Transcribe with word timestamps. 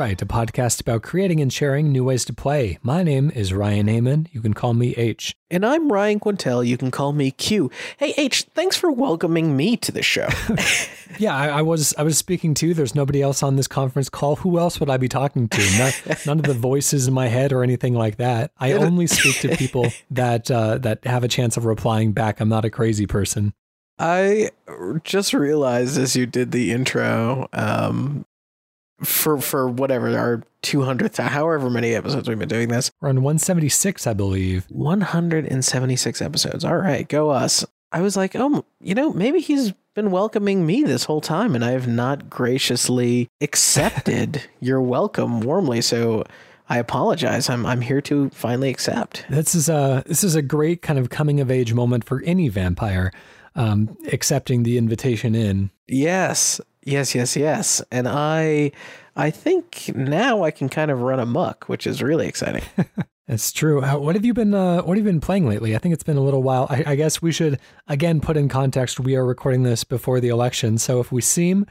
Playwright, 0.00 0.22
a 0.22 0.26
podcast 0.26 0.80
about 0.80 1.02
creating 1.02 1.42
and 1.42 1.52
sharing 1.52 1.92
new 1.92 2.04
ways 2.04 2.24
to 2.24 2.32
play. 2.32 2.78
My 2.82 3.02
name 3.02 3.30
is 3.34 3.52
Ryan 3.52 3.86
Heyman. 3.86 4.28
You 4.32 4.40
can 4.40 4.54
call 4.54 4.72
me 4.72 4.94
H. 4.94 5.36
And 5.50 5.62
I'm 5.62 5.92
Ryan 5.92 6.18
Quintel. 6.18 6.66
You 6.66 6.78
can 6.78 6.90
call 6.90 7.12
me 7.12 7.30
Q. 7.30 7.70
Hey 7.98 8.14
H, 8.16 8.44
thanks 8.54 8.78
for 8.78 8.90
welcoming 8.90 9.58
me 9.58 9.76
to 9.76 9.92
the 9.92 10.00
show. 10.00 10.26
yeah, 11.18 11.36
I, 11.36 11.48
I, 11.48 11.60
was 11.60 11.92
I 11.98 12.02
was 12.02 12.16
speaking 12.16 12.54
to. 12.54 12.72
There's 12.72 12.94
nobody 12.94 13.20
else 13.20 13.42
on 13.42 13.56
this 13.56 13.68
conference 13.68 14.08
call. 14.08 14.36
Who 14.36 14.58
else 14.58 14.80
would 14.80 14.88
I 14.88 14.96
be 14.96 15.06
talking 15.06 15.50
to? 15.50 15.78
Not, 15.78 16.16
none 16.26 16.38
of 16.38 16.46
the 16.46 16.54
voices 16.54 17.06
in 17.06 17.12
my 17.12 17.28
head 17.28 17.52
or 17.52 17.62
anything 17.62 17.92
like 17.92 18.16
that. 18.16 18.52
I 18.58 18.72
only 18.72 19.06
speak 19.06 19.40
to 19.40 19.54
people 19.54 19.88
that 20.10 20.50
uh, 20.50 20.78
that 20.78 21.04
have 21.04 21.24
a 21.24 21.28
chance 21.28 21.58
of 21.58 21.66
replying 21.66 22.12
back. 22.12 22.40
I'm 22.40 22.48
not 22.48 22.64
a 22.64 22.70
crazy 22.70 23.06
person. 23.06 23.52
I 23.98 24.48
just 25.04 25.34
realized 25.34 25.98
as 25.98 26.16
you 26.16 26.24
did 26.24 26.52
the 26.52 26.72
intro, 26.72 27.50
um, 27.52 28.24
for 29.02 29.40
for 29.40 29.68
whatever 29.68 30.16
our 30.16 30.42
200th 30.62 31.18
however 31.18 31.70
many 31.70 31.94
episodes 31.94 32.28
we've 32.28 32.38
been 32.38 32.48
doing 32.48 32.68
this 32.68 32.90
we're 33.00 33.08
on 33.08 33.16
176 33.16 34.06
i 34.06 34.12
believe 34.12 34.66
176 34.68 36.22
episodes 36.22 36.64
all 36.64 36.76
right 36.76 37.08
go 37.08 37.30
us 37.30 37.64
i 37.92 38.00
was 38.00 38.16
like 38.16 38.36
oh 38.36 38.64
you 38.80 38.94
know 38.94 39.12
maybe 39.12 39.40
he's 39.40 39.72
been 39.94 40.10
welcoming 40.10 40.66
me 40.66 40.82
this 40.82 41.04
whole 41.04 41.20
time 41.20 41.54
and 41.54 41.64
i 41.64 41.70
have 41.70 41.88
not 41.88 42.28
graciously 42.28 43.28
accepted 43.40 44.42
your 44.60 44.80
welcome 44.80 45.40
warmly 45.40 45.80
so 45.80 46.24
I 46.70 46.78
apologize. 46.78 47.50
I'm 47.50 47.66
I'm 47.66 47.80
here 47.80 48.00
to 48.02 48.30
finally 48.30 48.70
accept. 48.70 49.26
This 49.28 49.56
is 49.56 49.68
a 49.68 50.04
this 50.06 50.22
is 50.22 50.36
a 50.36 50.40
great 50.40 50.82
kind 50.82 51.00
of 51.00 51.10
coming 51.10 51.40
of 51.40 51.50
age 51.50 51.74
moment 51.74 52.04
for 52.04 52.22
any 52.24 52.48
vampire, 52.48 53.10
um, 53.56 53.96
accepting 54.12 54.62
the 54.62 54.78
invitation 54.78 55.34
in. 55.34 55.70
Yes, 55.88 56.60
Yes, 56.84 57.14
yes, 57.14 57.36
yes. 57.36 57.82
And 57.90 58.08
I 58.08 58.72
I 59.16 59.30
think 59.30 59.90
now 59.94 60.42
I 60.44 60.50
can 60.50 60.68
kind 60.68 60.90
of 60.90 61.02
run 61.02 61.20
amok, 61.20 61.68
which 61.68 61.86
is 61.86 62.02
really 62.02 62.26
exciting. 62.26 62.62
It's 63.32 63.52
true. 63.52 63.80
what 63.80 64.16
have 64.16 64.24
you 64.24 64.34
been 64.34 64.54
uh, 64.54 64.82
What 64.82 64.96
have 64.96 65.06
you 65.06 65.12
been 65.12 65.20
playing 65.20 65.46
lately? 65.46 65.76
I 65.76 65.78
think 65.78 65.94
it's 65.94 66.02
been 66.02 66.16
a 66.16 66.20
little 66.20 66.42
while. 66.42 66.66
I, 66.68 66.82
I, 66.84 66.94
guess 66.96 67.22
we 67.22 67.30
should 67.30 67.60
again 67.86 68.20
put 68.20 68.36
in 68.36 68.48
context. 68.48 68.98
We 68.98 69.14
are 69.14 69.24
recording 69.24 69.62
this 69.62 69.84
before 69.84 70.18
the 70.18 70.30
election, 70.30 70.78
so 70.78 70.98
if 70.98 71.12
we 71.12 71.20
seem 71.20 71.64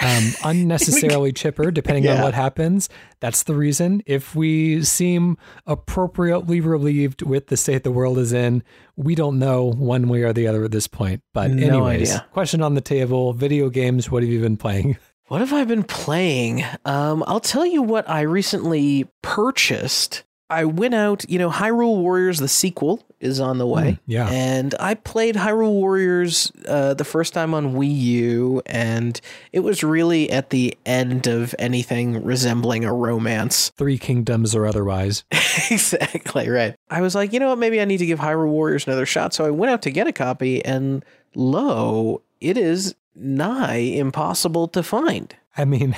um, 0.00 0.32
unnecessarily 0.44 1.32
chipper, 1.32 1.70
depending 1.70 2.04
yeah. 2.04 2.16
on 2.16 2.22
what 2.22 2.34
happens. 2.34 2.88
That's 3.20 3.42
the 3.44 3.54
reason. 3.54 4.02
If 4.06 4.34
we 4.34 4.82
seem 4.82 5.36
appropriately 5.66 6.60
relieved 6.60 7.22
with 7.22 7.48
the 7.48 7.56
state 7.56 7.84
the 7.84 7.90
world 7.90 8.18
is 8.18 8.32
in, 8.32 8.62
we 8.96 9.14
don't 9.14 9.38
know 9.38 9.70
one 9.70 10.08
way 10.08 10.22
or 10.22 10.32
the 10.32 10.46
other 10.46 10.64
at 10.64 10.70
this 10.70 10.86
point. 10.86 11.22
But, 11.32 11.50
no 11.50 11.66
anyways, 11.66 12.10
idea. 12.10 12.26
question 12.32 12.62
on 12.62 12.74
the 12.74 12.80
table 12.80 13.32
video 13.32 13.68
games. 13.68 14.10
What 14.10 14.22
have 14.22 14.30
you 14.30 14.40
been 14.40 14.56
playing? 14.56 14.98
What 15.30 15.42
have 15.42 15.52
I 15.52 15.62
been 15.62 15.84
playing? 15.84 16.64
Um, 16.84 17.22
I'll 17.24 17.38
tell 17.38 17.64
you 17.64 17.82
what 17.82 18.10
I 18.10 18.22
recently 18.22 19.08
purchased. 19.22 20.24
I 20.50 20.64
went 20.64 20.94
out, 20.94 21.24
you 21.30 21.38
know, 21.38 21.48
Hyrule 21.48 21.98
Warriors, 21.98 22.40
the 22.40 22.48
sequel, 22.48 23.06
is 23.20 23.38
on 23.38 23.58
the 23.58 23.66
way. 23.66 23.92
Mm, 23.92 23.98
yeah. 24.06 24.28
And 24.28 24.74
I 24.80 24.94
played 24.94 25.36
Hyrule 25.36 25.72
Warriors 25.72 26.50
uh, 26.66 26.94
the 26.94 27.04
first 27.04 27.32
time 27.32 27.54
on 27.54 27.74
Wii 27.74 27.96
U, 27.96 28.62
and 28.66 29.20
it 29.52 29.60
was 29.60 29.84
really 29.84 30.30
at 30.30 30.50
the 30.50 30.76
end 30.84 31.28
of 31.28 31.54
anything 31.58 32.24
resembling 32.24 32.84
a 32.84 32.92
romance. 32.92 33.70
Three 33.76 33.98
Kingdoms 33.98 34.54
or 34.54 34.66
otherwise. 34.66 35.24
exactly, 35.70 36.48
right. 36.48 36.74
I 36.90 37.00
was 37.00 37.14
like, 37.14 37.32
you 37.32 37.38
know 37.38 37.50
what, 37.50 37.58
maybe 37.58 37.80
I 37.80 37.84
need 37.84 37.98
to 37.98 38.06
give 38.06 38.18
Hyrule 38.18 38.48
Warriors 38.48 38.86
another 38.86 39.06
shot. 39.06 39.32
So 39.32 39.44
I 39.44 39.50
went 39.50 39.70
out 39.70 39.82
to 39.82 39.90
get 39.90 40.08
a 40.08 40.12
copy, 40.12 40.64
and 40.64 41.04
lo, 41.34 42.22
it 42.40 42.56
is 42.56 42.96
nigh 43.14 43.76
impossible 43.76 44.66
to 44.68 44.82
find. 44.82 45.34
I 45.60 45.64
mean, 45.64 45.94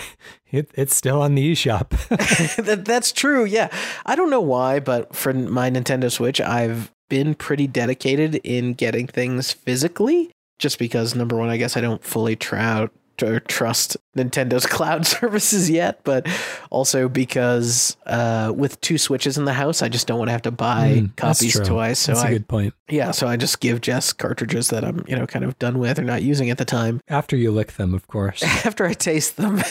it, 0.50 0.70
it's 0.74 0.94
still 0.94 1.22
on 1.22 1.34
the 1.34 1.52
eShop. 1.52 1.90
that, 2.64 2.84
that's 2.84 3.12
true. 3.12 3.44
Yeah. 3.44 3.68
I 4.04 4.16
don't 4.16 4.30
know 4.30 4.40
why, 4.40 4.80
but 4.80 5.14
for 5.14 5.32
my 5.32 5.70
Nintendo 5.70 6.10
Switch, 6.10 6.40
I've 6.40 6.90
been 7.08 7.34
pretty 7.34 7.66
dedicated 7.66 8.36
in 8.36 8.74
getting 8.74 9.06
things 9.06 9.52
physically 9.52 10.30
just 10.58 10.78
because 10.78 11.14
number 11.14 11.36
one, 11.36 11.48
I 11.48 11.56
guess 11.56 11.76
I 11.76 11.80
don't 11.80 12.02
fully 12.04 12.36
trout 12.36 12.92
or 13.22 13.40
trust 13.40 13.96
Nintendo's 14.16 14.66
cloud 14.76 15.06
services 15.06 15.70
yet, 15.70 16.00
but 16.04 16.26
also 16.70 17.08
because 17.08 17.96
uh, 18.06 18.52
with 18.54 18.80
two 18.80 18.98
switches 18.98 19.38
in 19.38 19.44
the 19.44 19.52
house, 19.52 19.82
I 19.82 19.88
just 19.88 20.06
don't 20.06 20.18
want 20.18 20.28
to 20.28 20.32
have 20.32 20.42
to 20.42 20.50
buy 20.50 21.02
mm, 21.02 21.16
copies 21.16 21.58
twice. 21.60 21.98
So 21.98 22.12
that's 22.12 22.24
I, 22.24 22.28
a 22.28 22.32
good 22.32 22.48
point. 22.48 22.74
Yeah, 22.88 23.10
so 23.10 23.26
I 23.26 23.36
just 23.36 23.60
give 23.60 23.80
Jess 23.80 24.12
cartridges 24.12 24.68
that 24.70 24.84
I'm 24.84 25.04
you 25.08 25.16
know 25.16 25.26
kind 25.26 25.44
of 25.44 25.58
done 25.58 25.78
with 25.78 25.98
or 25.98 26.04
not 26.04 26.22
using 26.22 26.50
at 26.50 26.58
the 26.58 26.64
time. 26.64 27.00
After 27.08 27.36
you 27.36 27.50
lick 27.50 27.72
them, 27.72 27.94
of 27.94 28.06
course. 28.06 28.42
After 28.64 28.86
I 28.86 28.92
taste 28.92 29.36
them, 29.36 29.62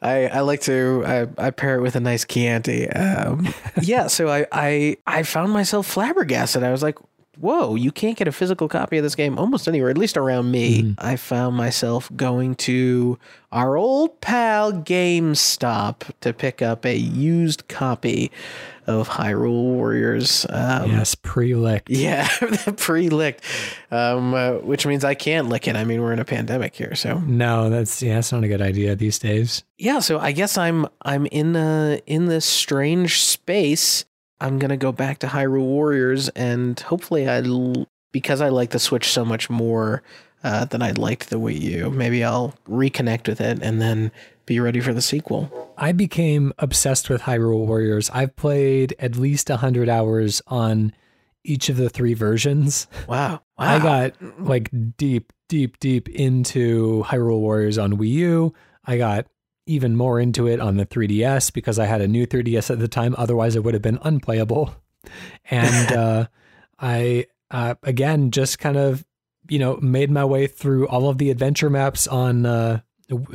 I, 0.00 0.28
I 0.28 0.40
like 0.40 0.62
to 0.62 1.02
I, 1.06 1.26
I 1.38 1.50
pair 1.50 1.76
it 1.76 1.82
with 1.82 1.96
a 1.96 2.00
nice 2.00 2.24
Chianti. 2.24 2.88
Um, 2.90 3.52
yeah, 3.80 4.06
so 4.06 4.28
I, 4.28 4.46
I 4.52 4.96
I 5.06 5.22
found 5.22 5.52
myself 5.52 5.86
flabbergasted. 5.86 6.62
I 6.62 6.70
was 6.70 6.82
like, 6.82 6.98
whoa, 7.36 7.74
you 7.74 7.92
can't 7.92 8.16
get 8.16 8.28
a 8.28 8.32
physical 8.32 8.68
copy 8.68 8.98
of 8.98 9.02
this 9.02 9.14
game 9.14 9.38
almost 9.38 9.68
anywhere, 9.68 9.90
at 9.90 9.98
least 9.98 10.16
around 10.16 10.50
me. 10.50 10.82
Mm. 10.82 10.94
I 10.98 11.16
found 11.16 11.56
myself 11.56 12.10
going 12.16 12.54
to 12.56 13.18
our 13.52 13.76
old 13.76 14.20
pal 14.20 14.72
GameStop 14.72 16.10
to 16.20 16.32
pick 16.32 16.62
up 16.62 16.84
a 16.84 16.96
used 16.96 17.68
copy 17.68 18.30
of 18.86 19.08
Hyrule 19.08 19.62
Warriors. 19.62 20.46
Um, 20.48 20.90
yes, 20.90 21.14
pre-licked. 21.14 21.90
Yeah, 21.90 22.28
pre-licked, 22.76 23.44
um, 23.90 24.34
uh, 24.34 24.52
which 24.54 24.86
means 24.86 25.04
I 25.04 25.14
can't 25.14 25.48
lick 25.48 25.68
it. 25.68 25.76
I 25.76 25.84
mean, 25.84 26.02
we're 26.02 26.12
in 26.12 26.18
a 26.18 26.24
pandemic 26.24 26.74
here, 26.74 26.94
so 26.94 27.18
no, 27.20 27.70
that's 27.70 28.02
yeah, 28.02 28.16
that's 28.16 28.32
not 28.32 28.44
a 28.44 28.48
good 28.48 28.62
idea 28.62 28.94
these 28.94 29.18
days. 29.18 29.64
Yeah, 29.78 30.00
so 30.00 30.18
I 30.18 30.32
guess 30.32 30.58
I'm 30.58 30.86
I'm 31.02 31.26
in 31.26 31.52
the 31.52 32.02
in 32.06 32.26
this 32.26 32.44
strange 32.44 33.22
space 33.22 34.04
I'm 34.40 34.58
gonna 34.58 34.76
go 34.76 34.92
back 34.92 35.18
to 35.20 35.26
Hyrule 35.28 35.66
Warriors, 35.66 36.28
and 36.30 36.78
hopefully, 36.78 37.28
I 37.28 37.42
because 38.12 38.40
I 38.40 38.48
like 38.48 38.70
the 38.70 38.78
Switch 38.78 39.08
so 39.08 39.24
much 39.24 39.50
more 39.50 40.02
uh, 40.44 40.66
than 40.66 40.82
I 40.82 40.92
liked 40.92 41.30
the 41.30 41.40
Wii 41.40 41.60
U. 41.60 41.90
Maybe 41.90 42.22
I'll 42.22 42.54
reconnect 42.68 43.26
with 43.26 43.40
it 43.40 43.60
and 43.62 43.80
then 43.80 44.12
be 44.46 44.60
ready 44.60 44.80
for 44.80 44.92
the 44.92 45.02
sequel. 45.02 45.72
I 45.78 45.92
became 45.92 46.52
obsessed 46.58 47.08
with 47.08 47.22
Hyrule 47.22 47.66
Warriors. 47.66 48.10
I've 48.10 48.36
played 48.36 48.94
at 48.98 49.16
least 49.16 49.48
hundred 49.48 49.88
hours 49.88 50.42
on 50.46 50.92
each 51.44 51.68
of 51.68 51.76
the 51.76 51.88
three 51.88 52.14
versions. 52.14 52.86
Wow. 53.08 53.32
wow. 53.32 53.40
I 53.56 53.78
got 53.78 54.14
like 54.38 54.70
deep, 54.96 55.32
deep, 55.48 55.78
deep 55.78 56.08
into 56.08 57.04
Hyrule 57.06 57.40
Warriors 57.40 57.78
on 57.78 57.94
Wii 57.94 58.08
U. 58.08 58.54
I 58.84 58.98
got 58.98 59.26
even 59.66 59.96
more 59.96 60.20
into 60.20 60.46
it 60.46 60.60
on 60.60 60.76
the 60.76 60.86
3DS 60.86 61.52
because 61.52 61.78
I 61.78 61.86
had 61.86 62.00
a 62.00 62.08
new 62.08 62.26
3DS 62.26 62.70
at 62.70 62.78
the 62.78 62.88
time. 62.88 63.14
Otherwise, 63.16 63.56
it 63.56 63.64
would 63.64 63.74
have 63.74 63.82
been 63.82 64.00
unplayable. 64.02 64.74
And 65.50 65.92
uh, 65.96 66.26
I, 66.78 67.26
uh, 67.50 67.74
again, 67.82 68.30
just 68.30 68.58
kind 68.58 68.78
of, 68.78 69.04
you 69.50 69.58
know, 69.58 69.76
made 69.76 70.10
my 70.10 70.24
way 70.24 70.46
through 70.46 70.88
all 70.88 71.10
of 71.10 71.18
the 71.18 71.30
adventure 71.30 71.68
maps 71.68 72.08
on 72.08 72.46
uh, 72.46 72.80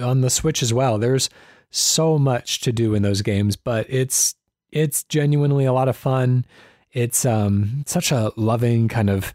on 0.01 0.22
the 0.22 0.31
Switch 0.31 0.63
as 0.63 0.73
well. 0.73 0.97
There's 0.97 1.29
so 1.69 2.18
much 2.18 2.62
to 2.62 2.72
do 2.72 2.95
in 2.95 3.03
those 3.03 3.22
games, 3.22 3.56
but 3.56 3.85
it's 3.88 4.34
it's 4.72 5.03
genuinely 5.03 5.66
a 5.66 5.73
lot 5.73 5.88
of 5.88 5.95
fun. 5.95 6.45
It's 6.91 7.25
um, 7.25 7.84
such 7.85 8.12
a 8.12 8.31
loving 8.35 8.88
kind 8.88 9.09
of 9.09 9.33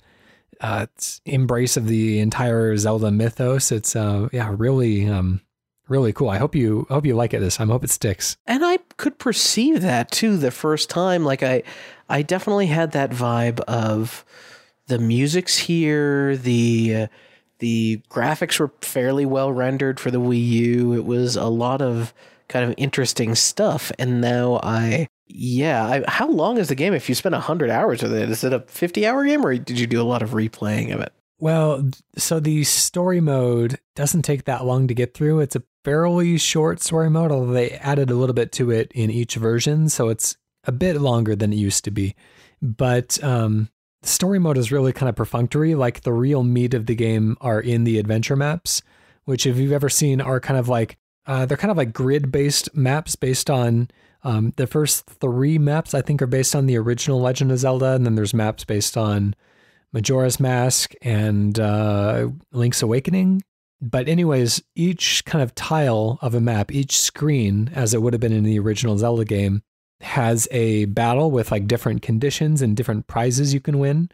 uh, 0.60 0.86
embrace 1.24 1.76
of 1.76 1.86
the 1.86 2.18
entire 2.18 2.76
Zelda 2.76 3.10
mythos. 3.10 3.70
It's 3.70 3.94
uh, 3.94 4.28
yeah, 4.32 4.52
really 4.56 5.08
um, 5.08 5.40
really 5.88 6.12
cool. 6.12 6.30
I 6.30 6.38
hope 6.38 6.54
you 6.54 6.86
I 6.90 6.94
hope 6.94 7.06
you 7.06 7.14
like 7.14 7.34
it 7.34 7.40
this 7.40 7.56
time. 7.56 7.70
I 7.70 7.74
hope 7.74 7.84
it 7.84 7.90
sticks. 7.90 8.36
And 8.46 8.64
I 8.64 8.78
could 8.96 9.18
perceive 9.18 9.82
that 9.82 10.10
too 10.10 10.36
the 10.36 10.50
first 10.50 10.90
time. 10.90 11.24
Like 11.24 11.42
I 11.42 11.62
I 12.08 12.22
definitely 12.22 12.66
had 12.66 12.92
that 12.92 13.10
vibe 13.10 13.60
of 13.60 14.24
the 14.86 14.98
music's 14.98 15.58
here, 15.58 16.36
the 16.36 16.94
uh, 16.94 17.06
the 17.58 18.02
graphics 18.10 18.58
were 18.58 18.72
fairly 18.80 19.24
well 19.24 19.52
rendered 19.52 19.98
for 19.98 20.10
the 20.10 20.20
Wii 20.20 20.46
U. 20.46 20.92
It 20.94 21.04
was 21.04 21.36
a 21.36 21.46
lot 21.46 21.80
of 21.80 22.12
kind 22.48 22.68
of 22.68 22.74
interesting 22.76 23.34
stuff. 23.34 23.90
And 23.98 24.20
now 24.20 24.60
I 24.62 25.08
yeah, 25.26 25.84
I, 25.86 26.04
how 26.06 26.28
long 26.28 26.58
is 26.58 26.68
the 26.68 26.74
game 26.74 26.92
if 26.92 27.08
you 27.08 27.14
spend 27.14 27.32
100 27.32 27.70
hours 27.70 28.02
with 28.02 28.12
it? 28.12 28.30
Is 28.30 28.44
it 28.44 28.52
a 28.52 28.60
50 28.60 29.06
hour 29.06 29.24
game 29.24 29.44
or 29.44 29.56
did 29.56 29.78
you 29.78 29.86
do 29.86 30.00
a 30.00 30.04
lot 30.04 30.22
of 30.22 30.30
replaying 30.30 30.92
of 30.92 31.00
it? 31.00 31.12
Well, 31.38 31.90
so 32.16 32.40
the 32.40 32.64
story 32.64 33.20
mode 33.20 33.80
doesn't 33.96 34.22
take 34.22 34.44
that 34.44 34.64
long 34.64 34.86
to 34.88 34.94
get 34.94 35.14
through. 35.14 35.40
It's 35.40 35.56
a 35.56 35.62
fairly 35.84 36.38
short 36.38 36.80
story 36.80 37.10
mode, 37.10 37.30
although 37.30 37.52
they 37.52 37.72
added 37.72 38.10
a 38.10 38.14
little 38.14 38.34
bit 38.34 38.50
to 38.52 38.70
it 38.70 38.90
in 38.94 39.10
each 39.10 39.36
version, 39.36 39.88
so 39.88 40.08
it's 40.08 40.36
a 40.64 40.72
bit 40.72 41.00
longer 41.00 41.36
than 41.36 41.52
it 41.52 41.56
used 41.56 41.84
to 41.84 41.90
be. 41.90 42.14
But 42.62 43.22
um, 43.22 43.68
story 44.02 44.38
mode 44.38 44.56
is 44.56 44.72
really 44.72 44.92
kind 44.92 45.08
of 45.08 45.14
perfunctory. 45.14 45.74
Like 45.74 46.00
the 46.00 46.12
real 46.12 46.42
meat 46.42 46.74
of 46.74 46.86
the 46.86 46.94
game 46.94 47.36
are 47.40 47.60
in 47.60 47.84
the 47.84 47.98
adventure 47.98 48.36
maps, 48.36 48.82
which, 49.24 49.46
if 49.46 49.58
you've 49.58 49.72
ever 49.72 49.90
seen, 49.90 50.20
are 50.20 50.40
kind 50.40 50.58
of 50.58 50.68
like 50.68 50.96
uh, 51.26 51.46
they're 51.46 51.56
kind 51.56 51.70
of 51.70 51.76
like 51.76 51.92
grid 51.92 52.32
based 52.32 52.74
maps 52.74 53.16
based 53.16 53.50
on 53.50 53.88
um, 54.22 54.52
the 54.56 54.66
first 54.66 55.06
three 55.06 55.58
maps. 55.58 55.92
I 55.94 56.00
think 56.00 56.22
are 56.22 56.26
based 56.26 56.56
on 56.56 56.66
the 56.66 56.78
original 56.78 57.20
Legend 57.20 57.52
of 57.52 57.58
Zelda, 57.58 57.92
and 57.92 58.06
then 58.06 58.14
there's 58.14 58.34
maps 58.34 58.64
based 58.64 58.96
on 58.96 59.34
Majora's 59.92 60.40
Mask 60.40 60.92
and 61.02 61.58
uh, 61.60 62.28
Link's 62.52 62.82
Awakening 62.82 63.42
but 63.90 64.08
anyways, 64.08 64.62
each 64.74 65.24
kind 65.26 65.42
of 65.42 65.54
tile 65.54 66.18
of 66.22 66.34
a 66.34 66.40
map, 66.40 66.72
each 66.72 66.98
screen, 66.98 67.70
as 67.74 67.92
it 67.92 68.00
would 68.00 68.14
have 68.14 68.20
been 68.20 68.32
in 68.32 68.44
the 68.44 68.58
original 68.58 68.96
Zelda 68.96 69.24
game, 69.24 69.62
has 70.00 70.48
a 70.50 70.86
battle 70.86 71.30
with 71.30 71.50
like 71.50 71.66
different 71.66 72.02
conditions 72.02 72.62
and 72.62 72.76
different 72.76 73.06
prizes 73.06 73.52
you 73.52 73.60
can 73.60 73.78
win. 73.78 74.10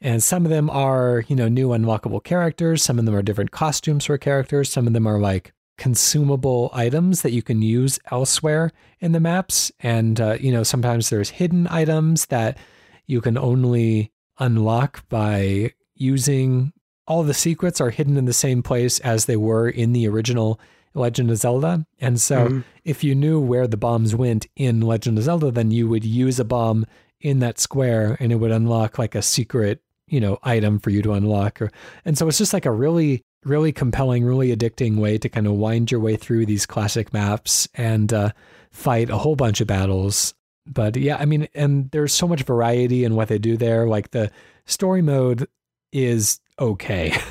And 0.00 0.22
some 0.22 0.44
of 0.44 0.50
them 0.50 0.68
are, 0.68 1.24
you 1.28 1.36
know, 1.36 1.48
new 1.48 1.68
unlockable 1.68 2.22
characters. 2.22 2.82
Some 2.82 2.98
of 2.98 3.06
them 3.06 3.14
are 3.14 3.22
different 3.22 3.52
costumes 3.52 4.04
for 4.04 4.18
characters. 4.18 4.70
Some 4.70 4.86
of 4.86 4.92
them 4.92 5.06
are 5.06 5.18
like 5.18 5.52
consumable 5.78 6.70
items 6.72 7.22
that 7.22 7.32
you 7.32 7.42
can 7.42 7.62
use 7.62 7.98
elsewhere 8.10 8.70
in 9.00 9.12
the 9.12 9.20
maps. 9.20 9.72
And, 9.80 10.20
uh, 10.20 10.36
you 10.40 10.52
know, 10.52 10.62
sometimes 10.62 11.08
there's 11.08 11.30
hidden 11.30 11.66
items 11.68 12.26
that 12.26 12.58
you 13.06 13.20
can 13.20 13.38
only 13.38 14.12
unlock 14.38 15.08
by 15.08 15.72
using 15.94 16.72
all 17.06 17.22
the 17.22 17.34
secrets 17.34 17.80
are 17.80 17.90
hidden 17.90 18.16
in 18.16 18.24
the 18.24 18.32
same 18.32 18.62
place 18.62 18.98
as 19.00 19.26
they 19.26 19.36
were 19.36 19.68
in 19.68 19.92
the 19.92 20.08
original 20.08 20.58
Legend 20.94 21.30
of 21.30 21.38
Zelda. 21.38 21.86
And 22.00 22.20
so 22.20 22.46
mm-hmm. 22.46 22.60
if 22.84 23.02
you 23.04 23.14
knew 23.14 23.40
where 23.40 23.66
the 23.66 23.76
bombs 23.76 24.14
went 24.14 24.46
in 24.56 24.80
Legend 24.80 25.18
of 25.18 25.24
Zelda, 25.24 25.50
then 25.50 25.70
you 25.70 25.88
would 25.88 26.04
use 26.04 26.38
a 26.38 26.44
bomb 26.44 26.86
in 27.20 27.40
that 27.40 27.58
square 27.58 28.16
and 28.20 28.32
it 28.32 28.36
would 28.36 28.50
unlock 28.50 28.98
like 28.98 29.14
a 29.14 29.22
secret, 29.22 29.82
you 30.06 30.20
know, 30.20 30.38
item 30.42 30.78
for 30.78 30.90
you 30.90 31.02
to 31.02 31.12
unlock. 31.12 31.60
Or, 31.60 31.70
and 32.04 32.16
so 32.16 32.28
it's 32.28 32.38
just 32.38 32.52
like 32.52 32.66
a 32.66 32.72
really, 32.72 33.22
really 33.44 33.72
compelling, 33.72 34.24
really 34.24 34.54
addicting 34.54 34.96
way 34.98 35.18
to 35.18 35.28
kind 35.28 35.46
of 35.46 35.54
wind 35.54 35.90
your 35.90 36.00
way 36.00 36.16
through 36.16 36.46
these 36.46 36.66
classic 36.66 37.12
maps 37.12 37.68
and 37.74 38.12
uh, 38.12 38.30
fight 38.70 39.10
a 39.10 39.18
whole 39.18 39.36
bunch 39.36 39.60
of 39.60 39.66
battles. 39.66 40.34
But 40.66 40.96
yeah, 40.96 41.16
I 41.16 41.24
mean, 41.24 41.48
and 41.54 41.90
there's 41.90 42.14
so 42.14 42.28
much 42.28 42.44
variety 42.44 43.04
in 43.04 43.16
what 43.16 43.28
they 43.28 43.38
do 43.38 43.56
there. 43.56 43.86
Like 43.86 44.12
the 44.12 44.30
story 44.64 45.02
mode 45.02 45.46
is 45.92 46.40
okay. 46.58 47.16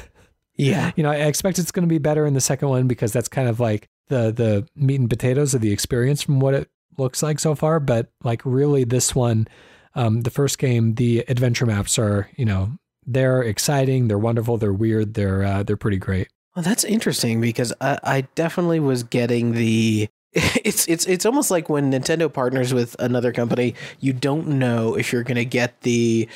Yeah. 0.56 0.92
you 0.96 1.02
know, 1.02 1.10
I 1.10 1.16
expect 1.16 1.58
it's 1.58 1.72
going 1.72 1.88
to 1.88 1.92
be 1.92 1.98
better 1.98 2.28
in 2.28 2.36
the 2.36 2.40
second 2.40 2.70
one 2.70 2.88
because 2.88 3.12
that's 3.12 3.28
kind 3.28 3.48
of 3.48 3.60
like 3.60 3.90
the 4.10 4.32
the 4.32 4.68
meat 4.76 5.00
and 5.00 5.10
potatoes 5.10 5.56
of 5.56 5.62
the 5.62 5.72
experience 5.72 6.22
from 6.22 6.40
what 6.40 6.54
it 6.54 6.70
looks 6.98 7.24
like 7.24 7.40
so 7.40 7.56
far. 7.56 7.80
But 7.80 8.12
like 8.24 8.42
really, 8.46 8.84
this 8.84 9.16
one, 9.16 9.48
um, 9.96 10.22
the 10.22 10.30
first 10.30 10.60
game, 10.60 10.94
the 10.94 11.26
adventure 11.28 11.66
maps 11.66 11.98
are 11.98 12.30
you 12.36 12.46
know 12.46 12.72
they're 13.06 13.42
exciting, 13.42 14.08
they're 14.08 14.20
wonderful, 14.20 14.58
they're 14.58 14.74
weird, 14.74 15.16
they're 15.16 15.44
uh, 15.44 15.64
they're 15.64 15.76
pretty 15.78 15.98
great. 15.98 16.28
Well, 16.56 16.64
that's 16.64 16.84
interesting 16.84 17.42
because 17.42 17.74
I, 17.82 18.00
I 18.04 18.22
definitely 18.36 18.80
was 18.80 19.04
getting 19.04 19.54
the 19.54 20.08
it's 20.34 20.88
it's 20.88 21.06
it's 21.06 21.26
almost 21.26 21.52
like 21.52 21.70
when 21.70 21.92
Nintendo 21.92 22.32
partners 22.32 22.74
with 22.74 22.96
another 23.00 23.32
company, 23.32 23.76
you 24.00 24.14
don't 24.14 24.48
know 24.48 24.96
if 24.96 25.12
you're 25.12 25.24
going 25.24 25.36
to 25.36 25.46
get 25.46 25.82
the 25.82 26.28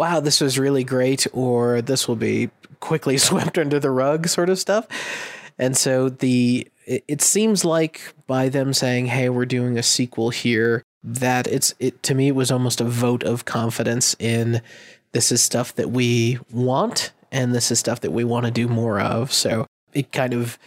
wow, 0.00 0.18
this 0.18 0.40
was 0.40 0.58
really 0.58 0.82
great 0.82 1.26
or 1.30 1.82
this 1.82 2.08
will 2.08 2.16
be 2.16 2.48
quickly 2.80 3.18
swept 3.28 3.58
under 3.58 3.78
the 3.78 3.90
rug 3.90 4.26
sort 4.28 4.48
of 4.48 4.58
stuff. 4.58 4.86
And 5.58 5.76
so 5.76 6.08
the 6.08 6.66
it, 6.86 7.20
seems 7.20 7.66
like 7.66 8.14
by 8.26 8.48
them 8.48 8.72
saying, 8.72 9.06
"Hey, 9.06 9.28
we're 9.28 9.44
doing 9.44 9.76
a 9.76 9.82
sequel 9.82 10.30
here," 10.30 10.82
that 11.04 11.46
it's 11.46 11.74
it 11.78 12.02
to 12.04 12.14
me 12.14 12.28
it 12.28 12.34
was 12.34 12.50
almost 12.50 12.80
a 12.80 12.84
vote 12.84 13.22
of 13.22 13.44
confidence 13.44 14.16
in 14.18 14.62
this 15.12 15.30
is 15.30 15.42
stuff 15.42 15.74
that 15.74 15.90
we 15.90 16.38
want 16.50 17.12
and 17.30 17.54
this 17.54 17.70
is 17.70 17.78
stuff 17.78 18.00
that 18.00 18.10
we 18.10 18.24
want 18.24 18.46
to 18.46 18.50
do 18.50 18.68
more 18.68 18.98
of. 18.98 19.30
So 19.30 19.66
it 19.92 20.12
kind 20.12 20.32
of 20.32 20.58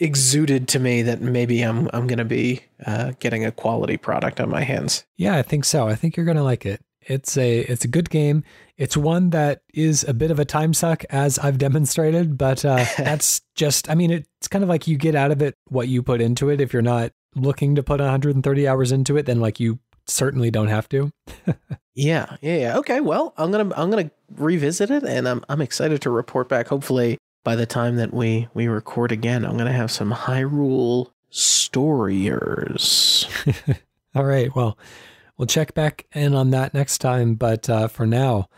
exuded 0.00 0.66
to 0.66 0.80
me 0.80 1.02
that 1.02 1.20
maybe 1.20 1.62
I'm 1.62 1.88
I'm 1.92 2.08
going 2.08 2.18
to 2.18 2.24
be 2.24 2.62
uh, 2.84 3.12
getting 3.20 3.44
a 3.44 3.52
quality 3.52 3.96
product 3.96 4.40
on 4.40 4.50
my 4.50 4.62
hands. 4.62 5.04
Yeah, 5.16 5.36
I 5.36 5.42
think 5.42 5.64
so. 5.64 5.86
I 5.86 5.94
think 5.94 6.16
you're 6.16 6.26
going 6.26 6.36
to 6.36 6.42
like 6.42 6.66
it. 6.66 6.80
It's 7.10 7.36
a 7.36 7.60
it's 7.60 7.84
a 7.84 7.88
good 7.88 8.08
game. 8.08 8.44
It's 8.76 8.96
one 8.96 9.30
that 9.30 9.62
is 9.74 10.04
a 10.04 10.14
bit 10.14 10.30
of 10.30 10.38
a 10.38 10.44
time 10.44 10.72
suck, 10.72 11.04
as 11.10 11.40
I've 11.40 11.58
demonstrated, 11.58 12.38
but 12.38 12.64
uh, 12.64 12.84
that's 12.98 13.42
just. 13.56 13.90
I 13.90 13.96
mean, 13.96 14.12
it's 14.12 14.46
kind 14.48 14.62
of 14.62 14.68
like 14.68 14.86
you 14.86 14.96
get 14.96 15.16
out 15.16 15.32
of 15.32 15.42
it 15.42 15.56
what 15.68 15.88
you 15.88 16.04
put 16.04 16.20
into 16.20 16.50
it. 16.50 16.60
If 16.60 16.72
you're 16.72 16.82
not 16.82 17.12
looking 17.34 17.74
to 17.74 17.82
put 17.82 18.00
130 18.00 18.68
hours 18.68 18.92
into 18.92 19.16
it, 19.16 19.26
then 19.26 19.40
like 19.40 19.58
you 19.58 19.80
certainly 20.06 20.52
don't 20.52 20.68
have 20.68 20.88
to. 20.90 21.10
yeah, 21.94 22.36
yeah, 22.40 22.56
yeah. 22.56 22.78
Okay, 22.78 23.00
well, 23.00 23.34
I'm 23.36 23.50
gonna 23.50 23.74
I'm 23.74 23.90
gonna 23.90 24.12
revisit 24.36 24.90
it, 24.90 25.02
and 25.02 25.28
I'm 25.28 25.44
I'm 25.48 25.60
excited 25.60 26.00
to 26.02 26.10
report 26.10 26.48
back. 26.48 26.68
Hopefully, 26.68 27.18
by 27.42 27.56
the 27.56 27.66
time 27.66 27.96
that 27.96 28.14
we 28.14 28.46
we 28.54 28.68
record 28.68 29.10
again, 29.10 29.44
I'm 29.44 29.56
gonna 29.56 29.72
have 29.72 29.90
some 29.90 30.12
Hyrule 30.12 31.10
storyers. 31.32 33.26
All 34.14 34.24
right. 34.24 34.54
Well, 34.54 34.78
We'll 35.40 35.46
check 35.46 35.72
back 35.72 36.04
in 36.12 36.34
on 36.34 36.50
that 36.50 36.74
next 36.74 36.98
time. 36.98 37.34
But 37.34 37.70
uh, 37.70 37.88
for 37.88 38.04
now, 38.04 38.50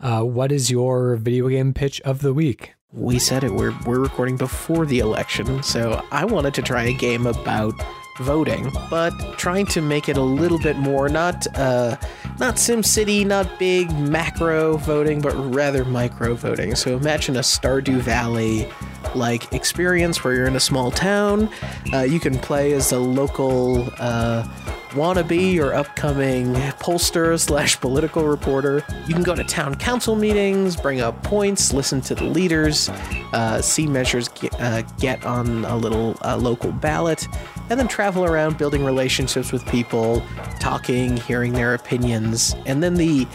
uh, 0.00 0.22
what 0.22 0.50
is 0.50 0.68
your 0.68 1.14
video 1.14 1.48
game 1.48 1.72
pitch 1.72 2.00
of 2.00 2.22
the 2.22 2.34
week? 2.34 2.74
We 2.90 3.20
said 3.20 3.44
it. 3.44 3.52
We're 3.52 3.72
we're 3.86 4.00
recording 4.00 4.36
before 4.36 4.84
the 4.84 4.98
election, 4.98 5.62
so 5.62 6.04
I 6.10 6.24
wanted 6.24 6.52
to 6.54 6.62
try 6.62 6.86
a 6.86 6.92
game 6.92 7.28
about 7.28 7.74
voting, 8.18 8.68
but 8.90 9.12
trying 9.38 9.66
to 9.66 9.80
make 9.80 10.08
it 10.08 10.16
a 10.16 10.22
little 10.22 10.58
bit 10.58 10.76
more 10.76 11.08
not 11.08 11.46
uh, 11.56 11.96
not 12.40 12.56
SimCity, 12.56 13.24
not 13.24 13.56
big 13.60 13.96
macro 13.96 14.76
voting, 14.78 15.20
but 15.20 15.34
rather 15.54 15.84
micro 15.84 16.34
voting. 16.34 16.74
So 16.74 16.96
imagine 16.96 17.36
a 17.36 17.42
Stardew 17.42 17.98
Valley 17.98 18.68
like 19.14 19.52
experience 19.52 20.24
where 20.24 20.34
you're 20.34 20.46
in 20.46 20.56
a 20.56 20.60
small 20.60 20.90
town. 20.90 21.48
Uh, 21.92 22.00
you 22.00 22.18
can 22.18 22.36
play 22.40 22.72
as 22.72 22.90
a 22.90 22.98
local. 22.98 23.88
Uh, 24.00 24.48
wannabe 24.94 25.58
or 25.58 25.74
upcoming 25.74 26.54
pollster 26.80 27.38
slash 27.38 27.80
political 27.80 28.26
reporter. 28.26 28.84
You 29.06 29.14
can 29.14 29.22
go 29.22 29.34
to 29.34 29.44
town 29.44 29.74
council 29.74 30.16
meetings, 30.16 30.76
bring 30.76 31.00
up 31.00 31.22
points, 31.22 31.72
listen 31.72 32.00
to 32.02 32.14
the 32.14 32.24
leaders, 32.24 32.88
uh, 33.32 33.60
see 33.60 33.86
measures 33.86 34.28
get, 34.28 34.58
uh, 34.60 34.82
get 34.98 35.24
on 35.24 35.64
a 35.64 35.76
little 35.76 36.16
uh, 36.24 36.36
local 36.36 36.72
ballot, 36.72 37.26
and 37.70 37.78
then 37.78 37.88
travel 37.88 38.24
around 38.24 38.56
building 38.58 38.84
relationships 38.84 39.52
with 39.52 39.64
people, 39.66 40.22
talking, 40.60 41.16
hearing 41.16 41.52
their 41.52 41.74
opinions. 41.74 42.54
And 42.66 42.82
then 42.82 42.94
the 42.94 43.26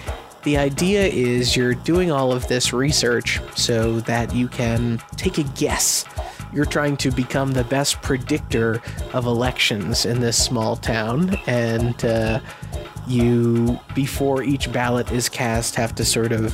the 0.43 0.57
idea 0.57 1.05
is 1.05 1.57
you're 1.57 1.73
doing 1.73 2.11
all 2.11 2.31
of 2.31 2.47
this 2.47 2.71
research 2.71 3.41
so 3.55 3.99
that 4.01 4.33
you 4.33 4.47
can 4.47 5.01
take 5.17 5.37
a 5.37 5.43
guess 5.43 6.05
you're 6.53 6.65
trying 6.65 6.97
to 6.97 7.11
become 7.11 7.51
the 7.51 7.63
best 7.63 8.01
predictor 8.01 8.81
of 9.13 9.25
elections 9.25 10.05
in 10.05 10.19
this 10.19 10.43
small 10.43 10.75
town, 10.75 11.37
and 11.47 12.03
uh, 12.05 12.39
you, 13.07 13.79
before 13.95 14.43
each 14.43 14.71
ballot 14.71 15.11
is 15.11 15.29
cast, 15.29 15.75
have 15.75 15.95
to 15.95 16.05
sort 16.05 16.31
of 16.31 16.53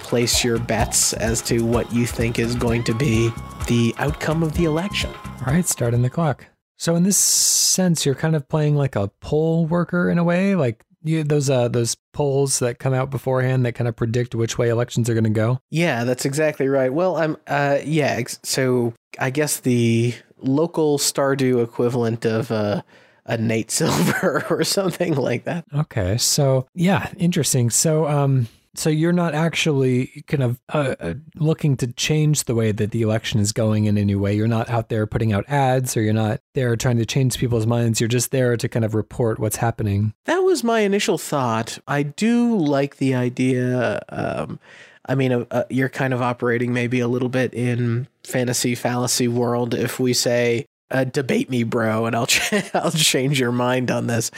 place 0.00 0.42
your 0.42 0.58
bets 0.58 1.12
as 1.12 1.40
to 1.42 1.64
what 1.64 1.92
you 1.92 2.06
think 2.06 2.38
is 2.38 2.54
going 2.54 2.82
to 2.84 2.94
be 2.94 3.30
the 3.68 3.94
outcome 3.98 4.42
of 4.42 4.52
the 4.54 4.64
election. 4.64 5.10
All 5.46 5.52
right, 5.52 5.66
starting 5.66 6.02
the 6.02 6.10
clock. 6.10 6.46
So 6.76 6.96
in 6.96 7.02
this 7.02 7.16
sense, 7.16 8.06
you're 8.06 8.14
kind 8.14 8.34
of 8.34 8.48
playing 8.48 8.74
like 8.74 8.96
a 8.96 9.08
poll 9.20 9.66
worker 9.66 10.10
in 10.10 10.18
a 10.18 10.24
way, 10.24 10.54
like 10.54 10.82
you, 11.02 11.24
those 11.24 11.48
uh 11.50 11.68
those 11.68 11.96
polls 12.12 12.58
that 12.58 12.78
come 12.78 12.94
out 12.94 13.10
beforehand 13.10 13.64
that 13.64 13.74
kind 13.74 13.88
of 13.88 13.96
predict 13.96 14.34
which 14.34 14.58
way 14.58 14.68
elections 14.68 15.08
are 15.08 15.14
going 15.14 15.24
to 15.24 15.30
go. 15.30 15.60
Yeah, 15.70 16.04
that's 16.04 16.24
exactly 16.24 16.68
right. 16.68 16.92
Well, 16.92 17.16
I'm 17.16 17.36
uh 17.46 17.78
yeah, 17.84 18.20
so 18.42 18.94
I 19.18 19.30
guess 19.30 19.60
the 19.60 20.14
local 20.38 20.98
Stardew 20.98 21.62
equivalent 21.62 22.24
of 22.24 22.50
uh 22.50 22.82
a 23.26 23.36
Nate 23.36 23.70
Silver 23.70 24.44
or 24.50 24.64
something 24.64 25.14
like 25.14 25.44
that. 25.44 25.64
Okay. 25.74 26.16
So, 26.18 26.66
yeah, 26.74 27.10
interesting. 27.16 27.70
So, 27.70 28.06
um 28.08 28.48
so 28.76 28.88
you're 28.88 29.12
not 29.12 29.34
actually 29.34 30.24
kind 30.28 30.42
of 30.42 30.60
uh, 30.72 30.94
uh, 31.00 31.14
looking 31.36 31.76
to 31.78 31.88
change 31.88 32.44
the 32.44 32.54
way 32.54 32.70
that 32.72 32.92
the 32.92 33.02
election 33.02 33.40
is 33.40 33.52
going 33.52 33.86
in 33.86 33.98
any 33.98 34.14
way. 34.14 34.34
You're 34.34 34.46
not 34.46 34.70
out 34.70 34.88
there 34.88 35.06
putting 35.06 35.32
out 35.32 35.44
ads, 35.48 35.96
or 35.96 36.02
you're 36.02 36.12
not 36.12 36.40
there 36.54 36.76
trying 36.76 36.98
to 36.98 37.06
change 37.06 37.38
people's 37.38 37.66
minds. 37.66 38.00
You're 38.00 38.08
just 38.08 38.30
there 38.30 38.56
to 38.56 38.68
kind 38.68 38.84
of 38.84 38.94
report 38.94 39.38
what's 39.38 39.56
happening. 39.56 40.14
That 40.26 40.38
was 40.38 40.62
my 40.62 40.80
initial 40.80 41.18
thought. 41.18 41.78
I 41.88 42.04
do 42.04 42.56
like 42.56 42.96
the 42.98 43.14
idea. 43.14 44.02
Um, 44.08 44.60
I 45.06 45.16
mean, 45.16 45.32
uh, 45.32 45.44
uh, 45.50 45.64
you're 45.68 45.88
kind 45.88 46.14
of 46.14 46.22
operating 46.22 46.72
maybe 46.72 47.00
a 47.00 47.08
little 47.08 47.28
bit 47.28 47.52
in 47.52 48.06
fantasy 48.24 48.76
fallacy 48.76 49.26
world 49.26 49.74
if 49.74 49.98
we 49.98 50.12
say 50.12 50.66
uh, 50.92 51.04
debate 51.04 51.50
me, 51.50 51.64
bro, 51.64 52.06
and 52.06 52.14
I'll 52.14 52.26
ch- 52.28 52.74
I'll 52.74 52.92
change 52.92 53.40
your 53.40 53.52
mind 53.52 53.90
on 53.90 54.06
this. 54.06 54.30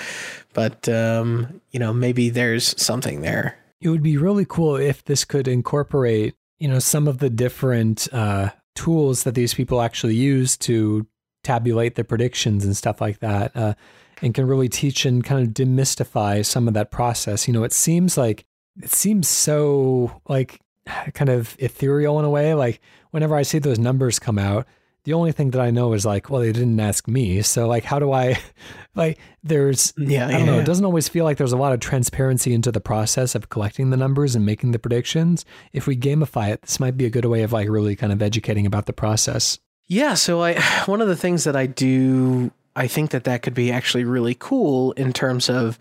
But 0.54 0.88
um, 0.88 1.60
you 1.70 1.80
know, 1.80 1.92
maybe 1.92 2.30
there's 2.30 2.80
something 2.82 3.20
there 3.20 3.58
it 3.82 3.88
would 3.88 4.02
be 4.02 4.16
really 4.16 4.44
cool 4.44 4.76
if 4.76 5.04
this 5.04 5.24
could 5.24 5.48
incorporate, 5.48 6.34
you 6.58 6.68
know, 6.68 6.78
some 6.78 7.08
of 7.08 7.18
the 7.18 7.28
different 7.28 8.08
uh, 8.12 8.50
tools 8.74 9.24
that 9.24 9.34
these 9.34 9.54
people 9.54 9.82
actually 9.82 10.14
use 10.14 10.56
to 10.56 11.06
tabulate 11.42 11.96
their 11.96 12.04
predictions 12.04 12.64
and 12.64 12.76
stuff 12.76 13.00
like 13.00 13.18
that, 13.18 13.54
uh, 13.56 13.74
and 14.22 14.34
can 14.34 14.46
really 14.46 14.68
teach 14.68 15.04
and 15.04 15.24
kind 15.24 15.42
of 15.42 15.52
demystify 15.52 16.44
some 16.46 16.68
of 16.68 16.74
that 16.74 16.92
process. 16.92 17.48
You 17.48 17.54
know, 17.54 17.64
it 17.64 17.72
seems 17.72 18.16
like 18.16 18.44
it 18.80 18.90
seems 18.90 19.26
so 19.26 20.20
like 20.28 20.60
kind 21.14 21.30
of 21.30 21.56
ethereal 21.58 22.18
in 22.18 22.24
a 22.24 22.30
way. 22.30 22.54
Like 22.54 22.80
whenever 23.10 23.34
I 23.34 23.42
see 23.42 23.58
those 23.58 23.78
numbers 23.78 24.18
come 24.18 24.38
out, 24.38 24.66
the 25.04 25.12
only 25.14 25.32
thing 25.32 25.50
that 25.50 25.60
I 25.60 25.70
know 25.70 25.92
is 25.92 26.06
like, 26.06 26.30
well, 26.30 26.40
they 26.40 26.52
didn't 26.52 26.78
ask 26.78 27.08
me. 27.08 27.42
So 27.42 27.66
like, 27.66 27.84
how 27.84 27.98
do 27.98 28.12
I, 28.12 28.38
like, 28.94 29.18
there's, 29.42 29.92
mm, 29.92 30.10
yeah, 30.10 30.28
I 30.28 30.30
don't 30.32 30.40
yeah, 30.40 30.46
know. 30.46 30.54
Yeah. 30.54 30.60
It 30.60 30.66
doesn't 30.66 30.84
always 30.84 31.08
feel 31.08 31.24
like 31.24 31.38
there's 31.38 31.52
a 31.52 31.56
lot 31.56 31.72
of 31.72 31.80
transparency 31.80 32.54
into 32.54 32.70
the 32.70 32.80
process 32.80 33.34
of 33.34 33.48
collecting 33.48 33.90
the 33.90 33.96
numbers 33.96 34.34
and 34.36 34.46
making 34.46 34.72
the 34.72 34.78
predictions. 34.78 35.44
If 35.72 35.86
we 35.86 35.96
gamify 35.96 36.50
it, 36.52 36.62
this 36.62 36.78
might 36.78 36.96
be 36.96 37.06
a 37.06 37.10
good 37.10 37.24
way 37.24 37.42
of 37.42 37.52
like 37.52 37.68
really 37.68 37.96
kind 37.96 38.12
of 38.12 38.22
educating 38.22 38.66
about 38.66 38.86
the 38.86 38.92
process. 38.92 39.58
Yeah, 39.88 40.14
so 40.14 40.42
I 40.42 40.60
one 40.86 41.00
of 41.00 41.08
the 41.08 41.16
things 41.16 41.44
that 41.44 41.56
I 41.56 41.66
do 41.66 42.52
I 42.74 42.86
think 42.86 43.10
that 43.10 43.24
that 43.24 43.42
could 43.42 43.54
be 43.54 43.70
actually 43.70 44.04
really 44.04 44.34
cool 44.38 44.92
in 44.92 45.12
terms 45.12 45.50
of 45.50 45.78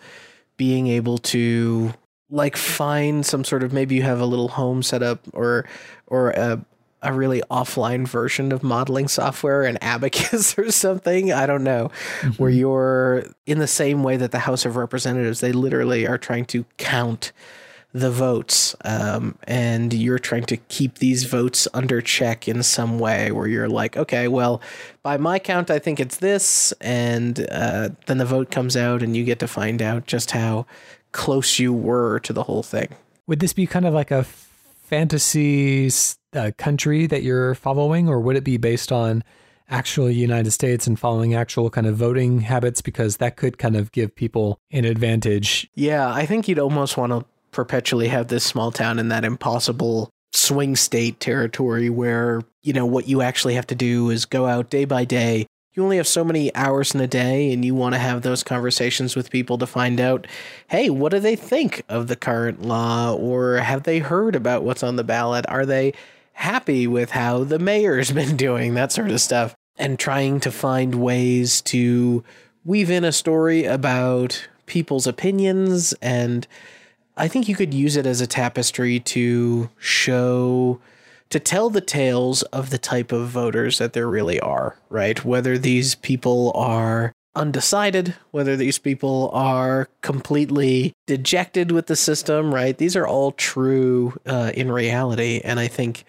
being 0.57 0.87
able 0.87 1.17
to 1.17 1.93
like 2.29 2.55
find 2.55 3.25
some 3.25 3.43
sort 3.43 3.63
of 3.63 3.73
maybe 3.73 3.95
you 3.95 4.03
have 4.03 4.19
a 4.19 4.25
little 4.25 4.49
home 4.49 4.83
setup 4.83 5.19
or 5.33 5.65
or 6.07 6.31
a 6.31 6.63
a 7.01 7.12
really 7.13 7.41
offline 7.50 8.08
version 8.08 8.51
of 8.51 8.63
modeling 8.63 9.08
software, 9.08 9.63
an 9.63 9.77
abacus 9.81 10.58
or 10.58 10.72
something. 10.72 11.31
I 11.31 11.46
don't 11.46 11.63
know, 11.63 11.91
mm-hmm. 12.22 12.29
where 12.41 12.50
you're 12.51 13.25
in 13.46 13.60
the 13.60 13.67
same 13.67 14.03
way 14.03 14.17
that 14.17 14.31
the 14.31 14.39
House 14.39 14.65
of 14.65 14.75
Representatives, 14.75 15.39
they 15.39 15.51
literally 15.51 16.08
are 16.08 16.17
trying 16.17 16.46
to 16.46 16.65
count 16.77 17.31
the 17.93 18.12
votes 18.12 18.75
um, 18.86 19.38
and 19.43 19.93
you're 19.93 20.20
trying 20.20 20.46
to 20.46 20.58
keep 20.58 21.00
these 21.00 21.25
votes 21.25 21.67
under 21.74 22.01
check 22.01 22.48
in 22.48 22.63
some 22.63 23.00
way 23.00 23.31
where 23.31 23.48
you're 23.48 23.67
like 23.67 23.98
okay 23.98 24.29
well 24.29 24.62
by 25.03 25.17
my 25.17 25.38
count 25.38 25.70
i 25.70 25.77
think 25.77 26.00
it's 26.00 26.17
this 26.17 26.72
and 26.79 27.46
uh, 27.51 27.89
then 28.05 28.17
the 28.17 28.25
vote 28.25 28.50
comes 28.50 28.77
out 28.77 29.03
and 29.03 29.17
you 29.17 29.25
get 29.25 29.39
to 29.39 29.48
find 29.48 29.81
out 29.81 30.05
just 30.05 30.31
how 30.31 30.65
close 31.12 31.60
you 31.60 31.74
were 31.74 32.20
to 32.20 32.31
the 32.31 32.43
whole 32.43 32.63
thing 32.63 32.88
would 33.27 33.41
this 33.41 33.53
be 33.53 33.67
kind 33.67 33.86
of 33.86 33.93
like 33.93 34.12
a 34.12 34.24
fantasy 34.24 35.89
uh, 36.33 36.51
country 36.57 37.05
that 37.07 37.23
you're 37.23 37.55
following 37.55 38.07
or 38.07 38.19
would 38.19 38.35
it 38.35 38.43
be 38.43 38.57
based 38.57 38.91
on 38.91 39.23
actual 39.69 40.09
united 40.09 40.51
states 40.51 40.85
and 40.88 41.00
following 41.00 41.33
actual 41.33 41.69
kind 41.69 41.88
of 41.88 41.95
voting 41.95 42.41
habits 42.41 42.81
because 42.81 43.17
that 43.17 43.38
could 43.38 43.57
kind 43.57 43.75
of 43.75 43.91
give 43.91 44.13
people 44.15 44.59
an 44.71 44.85
advantage 44.85 45.69
yeah 45.75 46.13
i 46.13 46.25
think 46.25 46.47
you'd 46.47 46.59
almost 46.59 46.97
want 46.97 47.11
to 47.11 47.25
perpetually 47.51 48.07
have 48.07 48.27
this 48.27 48.43
small 48.43 48.71
town 48.71 49.00
in 49.00 49.09
that 49.09 49.23
impossible 49.23 50.09
swing 50.33 50.75
state 50.75 51.19
territory 51.19 51.89
where, 51.89 52.41
you 52.63 52.73
know, 52.73 52.85
what 52.85 53.07
you 53.07 53.21
actually 53.21 53.55
have 53.55 53.67
to 53.67 53.75
do 53.75 54.09
is 54.09 54.25
go 54.25 54.45
out 54.45 54.69
day 54.69 54.85
by 54.85 55.05
day. 55.05 55.45
You 55.73 55.83
only 55.83 55.97
have 55.97 56.07
so 56.07 56.25
many 56.25 56.53
hours 56.53 56.93
in 56.93 57.00
a 57.00 57.07
day, 57.07 57.53
and 57.53 57.63
you 57.63 57.73
want 57.73 57.95
to 57.95 58.00
have 58.00 58.21
those 58.23 58.43
conversations 58.43 59.15
with 59.15 59.31
people 59.31 59.57
to 59.57 59.65
find 59.65 60.01
out, 60.01 60.27
hey, 60.67 60.89
what 60.89 61.11
do 61.11 61.19
they 61.19 61.38
think 61.38 61.83
of 61.88 62.07
the 62.07 62.17
current 62.17 62.61
law? 62.61 63.13
Or 63.13 63.57
have 63.57 63.83
they 63.83 64.00
heard 64.00 64.35
about 64.35 64.63
what's 64.63 64.83
on 64.83 64.97
the 64.97 65.03
ballot? 65.03 65.45
Are 65.47 65.65
they 65.65 65.93
happy 66.41 66.88
with 66.88 67.12
how 67.12 67.43
the 67.43 67.60
mayor's 67.60 68.12
been 68.12 68.36
doing? 68.36 68.74
That 68.74 68.91
sort 68.91 69.12
of 69.12 69.21
stuff. 69.21 69.55
And 69.77 69.98
trying 69.98 70.39
to 70.41 70.51
find 70.51 70.95
ways 70.95 71.62
to 71.63 72.24
weave 72.65 72.91
in 72.91 73.03
a 73.03 73.12
story 73.12 73.65
about 73.65 74.48
people's 74.65 75.07
opinions 75.07 75.93
and 76.01 76.48
I 77.17 77.27
think 77.27 77.48
you 77.48 77.55
could 77.55 77.74
use 77.74 77.98
it 77.98 78.05
as 78.05 78.21
a 78.21 78.27
tapestry 78.27 79.00
to 79.00 79.69
show 79.77 80.79
to 81.29 81.39
tell 81.39 81.69
the 81.69 81.81
tales 81.81 82.43
of 82.43 82.69
the 82.71 82.77
type 82.77 83.12
of 83.12 83.27
voters 83.29 83.77
that 83.77 83.93
there 83.93 84.07
really 84.07 84.39
are, 84.39 84.77
right? 84.89 85.24
Whether 85.24 85.57
these 85.57 85.95
people 85.95 86.51
are 86.55 87.13
undecided, 87.36 88.15
whether 88.31 88.57
these 88.57 88.77
people 88.77 89.29
are 89.33 89.88
completely 90.01 90.93
dejected 91.07 91.71
with 91.71 91.88
the 91.88 91.95
system, 91.95 92.53
right? 92.53 92.77
These 92.77 92.98
are 92.98 93.07
all 93.07 93.31
true 93.31 94.13
uh, 94.25 94.51
in 94.53 94.71
reality. 94.71 95.39
And 95.43 95.60
I 95.60 95.67
think 95.67 96.03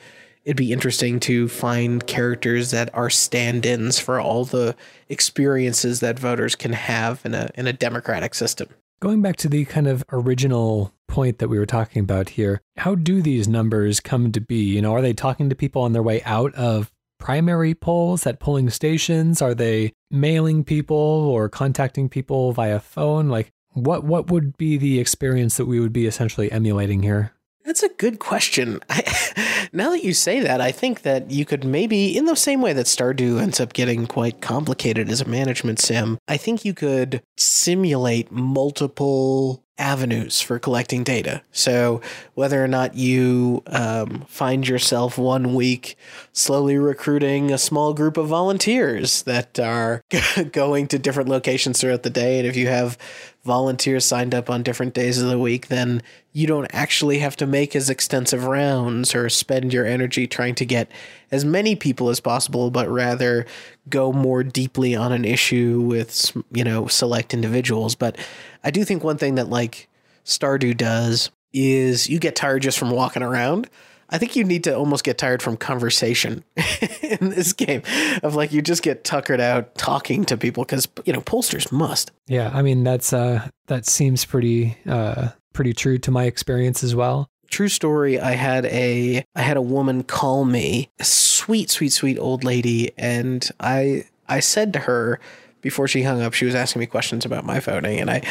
it'd 0.45 0.57
be 0.57 0.73
interesting 0.73 1.21
to 1.21 1.49
find 1.49 2.07
characters 2.07 2.71
that 2.71 2.93
are 2.95 3.11
stand-ins 3.11 3.99
for 3.99 4.21
all 4.21 4.45
the 4.45 4.75
experiences 5.09 6.01
that 6.01 6.19
voters 6.19 6.55
can 6.55 6.73
have 6.73 7.25
in 7.25 7.35
a 7.35 7.51
in 7.55 7.67
a 7.67 7.73
democratic 7.73 8.35
system. 8.35 8.69
Going 9.01 9.21
back 9.21 9.37
to 9.37 9.49
the 9.49 9.65
kind 9.65 9.89
of 9.89 10.05
original 10.13 10.93
point 11.09 11.39
that 11.39 11.49
we 11.49 11.59
were 11.59 11.67
talking 11.67 12.01
about 12.01 12.31
here, 12.31 12.61
how 12.77 12.95
do 12.95 13.21
these 13.21 13.49
numbers 13.49 14.01
come 14.01 14.31
to 14.33 14.41
be? 14.41 14.63
You 14.63 14.83
know, 14.83 14.95
are 14.95 15.03
they 15.03 15.13
talking 15.13 15.49
to 15.51 15.57
people 15.57 15.83
on 15.83 15.93
their 15.93 16.03
way 16.03 16.23
out 16.23 16.55
of 16.55 16.93
primary 17.19 17.75
polls 17.75 18.27
at 18.27 18.41
polling 18.41 18.71
stations? 18.71 19.43
Are 19.43 19.55
they 19.55 19.93
mailing 20.11 20.65
people 20.65 20.97
or 20.97 21.49
contacting 21.49 22.09
people 22.09 22.53
via 22.53 22.81
phone? 22.81 23.29
Like 23.29 23.51
what 23.75 24.05
what 24.05 24.31
would 24.31 24.57
be 24.57 24.77
the 24.77 25.01
experience 25.01 25.57
that 25.57 25.67
we 25.67 25.81
would 25.81 25.93
be 25.93 26.07
essentially 26.07 26.51
emulating 26.51 27.03
here? 27.03 27.33
That's 27.65 27.83
a 27.83 27.89
good 27.89 28.19
question. 28.19 28.81
I, 28.91 29.69
now 29.73 29.91
that 29.91 30.05
you 30.05 30.15
say 30.15 30.41
that, 30.41 30.61
I 30.61 30.73
think 30.73 31.03
that 31.03 31.31
you 31.31 31.45
could 31.45 31.65
maybe, 31.65 32.17
in 32.17 32.25
the 32.25 32.35
same 32.35 32.61
way 32.61 32.73
that 32.73 32.87
Stardew 32.87 33.41
ends 33.41 33.61
up 33.61 33.73
getting 33.73 34.07
quite 34.07 34.41
complicated 34.41 35.09
as 35.09 35.21
a 35.21 35.29
management 35.29 35.79
sim, 35.79 36.19
I 36.27 36.37
think 36.37 36.65
you 36.65 36.75
could 36.75 37.23
simulate 37.37 38.33
multiple 38.33 39.65
avenues 39.79 40.41
for 40.41 40.59
collecting 40.59 41.03
data. 41.03 41.43
So, 41.51 42.01
whether 42.35 42.63
or 42.63 42.69
not 42.69 42.95
you 42.95 43.63
um, 43.67 44.25
find 44.29 44.67
yourself 44.69 45.17
one 45.17 45.55
week 45.55 45.97
slowly 46.33 46.77
recruiting 46.77 47.51
a 47.51 47.59
small 47.59 47.95
group 47.95 48.17
of 48.17 48.29
volunteers 48.29 49.23
that 49.23 49.59
are 49.59 50.03
going 50.53 50.89
to 50.89 50.99
different 50.99 51.29
locations 51.29 51.81
throughout 51.81 52.03
the 52.03 52.11
day, 52.11 52.39
and 52.39 52.47
if 52.47 52.57
you 52.57 52.69
have 52.69 52.99
volunteers 53.45 54.05
signed 54.05 54.35
up 54.35 54.49
on 54.49 54.63
different 54.63 54.95
days 54.95 55.21
of 55.21 55.29
the 55.29 55.39
week, 55.39 55.67
then 55.67 56.01
you 56.33 56.47
don't 56.47 56.71
actually 56.73 57.19
have 57.19 57.37
to 57.37 57.47
make 57.47 57.75
as 57.75 57.91
extensive 57.91 58.45
rounds 58.45 59.15
or 59.15 59.29
spend 59.29 59.73
your 59.73 59.85
energy 59.85 60.27
trying 60.27 60.55
to 60.55 60.65
get 60.65 60.89
as 61.31 61.45
many 61.45 61.75
people 61.75 62.09
as 62.09 62.21
possible, 62.21 62.71
but 62.71 62.89
rather 62.89 63.45
go 63.89 64.13
more 64.13 64.45
deeply 64.45 64.95
on 64.95 65.13
an 65.13 65.25
issue 65.25 65.81
with, 65.81 66.37
you 66.53 66.63
know, 66.63 66.87
select 66.87 67.35
individuals. 67.35 67.97
But 67.97 68.17
I 68.65 68.71
do 68.71 68.85
think 68.85 69.05
one 69.05 69.19
thing 69.19 69.37
that 69.37 69.49
like 69.49 69.89
Stardew 70.25 70.77
does 70.77 71.31
is 71.53 72.09
you 72.09 72.19
get 72.19 72.37
tired 72.37 72.63
just 72.63 72.79
from 72.79 72.91
walking 72.91 73.23
around. 73.23 73.69
I 74.09 74.19
think 74.19 74.37
you 74.37 74.45
need 74.45 74.65
to 74.65 74.77
almost 74.77 75.05
get 75.05 75.17
tired 75.17 75.41
from 75.41 75.57
conversation 75.57 76.45
in 77.03 77.31
this 77.31 77.55
game 77.55 77.83
of 78.23 78.35
like 78.35 78.53
you 78.53 78.61
just 78.61 78.83
get 78.83 79.05
tuckered 79.05 79.41
out 79.41 79.75
talking 79.75 80.27
to 80.27 80.37
people 80.37 80.65
because 80.65 80.87
you 81.05 81.13
know 81.15 81.23
pollsters 81.23 81.73
must. 81.73 82.11
Yeah, 82.27 82.51
I 82.53 82.63
mean 82.63 82.85
that's 82.85 83.13
uh 83.13 83.49
that 83.69 83.87
seems 83.87 84.25
pretty 84.25 84.77
uh 84.87 85.31
pretty 85.55 85.73
true 85.73 85.99
to 85.99 86.11
my 86.11 86.25
experience 86.25 86.85
as 86.85 86.95
well. 86.95 87.31
True 87.51 87.69
story. 87.69 88.21
I 88.21 88.33
had 88.33 88.67
a 88.67 89.25
I 89.35 89.43
had 89.43 89.57
a 89.57 89.63
woman 89.63 90.03
call 90.03 90.45
me, 90.45 90.91
a 90.99 91.05
sweet, 91.05 91.71
sweet, 91.71 91.93
sweet 91.93 92.19
old 92.19 92.45
lady, 92.45 92.93
and 92.99 93.49
I 93.61 94.05
I 94.29 94.41
said 94.41 94.75
to 94.75 94.81
her 94.81 95.21
before 95.63 95.89
she 95.89 96.03
hung 96.03 96.21
up, 96.21 96.35
she 96.35 96.45
was 96.45 96.55
asking 96.55 96.81
me 96.81 96.87
questions 96.87 97.25
about 97.25 97.45
my 97.45 97.61
voting, 97.61 98.01
and 98.01 98.11
I 98.11 98.23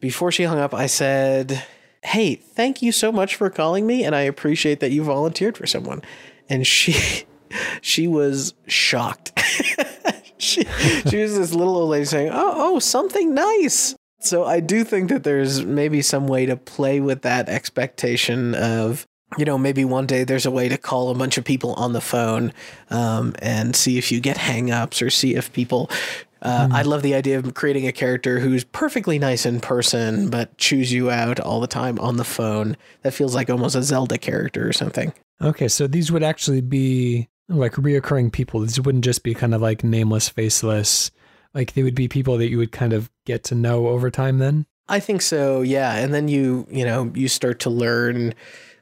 before 0.00 0.32
she 0.32 0.44
hung 0.44 0.58
up, 0.58 0.72
I 0.72 0.86
said, 0.86 1.64
"Hey, 2.02 2.36
thank 2.36 2.80
you 2.80 2.92
so 2.92 3.12
much 3.12 3.36
for 3.36 3.50
calling 3.50 3.86
me, 3.86 4.04
and 4.04 4.14
I 4.14 4.22
appreciate 4.22 4.80
that 4.80 4.90
you 4.90 5.02
volunteered 5.02 5.58
for 5.58 5.66
someone." 5.66 6.02
And 6.48 6.66
she 6.66 7.24
she 7.82 8.08
was 8.08 8.54
shocked. 8.66 9.32
she, 10.38 10.64
she 11.08 11.16
was 11.18 11.36
this 11.36 11.52
little 11.52 11.76
old 11.76 11.90
lady 11.90 12.06
saying, 12.06 12.30
"Oh, 12.32 12.52
oh, 12.56 12.78
something 12.78 13.34
nice." 13.34 13.94
So 14.20 14.44
I 14.44 14.60
do 14.60 14.84
think 14.84 15.10
that 15.10 15.22
there's 15.22 15.64
maybe 15.64 16.00
some 16.00 16.26
way 16.28 16.46
to 16.46 16.56
play 16.56 17.00
with 17.00 17.22
that 17.22 17.48
expectation 17.50 18.54
of 18.54 19.06
you 19.36 19.44
know, 19.44 19.58
maybe 19.58 19.84
one 19.84 20.06
day 20.06 20.24
there's 20.24 20.46
a 20.46 20.50
way 20.50 20.68
to 20.68 20.78
call 20.78 21.10
a 21.10 21.14
bunch 21.14 21.38
of 21.38 21.44
people 21.44 21.74
on 21.74 21.92
the 21.92 22.00
phone 22.00 22.52
um, 22.90 23.34
and 23.40 23.74
see 23.74 23.98
if 23.98 24.12
you 24.12 24.20
get 24.20 24.36
hangups 24.36 25.04
or 25.04 25.10
see 25.10 25.34
if 25.34 25.52
people. 25.52 25.90
Uh, 26.44 26.68
mm. 26.68 26.72
I 26.72 26.82
love 26.82 27.02
the 27.02 27.14
idea 27.14 27.38
of 27.38 27.54
creating 27.54 27.86
a 27.86 27.92
character 27.92 28.38
who's 28.38 28.64
perfectly 28.64 29.18
nice 29.18 29.46
in 29.46 29.60
person, 29.60 30.30
but 30.30 30.56
chews 30.58 30.92
you 30.92 31.10
out 31.10 31.40
all 31.40 31.60
the 31.60 31.66
time 31.66 31.98
on 31.98 32.18
the 32.18 32.24
phone. 32.24 32.76
That 33.02 33.14
feels 33.14 33.34
like 33.34 33.50
almost 33.50 33.74
a 33.74 33.82
Zelda 33.82 34.18
character 34.18 34.68
or 34.68 34.72
something. 34.72 35.12
Okay, 35.40 35.68
so 35.68 35.86
these 35.86 36.12
would 36.12 36.22
actually 36.22 36.60
be 36.60 37.28
like 37.48 37.72
reoccurring 37.72 38.30
people. 38.30 38.60
These 38.60 38.80
wouldn't 38.80 39.04
just 39.04 39.22
be 39.22 39.34
kind 39.34 39.54
of 39.54 39.62
like 39.62 39.82
nameless, 39.82 40.28
faceless 40.28 41.10
like 41.54 41.72
they 41.72 41.82
would 41.82 41.94
be 41.94 42.08
people 42.08 42.36
that 42.38 42.50
you 42.50 42.58
would 42.58 42.72
kind 42.72 42.92
of 42.92 43.10
get 43.24 43.44
to 43.44 43.54
know 43.54 43.86
over 43.86 44.10
time 44.10 44.38
then? 44.38 44.66
I 44.88 45.00
think 45.00 45.22
so, 45.22 45.62
yeah. 45.62 45.94
And 45.94 46.12
then 46.12 46.28
you, 46.28 46.66
you 46.70 46.84
know, 46.84 47.10
you 47.14 47.28
start 47.28 47.60
to 47.60 47.70
learn 47.70 48.34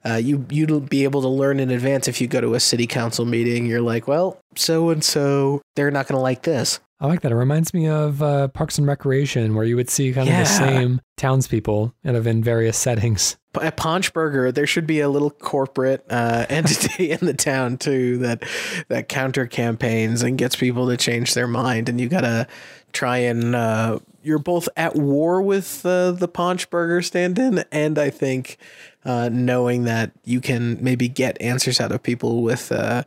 uh, 0.05 0.15
you 0.15 0.45
you'd 0.51 0.91
be 0.91 1.05
able 1.05 1.23
to 1.23 1.29
learn 1.29 1.61
in 1.61 1.71
advance 1.71 2.09
if 2.09 2.21
you 2.21 2.27
go 2.27 2.41
to 2.41 2.55
a 2.55 2.61
city 2.61 2.89
council 2.89 3.25
meeting. 3.25 3.67
You're 3.67 3.81
like, 3.81 4.09
well, 4.09 4.41
so 4.57 4.91
and 4.91 5.05
so, 5.05 5.63
they're 5.77 5.93
not 5.93 6.09
going 6.09 6.17
to 6.17 6.23
like 6.23 6.43
this. 6.43 6.81
I 7.03 7.07
like 7.07 7.23
that. 7.23 7.33
It 7.33 7.35
reminds 7.35 7.75
me 7.75 7.89
of 7.89 8.23
uh, 8.23 8.47
Parks 8.47 8.79
and 8.79 8.87
Recreation, 8.87 9.57
where 9.57 9.65
you 9.65 9.75
would 9.75 9.91
see 9.91 10.13
kind 10.13 10.29
yeah. 10.29 10.43
of 10.43 10.47
the 10.47 10.55
same 10.55 11.01
townspeople 11.17 11.93
kind 12.05 12.17
of 12.17 12.29
in 12.29 12.45
various 12.45 12.79
settings. 12.79 13.37
At 13.61 13.77
Paunchburger, 13.77 14.55
there 14.55 14.69
should 14.69 14.87
be 14.87 15.01
a 15.01 15.09
little 15.09 15.31
corporate 15.31 16.07
uh, 16.09 16.47
entity 16.49 17.11
in 17.11 17.19
the 17.27 17.35
town 17.35 17.79
too 17.79 18.19
that 18.19 18.45
that 18.87 19.09
counter 19.09 19.49
campaigns 19.49 20.23
and 20.23 20.39
gets 20.39 20.55
people 20.55 20.87
to 20.89 20.97
change 20.97 21.35
their 21.35 21.49
mind. 21.49 21.89
And 21.89 22.01
you 22.01 22.09
gotta 22.09 22.47
try 22.93 23.19
and 23.19 23.57
uh, 23.57 23.99
you're 24.23 24.39
both 24.39 24.69
at 24.77 24.95
war 24.95 25.43
with 25.43 25.85
uh, 25.85 26.13
the 26.13 26.29
Paunchburger 26.29 27.05
stand-in, 27.05 27.65
and 27.73 27.99
I 27.99 28.11
think 28.11 28.59
uh, 29.05 29.29
knowing 29.33 29.83
that 29.85 30.13
you 30.25 30.41
can 30.41 30.79
maybe 30.81 31.09
get 31.09 31.41
answers 31.43 31.81
out 31.81 31.91
of 31.91 32.01
people 32.05 32.43
with 32.43 32.71
uh, 32.71 33.03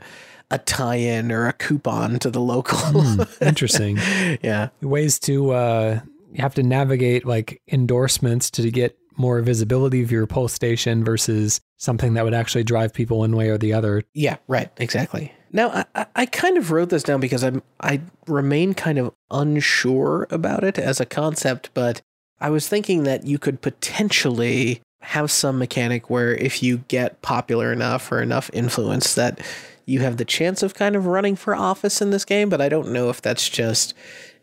a 0.51 0.57
tie-in 0.59 1.31
or 1.31 1.47
a 1.47 1.53
coupon 1.53 2.19
to 2.19 2.29
the 2.29 2.39
local. 2.41 2.77
mm, 2.77 3.41
interesting. 3.47 3.97
yeah, 4.43 4.69
ways 4.81 5.19
to 5.19 5.51
uh, 5.51 5.99
you 6.31 6.41
have 6.41 6.55
to 6.55 6.63
navigate 6.63 7.25
like 7.25 7.61
endorsements 7.71 8.49
to 8.51 8.69
get 8.71 8.97
more 9.17 9.41
visibility 9.41 10.03
of 10.03 10.11
your 10.11 10.27
poll 10.27 10.47
station 10.49 11.03
versus 11.05 11.61
something 11.77 12.15
that 12.15 12.23
would 12.25 12.33
actually 12.33 12.63
drive 12.65 12.93
people 12.93 13.19
one 13.19 13.35
way 13.35 13.49
or 13.49 13.57
the 13.57 13.71
other. 13.73 14.03
Yeah, 14.13 14.37
right. 14.47 14.69
Exactly. 14.77 15.31
Now, 15.53 15.69
I- 15.69 15.85
I, 15.95 16.05
I 16.17 16.25
kind 16.25 16.57
of 16.57 16.71
wrote 16.71 16.89
this 16.89 17.03
down 17.03 17.21
because 17.21 17.43
I'm 17.43 17.63
I 17.79 18.01
remain 18.27 18.73
kind 18.73 18.97
of 18.97 19.13
unsure 19.31 20.27
about 20.29 20.63
it 20.65 20.77
as 20.77 20.99
a 20.99 21.05
concept, 21.05 21.69
but 21.73 22.01
I 22.41 22.49
was 22.49 22.67
thinking 22.67 23.03
that 23.03 23.25
you 23.25 23.39
could 23.39 23.61
potentially 23.61 24.81
have 24.99 25.31
some 25.31 25.57
mechanic 25.59 26.09
where 26.09 26.33
if 26.35 26.61
you 26.61 26.79
get 26.89 27.21
popular 27.21 27.71
enough 27.71 28.11
or 28.11 28.21
enough 28.21 28.49
influence 28.53 29.15
that 29.15 29.39
you 29.85 29.99
have 29.99 30.17
the 30.17 30.25
chance 30.25 30.63
of 30.63 30.73
kind 30.73 30.95
of 30.95 31.05
running 31.05 31.35
for 31.35 31.55
office 31.55 32.01
in 32.01 32.09
this 32.09 32.25
game, 32.25 32.49
but 32.49 32.61
I 32.61 32.69
don't 32.69 32.91
know 32.91 33.09
if 33.09 33.21
that's 33.21 33.49
just, 33.49 33.93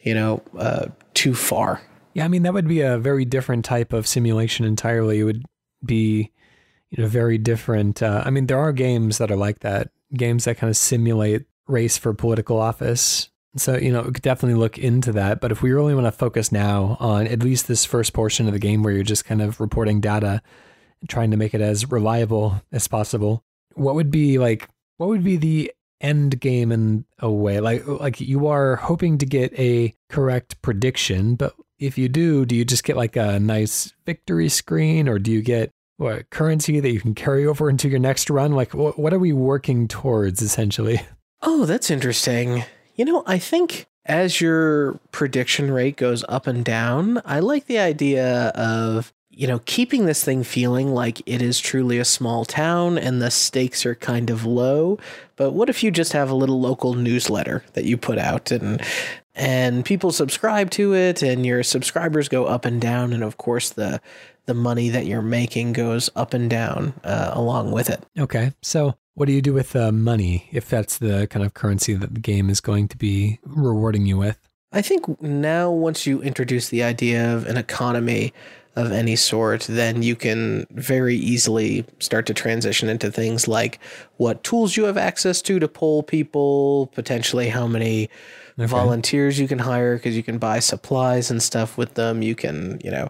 you 0.01 0.15
know, 0.15 0.43
uh, 0.57 0.87
too 1.15 1.35
far. 1.35 1.83
Yeah, 2.15 2.25
I 2.25 2.29
mean 2.29 2.43
that 2.43 2.55
would 2.55 2.69
be 2.69 2.81
a 2.81 2.99
very 2.99 3.25
different 3.25 3.65
type 3.65 3.93
of 3.93 4.07
simulation 4.07 4.65
entirely. 4.65 5.21
It 5.21 5.25
would 5.25 5.45
be, 5.85 6.31
you 6.91 7.03
know, 7.03 7.09
very 7.09 7.39
different. 7.39 8.03
Uh, 8.03 8.23
I 8.25 8.31
mean, 8.31 8.47
there 8.47 8.59
are 8.59 8.73
games 8.73 9.19
that 9.19 9.31
are 9.31 9.37
like 9.37 9.61
that, 9.61 9.91
games 10.15 10.45
that 10.45 10.59
kind 10.59 10.71
of 10.71 10.77
simulate 10.77 11.47
race 11.67 11.97
for 11.97 12.13
political 12.13 12.59
office. 12.59 13.31
So 13.57 13.77
you 13.77 13.93
know, 13.93 14.03
we 14.03 14.13
could 14.13 14.23
definitely 14.23 14.59
look 14.59 14.79
into 14.79 15.13
that. 15.13 15.41
But 15.41 15.53
if 15.53 15.63
we 15.63 15.73
really 15.73 15.95
want 15.95 16.07
to 16.07 16.13
focus 16.13 16.53
now 16.53 16.97
on 17.01 17.27
at 17.27 17.43
least 17.43 17.67
this 17.67 17.85
first 17.85 18.13
portion 18.13 18.47
of 18.47 18.53
the 18.53 18.59
game, 18.59 18.83
where 18.83 18.93
you're 18.93 19.03
just 19.03 19.25
kind 19.25 19.43
of 19.43 19.61
reporting 19.61 20.01
data, 20.01 20.43
and 21.01 21.09
trying 21.09 21.31
to 21.33 21.37
make 21.37 21.55
it 21.55 21.61
as 21.61 21.91
reliable 21.91 22.63
as 22.73 22.89
possible, 22.89 23.45
what 23.75 23.95
would 23.95 24.11
be 24.11 24.39
like? 24.39 24.69
What 24.97 25.09
would 25.09 25.25
be 25.25 25.37
the 25.37 25.73
end 26.01 26.41
game 26.41 26.73
in 26.73 27.05
a 27.19 27.31
way? 27.31 27.61
Like, 27.61 27.87
like 27.87 28.21
you 28.21 28.47
are 28.47 28.77
hoping 28.77 29.19
to 29.19 29.27
get 29.27 29.59
a 29.59 29.95
correct 30.09 30.61
prediction, 30.63 31.35
but 31.35 31.55
if 31.79 31.99
you 31.99 32.09
do, 32.09 32.45
do 32.47 32.55
you 32.55 32.65
just 32.65 32.85
get 32.85 32.97
like 32.97 33.17
a 33.17 33.41
nice 33.41 33.93
victory 34.07 34.49
screen 34.49 35.09
or 35.09 35.19
do 35.19 35.31
you 35.31 35.43
get 35.43 35.71
what 35.97 36.31
currency 36.31 36.81
that 36.81 36.91
you 36.91 37.01
can 37.01 37.15
carry 37.15 37.47
over 37.47 37.69
into 37.69 37.89
your 37.89 37.99
next 37.99 38.31
run? 38.31 38.53
Like, 38.53 38.75
what, 38.75 38.99
what 38.99 39.13
are 39.13 39.19
we 39.19 39.33
working 39.33 39.89
towards 39.89 40.43
essentially? 40.43 41.01
Oh, 41.45 41.65
that's 41.65 41.91
interesting. 41.91 42.63
You 42.95 43.05
know, 43.05 43.25
I 43.27 43.37
think 43.37 43.87
as 44.07 44.41
your 44.41 45.01
prediction 45.11 45.73
rate 45.73 45.97
goes 45.97 46.25
up 46.29 46.47
and 46.47 46.65
down, 46.65 47.21
I 47.25 47.41
like 47.41 47.67
the 47.67 47.81
idea 47.81 48.51
of, 48.51 49.13
you 49.35 49.47
know, 49.47 49.61
keeping 49.65 50.07
this 50.07 50.23
thing 50.23 50.45
feeling 50.45 50.93
like 50.93 51.23
it 51.27 51.41
is 51.41 51.59
truly 51.59 51.99
a 51.99 52.05
small 52.05 52.45
town 52.45 52.99
and 52.99 53.23
the 53.23 53.31
stakes 53.31 53.87
are 53.87 53.95
kind 53.95 54.29
of 54.29 54.45
low. 54.45 54.99
But 55.37 55.53
what 55.53 55.71
if 55.71 55.83
you 55.83 55.91
just 55.91 56.13
have 56.13 56.31
a 56.31 56.35
little 56.35 56.61
local 56.61 56.95
newsletter 56.95 57.65
that 57.73 57.85
you 57.85 57.97
put 57.97 58.19
out 58.19 58.51
and 58.51 58.83
and 59.35 59.85
people 59.85 60.13
subscribe 60.13 60.71
to 60.73 60.95
it 60.95 61.23
and 61.23 61.47
your 61.47 61.63
subscribers 61.63 62.29
go 62.29 62.45
up 62.45 62.67
and 62.67 62.81
down 62.81 63.15
and 63.15 63.25
of 63.25 63.39
course 63.39 63.71
the 63.71 64.01
the 64.45 64.55
money 64.55 64.91
that 64.91 65.07
you're 65.07 65.23
making 65.23 65.73
goes 65.73 66.11
up 66.15 66.35
and 66.35 66.51
down 66.51 66.93
uh, 67.05 67.31
along 67.33 67.73
with 67.73 67.89
it. 67.89 68.05
Okay, 68.19 68.53
so 68.61 68.97
what 69.15 69.27
do 69.27 69.33
you 69.33 69.41
do 69.41 69.55
with 69.55 69.75
uh, 69.77 69.93
money 69.93 70.49
if 70.53 70.69
that's 70.69 70.99
the 70.99 71.27
kind 71.29 71.45
of 71.45 71.55
currency 71.55 71.95
that 71.95 72.15
the 72.15 72.21
game 72.21 72.51
is 72.51 72.61
going 72.61 72.89
to 72.89 72.97
be 72.97 73.39
rewarding 73.45 74.05
you 74.05 74.19
with? 74.19 74.39
I 74.73 74.81
think 74.81 75.21
now, 75.21 75.71
once 75.71 76.07
you 76.07 76.23
introduce 76.23 76.71
the 76.71 76.83
idea 76.83 77.35
of 77.35 77.47
an 77.47 77.59
economy 77.59 78.33
of 78.75 78.91
any 78.91 79.17
sort, 79.17 79.63
then 79.63 80.03
you 80.03 80.17
can 80.17 80.67
very 80.71 81.17
easily 81.17 81.85
start 81.99 82.27
to 82.27 82.35
transition 82.35 82.89
into 82.89 83.11
things 83.11 83.47
like 83.47 83.79
what 84.17 84.43
tools 84.43 84.77
you 84.77 84.85
have 84.85 84.97
access 84.97 85.43
to 85.43 85.59
to 85.59 85.69
poll 85.69 86.03
people, 86.03 86.91
potentially 86.95 87.49
how 87.49 87.67
many 87.67 88.09
Okay. 88.59 88.67
volunteers 88.67 89.41
you 89.41 89.49
can 89.49 89.59
hire 89.59 89.97
because 89.97 90.15
you 90.15 90.23
can 90.23 90.37
buy 90.37 90.59
supplies 90.59 91.31
and 91.31 91.43
stuff 91.43 91.79
with 91.79 91.95
them. 91.95 92.21
You 92.23 92.35
can, 92.35 92.81
you 92.85 92.91
know, 92.91 93.09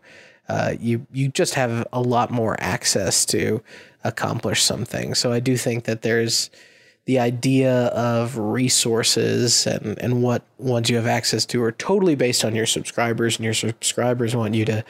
uh, 0.48 0.75
you 0.79 1.05
you 1.12 1.29
just 1.29 1.55
have 1.55 1.87
a 1.92 2.01
lot 2.01 2.31
more 2.31 2.57
access 2.61 3.27
to 3.27 3.61
accomplish 4.05 4.62
something. 4.62 5.14
So 5.14 5.33
I 5.33 5.40
do 5.40 5.57
think 5.57 5.85
that 5.85 6.03
there's 6.03 6.48
the 7.07 7.18
idea 7.18 7.87
of 7.87 8.38
resources 8.38 9.66
and, 9.66 9.98
and 9.98 10.22
what 10.22 10.42
ones 10.59 10.88
you 10.88 10.94
have 10.94 11.07
access 11.09 11.44
to 11.46 11.61
are 11.62 11.72
totally 11.72 12.14
based 12.14 12.44
on 12.44 12.55
your 12.55 12.66
subscribers, 12.66 13.37
and 13.37 13.44
your 13.44 13.55
subscribers 13.55 14.37
want 14.37 14.55
you 14.55 14.64
to 14.66 14.85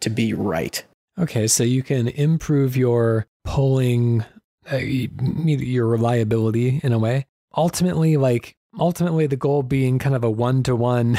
to 0.00 0.10
be 0.10 0.34
right. 0.34 0.82
Okay, 1.18 1.46
so 1.46 1.64
you 1.64 1.82
can 1.82 2.08
improve 2.08 2.76
your 2.76 3.26
polling, 3.44 4.24
uh, 4.70 4.76
your 4.76 5.86
reliability 5.86 6.80
in 6.82 6.92
a 6.92 6.98
way. 6.98 7.26
Ultimately, 7.56 8.16
like 8.16 8.56
ultimately, 8.78 9.26
the 9.26 9.36
goal 9.36 9.62
being 9.62 9.98
kind 9.98 10.14
of 10.14 10.22
a 10.22 10.30
one 10.30 10.62
to 10.64 10.76
one 10.76 11.18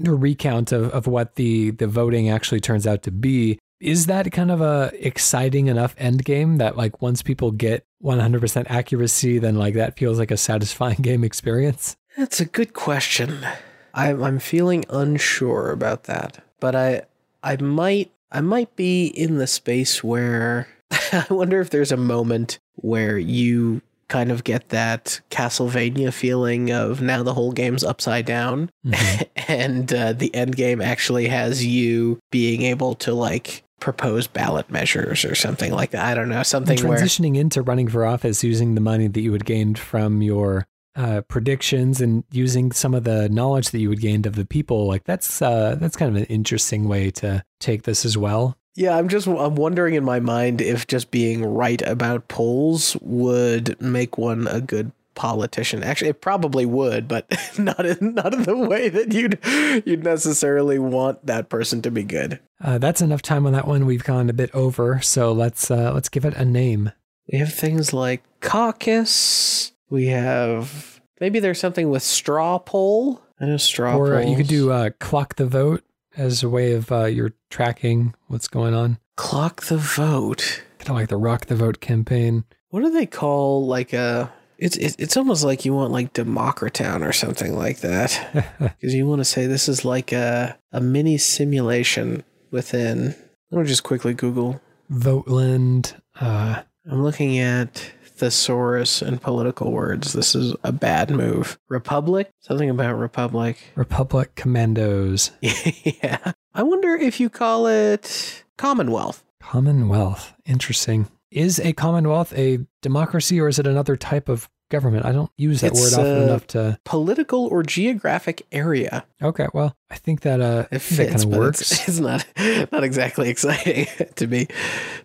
recount 0.00 0.72
of, 0.72 0.90
of 0.90 1.06
what 1.06 1.34
the 1.34 1.70
the 1.72 1.86
voting 1.86 2.30
actually 2.30 2.60
turns 2.60 2.86
out 2.86 3.02
to 3.02 3.10
be. 3.10 3.58
Is 3.80 4.06
that 4.06 4.30
kind 4.32 4.50
of 4.50 4.60
a 4.60 4.92
exciting 4.94 5.66
enough 5.66 5.94
end 5.98 6.24
game 6.24 6.56
that 6.56 6.76
like 6.76 7.02
once 7.02 7.22
people 7.22 7.50
get 7.50 7.84
100% 8.02 8.66
accuracy, 8.70 9.38
then 9.38 9.56
like 9.56 9.74
that 9.74 9.98
feels 9.98 10.18
like 10.18 10.30
a 10.30 10.36
satisfying 10.36 10.96
game 11.02 11.22
experience? 11.22 11.96
That's 12.16 12.40
a 12.40 12.46
good 12.46 12.72
question. 12.72 13.46
I'm 13.92 14.22
I'm 14.22 14.38
feeling 14.38 14.84
unsure 14.88 15.70
about 15.70 16.04
that, 16.04 16.42
but 16.60 16.74
I 16.74 17.02
I 17.42 17.56
might 17.56 18.10
I 18.34 18.40
might 18.40 18.74
be 18.74 19.06
in 19.06 19.38
the 19.38 19.46
space 19.46 20.02
where 20.02 20.66
I 20.90 21.26
wonder 21.30 21.60
if 21.60 21.70
there's 21.70 21.92
a 21.92 21.96
moment 21.96 22.58
where 22.74 23.16
you 23.16 23.80
kind 24.08 24.30
of 24.30 24.44
get 24.44 24.68
that 24.68 25.20
Castlevania 25.30 26.12
feeling 26.12 26.70
of 26.70 27.00
now 27.00 27.22
the 27.22 27.32
whole 27.32 27.52
game's 27.52 27.84
upside 27.84 28.26
down, 28.26 28.70
and 29.48 29.92
uh, 29.92 30.12
the 30.12 30.34
end 30.34 30.56
game 30.56 30.80
actually 30.80 31.28
has 31.28 31.64
you 31.64 32.18
being 32.30 32.62
able 32.62 32.96
to 32.96 33.14
like 33.14 33.62
propose 33.80 34.26
ballot 34.26 34.70
measures 34.70 35.24
or 35.24 35.34
something 35.34 35.72
like 35.72 35.90
that. 35.90 36.04
I 36.04 36.14
don't 36.14 36.28
know 36.28 36.42
something 36.42 36.78
where 36.86 36.98
transitioning 36.98 37.36
into 37.36 37.62
running 37.62 37.88
for 37.88 38.04
office 38.04 38.42
using 38.42 38.74
the 38.74 38.80
money 38.80 39.06
that 39.08 39.20
you 39.20 39.32
had 39.32 39.44
gained 39.44 39.78
from 39.78 40.22
your 40.22 40.66
uh, 40.96 41.20
predictions 41.22 42.00
and 42.00 42.24
using 42.30 42.72
some 42.72 42.94
of 42.94 43.04
the 43.04 43.28
knowledge 43.28 43.70
that 43.70 43.80
you 43.80 43.90
had 43.90 44.00
gained 44.00 44.26
of 44.26 44.34
the 44.36 44.44
people 44.44 44.86
like 44.86 45.04
that's 45.04 45.42
uh, 45.42 45.76
that's 45.80 45.96
kind 45.96 46.14
of 46.14 46.16
an 46.22 46.26
interesting 46.28 46.88
way 46.88 47.10
to 47.10 47.42
take 47.60 47.82
this 47.82 48.04
as 48.04 48.16
well 48.16 48.56
Yeah, 48.76 48.96
I'm 48.98 49.08
just 49.08 49.26
I'm 49.28 49.54
wondering 49.54 49.94
in 49.94 50.04
my 50.04 50.18
mind 50.20 50.60
if 50.60 50.86
just 50.86 51.10
being 51.10 51.44
right 51.44 51.80
about 51.82 52.26
polls 52.28 52.96
would 53.00 53.80
make 53.80 54.18
one 54.18 54.48
a 54.48 54.60
good 54.60 54.90
politician. 55.14 55.84
Actually, 55.84 56.10
it 56.10 56.20
probably 56.20 56.66
would, 56.66 57.06
but 57.06 57.24
not 57.58 57.86
in 57.86 58.14
not 58.14 58.34
in 58.34 58.42
the 58.42 58.56
way 58.56 58.88
that 58.88 59.12
you'd 59.12 59.38
you'd 59.86 60.02
necessarily 60.02 60.80
want 60.80 61.24
that 61.26 61.48
person 61.48 61.82
to 61.82 61.90
be 61.92 62.02
good. 62.02 62.40
uh, 62.62 62.78
that's 62.78 63.00
enough 63.00 63.22
time 63.22 63.46
on 63.46 63.52
that 63.52 63.68
one 63.68 63.86
we've 63.86 64.02
gone 64.04 64.28
a 64.28 64.32
bit 64.32 64.50
over 64.54 65.00
so 65.00 65.32
let's 65.32 65.70
uh, 65.70 65.92
let's 65.94 66.08
give 66.08 66.24
it 66.24 66.34
a 66.34 66.44
name 66.44 66.90
We 67.32 67.38
have 67.38 67.52
things 67.54 67.92
like 67.92 68.22
caucus. 68.40 69.70
We 69.94 70.06
have 70.06 71.00
maybe 71.20 71.38
there's 71.38 71.60
something 71.60 71.88
with 71.88 72.02
straw 72.02 72.58
poll. 72.58 73.22
I 73.40 73.46
know 73.46 73.58
straw 73.58 73.96
or 73.96 74.16
uh, 74.16 74.22
you 74.22 74.36
could 74.36 74.48
do 74.48 74.72
uh, 74.72 74.90
clock 74.98 75.36
the 75.36 75.46
vote 75.46 75.84
as 76.16 76.42
a 76.42 76.48
way 76.48 76.72
of 76.72 76.90
uh, 76.90 77.04
you're 77.04 77.34
tracking 77.48 78.12
what's 78.26 78.48
going 78.48 78.74
on 78.74 78.98
clock 79.16 79.62
the 79.66 79.76
vote. 79.76 80.64
kind 80.78 80.90
of 80.90 80.96
like 80.96 81.08
the 81.08 81.16
rock 81.16 81.46
the 81.46 81.54
vote 81.54 81.80
campaign 81.80 82.44
What 82.70 82.80
do 82.80 82.90
they 82.90 83.06
call 83.06 83.66
like 83.66 83.92
a? 83.92 84.32
It's 84.58 84.76
it's 84.76 84.96
it's 84.98 85.16
almost 85.16 85.44
like 85.44 85.64
you 85.64 85.72
want 85.72 85.92
like 85.92 86.12
Democratown 86.12 87.06
or 87.06 87.12
something 87.12 87.56
like 87.56 87.78
that, 87.78 88.52
because 88.58 88.94
you 88.94 89.06
want 89.06 89.20
to 89.20 89.24
say 89.24 89.46
this 89.46 89.68
is 89.68 89.84
like 89.84 90.10
a 90.10 90.58
a 90.72 90.80
mini 90.80 91.18
simulation 91.18 92.24
within. 92.50 93.14
Let 93.52 93.60
me 93.60 93.66
just 93.68 93.84
quickly 93.84 94.14
Google. 94.14 94.60
voteland 94.90 95.94
uh, 96.20 96.62
I'm 96.90 97.02
looking 97.04 97.38
at 97.38 97.92
thesaurus 98.24 99.02
and 99.02 99.20
political 99.20 99.70
words. 99.70 100.14
This 100.14 100.34
is 100.34 100.54
a 100.64 100.72
bad 100.72 101.10
move. 101.10 101.58
Republic, 101.68 102.30
something 102.40 102.70
about 102.70 102.94
republic. 102.96 103.58
republic 103.74 104.34
commandos 104.34 105.30
yeah, 105.40 106.32
I 106.54 106.62
wonder 106.62 106.94
if 106.94 107.20
you 107.20 107.28
call 107.28 107.66
it 107.66 108.44
Commonwealth. 108.56 109.22
Commonwealth. 109.42 110.32
Interesting. 110.46 111.08
Is 111.30 111.60
a 111.60 111.74
commonwealth 111.74 112.32
a 112.34 112.60
democracy 112.80 113.38
or 113.40 113.48
is 113.48 113.58
it 113.58 113.66
another 113.66 113.94
type 113.96 114.30
of 114.30 114.48
government? 114.70 115.04
I 115.04 115.12
don't 115.12 115.30
use 115.36 115.60
that 115.60 115.72
It's, 115.72 115.80
word 115.80 116.00
often 116.00 116.22
enough 116.22 116.46
to. 116.48 116.78
Political 116.84 117.46
or 117.48 117.62
geographic 117.62 118.46
area. 118.52 119.04
Okay, 119.22 119.48
well, 119.52 119.76
I 119.90 119.96
think 119.96 120.22
that 120.22 120.40
uh, 120.40 120.64
It 120.70 120.78
think 120.78 121.10
that 121.10 121.18
kind 121.18 121.24
of 121.34 121.38
works. 121.38 121.60
It's, 121.60 121.88
it's 121.88 121.98
not 121.98 122.24
not 122.72 122.84
exactly 122.84 123.28
exciting 123.34 123.86
to 124.14 124.26
be 124.26 124.48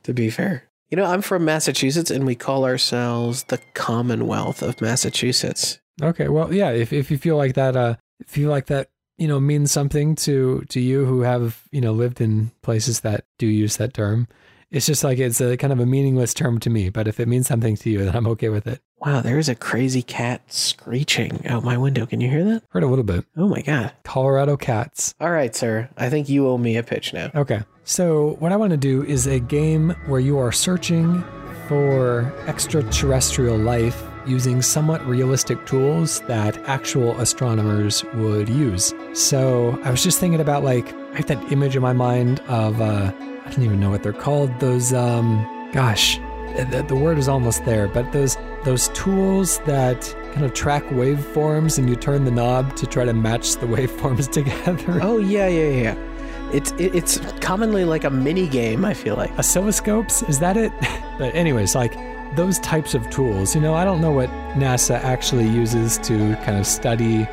to 0.03 0.13
be 0.13 0.29
fair. 0.29 0.68
You 0.89 0.95
know, 0.95 1.06
I'm 1.06 1.21
from 1.21 1.45
Massachusetts, 1.45 2.10
and 2.10 2.25
we 2.25 2.34
call 2.34 2.65
ourselves 2.65 3.43
the 3.43 3.60
Commonwealth 3.75 4.63
of 4.63 4.82
Massachusetts. 4.82 5.80
Okay, 6.02 6.30
well, 6.30 6.52
yeah. 6.52 6.71
If 6.71 6.91
if 6.91 7.12
you 7.12 7.17
feel 7.17 7.38
like 7.38 7.54
that, 7.54 7.75
uh, 7.75 7.95
if 8.19 8.36
you 8.36 8.45
feel 8.45 8.52
like 8.52 8.67
that, 8.67 8.89
you 9.17 9.28
know, 9.28 9.39
means 9.39 9.71
something 9.71 10.15
to 10.15 10.65
to 10.69 10.80
you 10.80 11.06
who 11.06 11.21
have 11.21 11.63
you 11.71 11.82
know 11.82 11.91
lived 11.91 12.21
in 12.21 12.52
places 12.63 13.02
that 13.02 13.25
do 13.38 13.45
use 13.45 13.78
that 13.78 13.93
term. 13.93 14.28
It's 14.71 14.86
just 14.86 15.04
like 15.04 15.19
it's 15.19 15.41
a 15.41 15.58
kind 15.58 15.73
of 15.73 15.80
a 15.80 15.86
meaningless 15.86 16.34
term 16.34 16.60
to 16.62 16.69
me. 16.69 16.89
But 16.89 17.08
if 17.08 17.19
it 17.19 17.28
means 17.28 17.47
something 17.47 17.75
to 17.78 17.89
you, 17.89 18.06
then 18.06 18.15
I'm 18.15 18.28
okay 18.28 18.49
with 18.49 18.65
it. 18.65 18.82
Wow, 18.97 19.21
there's 19.21 19.49
a 19.49 19.56
crazy 19.56 20.02
cat 20.02 20.41
screeching 20.52 21.45
out 21.47 21.63
my 21.63 21.78
window. 21.78 22.06
Can 22.06 22.19
you 22.19 22.30
hear 22.30 22.43
that? 22.45 22.63
Heard 22.69 22.84
a 22.84 22.88
little 22.88 23.06
bit. 23.06 23.25
Oh 23.38 23.47
my 23.47 23.62
god! 23.62 23.93
Colorado 24.04 24.58
cats. 24.58 25.13
All 25.19 25.32
right, 25.32 25.56
sir. 25.56 25.89
I 25.97 26.10
think 26.10 26.30
you 26.30 26.47
owe 26.47 26.58
me 26.58 26.78
a 26.78 26.84
pitch 26.84 27.13
now. 27.13 27.30
Okay. 27.36 27.62
So, 27.89 28.36
what 28.38 28.52
I 28.52 28.56
want 28.56 28.69
to 28.69 28.78
do 28.78 29.04
is 29.04 29.25
a 29.25 29.39
game 29.39 29.95
where 30.06 30.19
you 30.19 30.38
are 30.38 30.52
searching 30.52 31.23
for 31.67 32.32
extraterrestrial 32.45 33.58
life 33.58 34.04
using 34.28 34.62
somewhat 34.62 35.04
realistic 35.08 35.65
tools 35.65 36.19
that 36.28 36.56
actual 36.69 37.19
astronomers 37.19 38.04
would 38.13 38.47
use. 38.47 38.93
So 39.13 39.82
I 39.84 39.89
was 39.89 40.04
just 40.04 40.19
thinking 40.19 40.39
about 40.39 40.63
like 40.63 40.93
I 41.13 41.17
have 41.17 41.25
that 41.25 41.52
image 41.52 41.75
in 41.75 41.82
my 41.82 41.93
mind 41.93 42.41
of 42.41 42.80
uh, 42.80 43.12
I 43.12 43.49
don't 43.49 43.63
even 43.63 43.80
know 43.80 43.89
what 43.89 44.04
they're 44.04 44.13
called. 44.13 44.52
Those 44.60 44.93
um, 44.93 45.43
gosh, 45.73 46.17
the, 46.58 46.86
the 46.88 46.95
word 46.95 47.17
is 47.17 47.28
almost 47.28 47.65
there, 47.65 47.88
but 47.88 48.12
those 48.12 48.38
those 48.65 48.89
tools 48.89 49.58
that 49.62 50.15
kind 50.34 50.45
of 50.45 50.54
track 50.54 50.84
waveforms 50.89 51.80
and 51.80 51.89
you 51.89 51.95
turn 51.95 52.25
the 52.25 52.32
knob 52.32 52.75
to 52.75 52.86
try 52.86 53.04
to 53.04 53.13
match 53.13 53.56
the 53.56 53.65
waveforms 53.65 54.32
together. 54.32 54.99
Oh 55.02 55.17
yeah, 55.17 55.47
yeah, 55.47 55.69
yeah. 55.69 56.18
It's 56.53 56.71
it's 56.77 57.19
commonly 57.41 57.85
like 57.85 58.03
a 58.03 58.09
mini 58.09 58.47
game. 58.47 58.85
I 58.85 58.93
feel 58.93 59.15
like 59.15 59.31
Oscilloscopes, 59.31 60.27
is 60.29 60.39
that 60.39 60.57
it? 60.57 60.71
but 61.17 61.33
anyways, 61.35 61.75
like 61.75 61.93
those 62.35 62.59
types 62.59 62.93
of 62.93 63.09
tools. 63.09 63.55
You 63.55 63.62
know, 63.62 63.73
I 63.73 63.83
don't 63.85 64.01
know 64.01 64.12
what 64.12 64.29
NASA 64.55 64.95
actually 64.95 65.47
uses 65.47 65.97
to 65.99 66.35
kind 66.38 66.57
of 66.57 66.65
study 66.65 67.27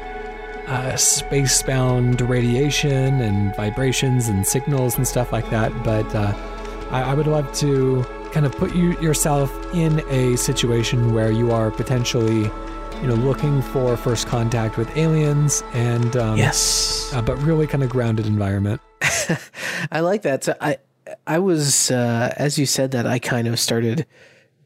uh, 0.67 0.97
space-bound 0.97 2.21
radiation 2.23 3.21
and 3.21 3.55
vibrations 3.55 4.29
and 4.29 4.47
signals 4.47 4.97
and 4.97 5.07
stuff 5.07 5.33
like 5.33 5.49
that, 5.51 5.73
but 5.85 6.13
uh, 6.15 6.33
I, 6.91 7.03
I 7.03 7.15
would 7.15 7.27
love 7.27 7.53
to 7.59 8.05
kind 8.33 8.45
of 8.45 8.53
put 8.53 8.75
you 8.75 8.99
yourself 9.01 9.51
in 9.75 10.01
a 10.11 10.37
situation 10.37 11.15
where 11.15 11.31
you 11.31 11.53
are 11.53 11.71
potentially 11.71 12.51
you 13.01 13.07
know 13.07 13.15
looking 13.15 13.63
for 13.63 13.97
first 13.97 14.27
contact 14.27 14.77
with 14.77 14.95
aliens 14.97 15.63
and 15.73 16.17
um, 16.17 16.37
yes 16.37 17.13
uh, 17.15 17.23
but 17.23 17.37
really 17.43 17.67
kind 17.67 17.83
of 17.83 17.91
grounded 17.91 18.27
environment 18.27 18.81
i 19.91 20.01
like 20.01 20.23
that. 20.23 20.45
So 20.45 20.55
i 20.61 20.79
i 21.27 21.39
was 21.39 21.91
uh, 21.91 22.33
as 22.37 22.59
you 22.59 22.67
said 22.67 22.91
that 22.91 23.07
i 23.07 23.19
kind 23.19 23.47
of 23.47 23.59
started 23.61 24.07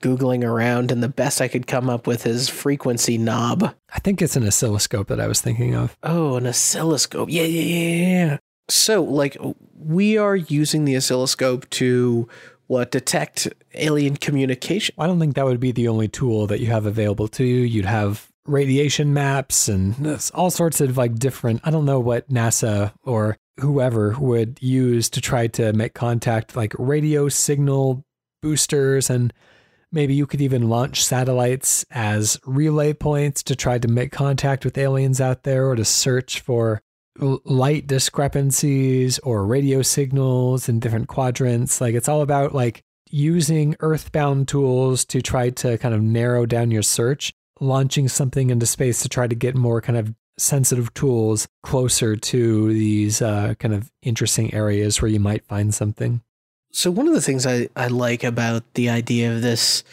googling 0.00 0.42
around 0.42 0.90
and 0.90 1.02
the 1.02 1.08
best 1.08 1.42
i 1.42 1.48
could 1.48 1.66
come 1.66 1.90
up 1.90 2.06
with 2.06 2.26
is 2.26 2.48
frequency 2.48 3.18
knob. 3.18 3.74
I 3.92 3.98
think 3.98 4.22
it's 4.22 4.36
an 4.36 4.46
oscilloscope 4.46 5.08
that 5.08 5.20
i 5.20 5.26
was 5.26 5.40
thinking 5.40 5.74
of. 5.74 5.96
Oh 6.02 6.36
an 6.36 6.46
oscilloscope. 6.46 7.28
Yeah 7.30 7.42
yeah 7.42 7.62
yeah 7.62 8.06
yeah 8.06 8.38
so 8.70 9.02
like 9.02 9.36
we 9.78 10.16
are 10.16 10.36
using 10.36 10.84
the 10.84 10.96
oscilloscope 10.96 11.68
to 11.70 12.28
what 12.66 12.92
detect 12.92 13.48
alien 13.74 14.16
communication. 14.16 14.94
I 14.96 15.08
don't 15.08 15.18
think 15.18 15.34
that 15.34 15.44
would 15.44 15.58
be 15.58 15.72
the 15.72 15.88
only 15.88 16.06
tool 16.06 16.46
that 16.46 16.60
you 16.60 16.68
have 16.68 16.86
available 16.86 17.26
to 17.28 17.44
you. 17.44 17.62
You'd 17.62 17.84
have 17.84 18.28
radiation 18.46 19.12
maps 19.12 19.68
and 19.68 20.20
all 20.34 20.50
sorts 20.50 20.80
of 20.80 20.96
like 20.96 21.16
different 21.16 21.60
I 21.64 21.70
don't 21.70 21.84
know 21.84 22.00
what 22.00 22.28
NASA 22.30 22.92
or 23.04 23.36
whoever 23.58 24.16
would 24.18 24.58
use 24.62 25.10
to 25.10 25.20
try 25.20 25.46
to 25.46 25.72
make 25.72 25.94
contact 25.94 26.56
like 26.56 26.74
radio 26.78 27.28
signal 27.28 28.04
boosters 28.42 29.10
and 29.10 29.32
maybe 29.92 30.14
you 30.14 30.26
could 30.26 30.40
even 30.40 30.68
launch 30.68 31.04
satellites 31.04 31.84
as 31.90 32.38
relay 32.46 32.92
points 32.92 33.42
to 33.42 33.56
try 33.56 33.78
to 33.78 33.88
make 33.88 34.12
contact 34.12 34.64
with 34.64 34.78
aliens 34.78 35.20
out 35.20 35.42
there 35.42 35.66
or 35.68 35.76
to 35.76 35.84
search 35.84 36.40
for 36.40 36.80
light 37.18 37.86
discrepancies 37.86 39.18
or 39.20 39.44
radio 39.44 39.82
signals 39.82 40.68
in 40.68 40.80
different 40.80 41.08
quadrants. 41.08 41.80
Like 41.80 41.94
it's 41.94 42.08
all 42.08 42.22
about 42.22 42.54
like 42.54 42.82
using 43.10 43.76
earthbound 43.80 44.48
tools 44.48 45.04
to 45.06 45.20
try 45.20 45.50
to 45.50 45.76
kind 45.78 45.94
of 45.94 46.02
narrow 46.02 46.46
down 46.46 46.70
your 46.70 46.82
search, 46.82 47.32
launching 47.60 48.08
something 48.08 48.50
into 48.50 48.66
space 48.66 49.02
to 49.02 49.08
try 49.08 49.26
to 49.26 49.34
get 49.34 49.56
more 49.56 49.80
kind 49.80 49.98
of 49.98 50.14
sensitive 50.40 50.92
tools 50.94 51.46
closer 51.62 52.16
to 52.16 52.72
these 52.72 53.20
uh, 53.20 53.54
kind 53.58 53.74
of 53.74 53.90
interesting 54.02 54.52
areas 54.54 55.00
where 55.00 55.10
you 55.10 55.20
might 55.20 55.44
find 55.44 55.74
something. 55.74 56.22
So 56.72 56.90
one 56.90 57.08
of 57.08 57.14
the 57.14 57.20
things 57.20 57.46
I, 57.46 57.68
I 57.76 57.88
like 57.88 58.24
about 58.24 58.62
the 58.74 58.88
idea 58.88 59.32
of 59.32 59.42
this 59.42 59.84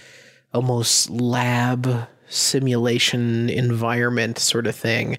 almost 0.54 1.10
lab 1.10 2.08
simulation 2.30 3.50
environment 3.50 4.38
sort 4.38 4.68
of 4.68 4.76
thing 4.76 5.18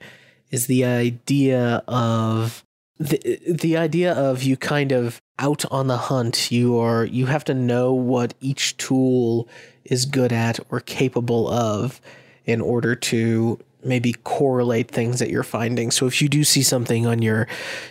is 0.51 0.67
the 0.67 0.85
idea 0.85 1.83
of 1.89 2.65
the 2.99 3.39
the 3.47 3.77
idea 3.77 4.13
of 4.13 4.43
you 4.43 4.57
kind 4.57 4.93
of 4.93 5.21
out 5.39 5.65
on 5.71 5.87
the 5.87 5.97
hunt 5.97 6.51
you 6.51 6.77
are 6.77 7.05
you 7.05 7.27
have 7.27 7.45
to 7.45 7.55
know 7.55 7.93
what 7.93 8.35
each 8.41 8.77
tool 8.77 9.49
is 9.85 10.05
good 10.05 10.33
at 10.33 10.59
or 10.71 10.81
capable 10.81 11.49
of 11.49 12.01
in 12.45 12.61
order 12.61 12.95
to 12.95 13.59
maybe 13.85 14.13
correlate 14.25 14.91
things 14.91 15.19
that 15.19 15.31
you're 15.31 15.43
finding 15.43 15.91
so 15.91 16.07
if 16.07 16.21
you 16.21 16.29
do 16.29 16.43
see 16.45 16.63
something 16.63 17.07
on 17.07 17.23
your 17.23 17.47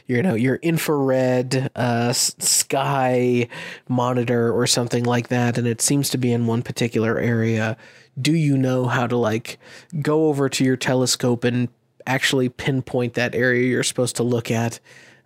you 0.05 0.21
know 0.21 0.35
your 0.35 0.55
infrared 0.57 1.71
uh, 1.75 2.11
sky 2.13 3.47
monitor 3.87 4.51
or 4.51 4.67
something 4.67 5.03
like 5.03 5.29
that 5.29 5.57
and 5.57 5.67
it 5.67 5.81
seems 5.81 6.09
to 6.09 6.17
be 6.17 6.31
in 6.31 6.45
one 6.45 6.61
particular 6.61 7.17
area 7.17 7.77
do 8.19 8.33
you 8.33 8.57
know 8.57 8.87
how 8.87 9.07
to 9.07 9.15
like 9.15 9.59
go 10.01 10.25
over 10.27 10.49
to 10.49 10.63
your 10.63 10.75
telescope 10.75 11.43
and 11.43 11.69
actually 12.07 12.49
pinpoint 12.49 13.13
that 13.13 13.35
area 13.35 13.67
you're 13.67 13.83
supposed 13.83 14.15
to 14.15 14.23
look 14.23 14.49
at. 14.49 14.79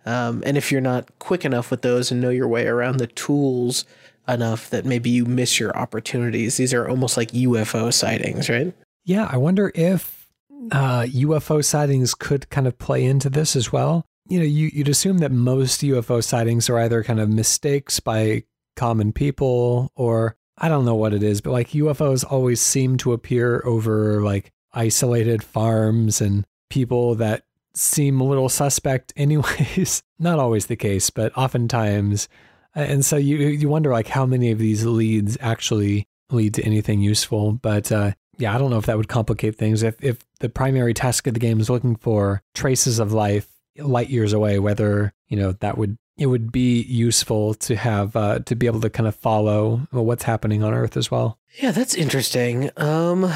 Um, 0.04 0.42
and 0.44 0.58
if 0.58 0.72
you're 0.72 0.80
not 0.80 1.08
quick 1.20 1.44
enough 1.44 1.70
with 1.70 1.82
those 1.82 2.10
and 2.10 2.20
know 2.20 2.30
your 2.30 2.48
way 2.48 2.66
around 2.66 2.98
the 2.98 3.06
tools 3.06 3.86
enough 4.28 4.68
that 4.70 4.84
maybe 4.84 5.08
you 5.08 5.24
miss 5.24 5.58
your 5.60 5.76
opportunities, 5.76 6.56
these 6.56 6.74
are 6.74 6.88
almost 6.88 7.16
like 7.16 7.30
UFO 7.30 7.92
sightings, 7.94 8.50
right? 8.50 8.74
Yeah, 9.04 9.28
I 9.30 9.36
wonder 9.36 9.72
if 9.74 10.21
uh, 10.70 11.02
UFO 11.02 11.64
sightings 11.64 12.14
could 12.14 12.48
kind 12.50 12.66
of 12.66 12.78
play 12.78 13.04
into 13.04 13.28
this 13.30 13.56
as 13.56 13.72
well. 13.72 14.04
You 14.28 14.38
know, 14.38 14.44
you, 14.44 14.70
you'd 14.72 14.88
assume 14.88 15.18
that 15.18 15.32
most 15.32 15.80
UFO 15.80 16.22
sightings 16.22 16.70
are 16.70 16.78
either 16.78 17.02
kind 17.02 17.20
of 17.20 17.28
mistakes 17.28 18.00
by 18.00 18.44
common 18.76 19.12
people 19.12 19.90
or 19.94 20.36
I 20.56 20.68
don't 20.68 20.84
know 20.84 20.94
what 20.94 21.14
it 21.14 21.22
is, 21.22 21.40
but 21.40 21.50
like 21.50 21.70
UFOs 21.70 22.24
always 22.28 22.60
seem 22.60 22.96
to 22.98 23.12
appear 23.12 23.62
over 23.64 24.22
like 24.22 24.52
isolated 24.72 25.42
farms 25.44 26.20
and 26.20 26.44
people 26.70 27.16
that 27.16 27.44
seem 27.74 28.20
a 28.20 28.24
little 28.24 28.48
suspect 28.48 29.12
anyways. 29.16 30.02
Not 30.18 30.38
always 30.38 30.66
the 30.66 30.76
case 30.76 31.10
but 31.10 31.36
oftentimes. 31.36 32.28
And 32.74 33.04
so 33.04 33.16
you 33.16 33.36
you 33.36 33.68
wonder 33.68 33.90
like 33.90 34.08
how 34.08 34.24
many 34.24 34.50
of 34.50 34.58
these 34.58 34.86
leads 34.86 35.36
actually 35.40 36.06
lead 36.30 36.54
to 36.54 36.64
anything 36.64 37.00
useful. 37.00 37.52
But 37.52 37.92
uh, 37.92 38.12
yeah 38.38 38.54
i 38.54 38.58
don't 38.58 38.70
know 38.70 38.78
if 38.78 38.86
that 38.86 38.96
would 38.96 39.08
complicate 39.08 39.56
things. 39.56 39.82
If 39.82 40.02
if 40.02 40.18
the 40.40 40.48
primary 40.48 40.94
task 40.94 41.26
of 41.26 41.34
the 41.34 41.40
game 41.40 41.60
is 41.60 41.70
looking 41.70 41.96
for 41.96 42.42
traces 42.54 42.98
of 42.98 43.12
life 43.12 43.48
light 43.78 44.10
years 44.10 44.32
away 44.32 44.58
whether 44.58 45.12
you 45.28 45.36
know 45.36 45.52
that 45.52 45.78
would 45.78 45.96
it 46.18 46.26
would 46.26 46.52
be 46.52 46.82
useful 46.82 47.54
to 47.54 47.74
have 47.74 48.14
uh, 48.16 48.38
to 48.40 48.54
be 48.54 48.66
able 48.66 48.80
to 48.82 48.90
kind 48.90 49.08
of 49.08 49.14
follow 49.16 49.88
what's 49.90 50.24
happening 50.24 50.62
on 50.62 50.74
earth 50.74 50.96
as 50.96 51.10
well. 51.10 51.38
Yeah 51.60 51.70
that's 51.70 51.94
interesting. 51.94 52.70
Um 52.76 53.32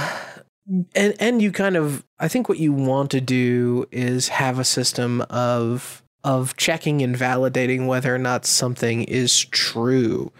and 0.94 1.14
and 1.20 1.40
you 1.40 1.52
kind 1.52 1.76
of 1.76 2.04
I 2.18 2.28
think 2.28 2.48
what 2.48 2.58
you 2.58 2.72
want 2.72 3.10
to 3.12 3.20
do 3.20 3.86
is 3.90 4.28
have 4.28 4.58
a 4.58 4.64
system 4.64 5.20
of 5.22 6.02
of 6.24 6.56
checking 6.56 7.02
and 7.02 7.14
validating 7.14 7.86
whether 7.86 8.14
or 8.14 8.18
not 8.18 8.44
something 8.44 9.04
is 9.04 9.44
true, 9.44 10.32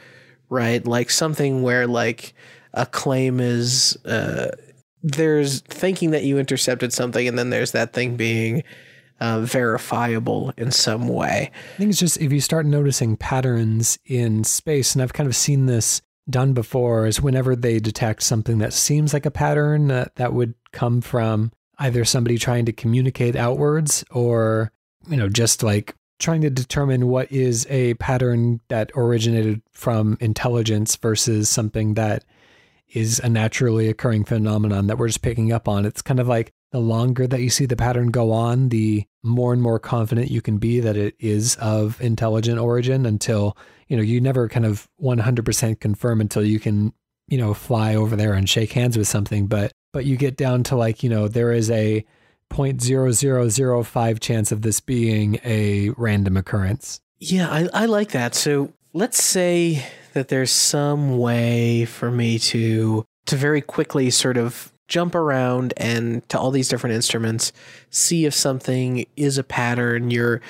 right? 0.49 0.85
Like 0.85 1.11
something 1.11 1.62
where 1.62 1.87
like 1.87 2.35
a 2.76 2.86
claim 2.86 3.40
is 3.40 3.96
uh, 4.04 4.48
there's 5.02 5.60
thinking 5.62 6.12
that 6.12 6.24
you 6.24 6.38
intercepted 6.38 6.92
something, 6.92 7.26
and 7.26 7.38
then 7.38 7.50
there's 7.50 7.72
that 7.72 7.92
thing 7.92 8.16
being 8.16 8.62
uh, 9.18 9.40
verifiable 9.40 10.52
in 10.56 10.70
some 10.70 11.08
way. 11.08 11.50
I 11.74 11.78
think 11.78 11.90
it's 11.90 11.98
just 11.98 12.20
if 12.20 12.32
you 12.32 12.40
start 12.40 12.66
noticing 12.66 13.16
patterns 13.16 13.98
in 14.04 14.44
space, 14.44 14.94
and 14.94 15.02
I've 15.02 15.14
kind 15.14 15.26
of 15.26 15.34
seen 15.34 15.66
this 15.66 16.02
done 16.28 16.52
before 16.52 17.06
is 17.06 17.20
whenever 17.20 17.54
they 17.56 17.78
detect 17.78 18.22
something 18.22 18.58
that 18.58 18.72
seems 18.72 19.12
like 19.12 19.26
a 19.26 19.30
pattern 19.30 19.90
uh, 19.90 20.06
that 20.16 20.32
would 20.32 20.54
come 20.72 21.00
from 21.00 21.52
either 21.78 22.04
somebody 22.04 22.36
trying 22.36 22.64
to 22.64 22.72
communicate 22.72 23.36
outwards 23.36 24.04
or 24.10 24.72
you 25.08 25.16
know 25.16 25.28
just 25.28 25.62
like 25.62 25.94
trying 26.18 26.40
to 26.40 26.50
determine 26.50 27.06
what 27.06 27.30
is 27.30 27.66
a 27.70 27.94
pattern 27.94 28.60
that 28.68 28.90
originated 28.96 29.62
from 29.72 30.16
intelligence 30.20 30.96
versus 30.96 31.48
something 31.48 31.94
that 31.94 32.24
is 32.92 33.18
a 33.20 33.29
naturally 33.29 33.88
occurring 33.88 34.25
phenomenon 34.25 34.87
that 34.87 34.99
we're 34.99 35.09
just 35.09 35.22
picking 35.22 35.53
up 35.53 35.68
on 35.68 35.85
it's 35.85 36.03
kind 36.03 36.20
of 36.20 36.29
like 36.29 36.53
the 36.72 36.79
longer 36.79 37.27
that 37.27 37.40
you 37.40 37.51
see 37.51 37.66
the 37.66 37.77
pattern 37.77 38.09
go 38.09 38.33
on 38.33 38.68
the 38.68 39.05
more 39.22 39.53
and 39.53 39.62
more 39.62 39.79
confident 39.79 40.31
you 40.31 40.40
can 40.40 40.59
be 40.59 40.81
that 40.81 40.96
it 40.96 41.14
is 41.18 41.57
of 41.57 42.01
intelligent 42.01 42.59
origin 42.59 43.07
until 43.07 43.57
you 43.88 43.96
know, 43.96 44.03
you 44.03 44.20
never 44.20 44.49
kind 44.49 44.66
of 44.66 44.88
100% 45.01 45.81
confirm 45.81 46.20
until 46.20 46.44
you 46.44 46.59
can, 46.59 46.92
you 47.29 47.38
know, 47.38 47.55
fly 47.55 47.94
over 47.94 48.16
there 48.16 48.35
and 48.35 48.49
shake 48.49 48.72
hands 48.72 48.99
with 48.99 49.09
something. 49.09 49.46
But, 49.46 49.72
but 49.92 50.05
you 50.05 50.16
get 50.16 50.37
down 50.37 50.64
to 50.64 50.77
like, 50.77 51.03
you 51.03 51.11
know, 51.11 51.29
there 51.29 51.53
is 51.53 51.70
a 51.70 52.05
0.0005 52.51 54.20
chance 54.20 54.53
of 54.53 54.62
this 54.62 54.81
being 54.81 55.38
a 55.44 55.90
random 55.90 56.37
occurrence. 56.37 57.01
Yeah, 57.18 57.49
I, 57.49 57.68
I 57.72 57.87
like 57.87 58.11
that. 58.11 58.35
So 58.35 58.72
let's 58.92 59.22
say 59.22 59.87
that 60.16 60.29
there's 60.29 60.50
some 60.50 61.18
way 61.18 61.85
for 61.85 62.11
me 62.11 62.38
to 62.38 63.05
to 63.26 63.37
very 63.37 63.61
quickly 63.61 64.09
sort 64.09 64.38
of 64.38 64.72
jump 64.88 65.14
around 65.14 65.74
and 65.76 66.26
to 66.31 66.38
all 66.38 66.50
these 66.50 66.68
different 66.68 66.94
instruments, 66.94 67.52
see 67.90 68.24
if 68.24 68.33
something 68.33 69.05
is 69.16 69.37
a 69.37 69.44
pattern. 69.44 70.11
You're 70.11 70.40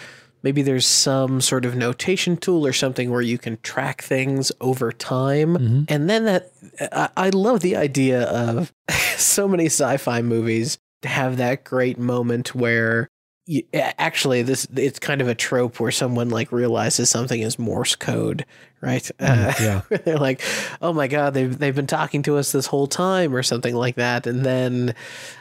maybe 0.45 0.63
there's 0.63 0.87
some 0.87 1.41
sort 1.41 1.65
of 1.65 1.75
notation 1.75 2.37
tool 2.37 2.65
or 2.65 2.73
something 2.73 3.11
where 3.11 3.23
you 3.23 3.39
can 3.39 3.59
track 3.65 4.03
things 4.03 4.53
over 4.61 4.93
time. 4.93 5.57
Mm-hmm. 5.57 5.83
And 5.89 6.09
then 6.09 6.25
that, 6.27 6.53
I, 6.93 7.09
I 7.17 7.31
love 7.31 7.59
the 7.59 7.75
idea 7.75 8.23
of 8.23 8.73
so 9.17 9.49
many 9.49 9.67
sci 9.67 9.97
fi 9.97 10.23
movies 10.23 10.79
to 11.03 11.09
have 11.09 11.39
that 11.39 11.65
great 11.65 11.99
moment 11.99 12.55
where 12.55 13.09
you, 13.47 13.63
actually 13.73 14.43
this 14.43 14.67
it's 14.77 14.99
kind 14.99 15.21
of 15.21 15.29
a 15.29 15.35
trope 15.35 15.79
where 15.79 15.93
someone 15.93 16.31
like 16.31 16.51
realizes 16.51 17.09
something 17.11 17.41
is 17.41 17.59
Morse 17.61 17.95
code, 17.95 18.45
right? 18.81 19.09
Mm, 19.21 19.47
Uh, 19.49 19.53
yeah. 19.91 19.99
they're 20.05 20.17
like, 20.19 20.43
"Oh 20.83 20.93
my 20.93 21.07
god, 21.07 21.33
they've 21.35 21.57
they've 21.57 21.75
been 21.75 21.87
talking 21.87 22.23
to 22.25 22.37
us 22.39 22.51
this 22.51 22.67
whole 22.67 22.89
time," 22.89 23.35
or 23.37 23.45
something 23.45 23.75
like 23.75 23.95
that, 23.97 24.27
and 24.27 24.45
then 24.45 24.95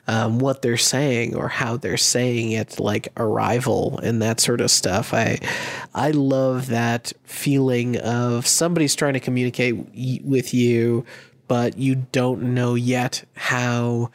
um, 0.08 0.38
what 0.40 0.62
they're 0.62 0.78
saying 0.78 1.36
or 1.36 1.48
how 1.48 1.78
they're 1.78 1.98
saying 1.98 2.52
it, 2.52 2.80
like 2.80 3.08
arrival 3.18 4.00
and 4.04 4.22
that 4.22 4.40
sort 4.40 4.62
of 4.62 4.70
stuff. 4.70 5.14
I 5.14 5.40
I 5.96 6.12
love 6.12 6.68
that 6.68 7.12
feeling 7.24 7.98
of 7.98 8.46
somebody's 8.46 8.96
trying 8.96 9.14
to 9.14 9.20
communicate 9.20 9.76
y- 9.96 10.20
with 10.24 10.54
you, 10.54 11.06
but 11.48 11.78
you 11.78 11.96
don't 12.12 12.54
know 12.54 12.76
yet 12.76 13.24
how 13.36 14.12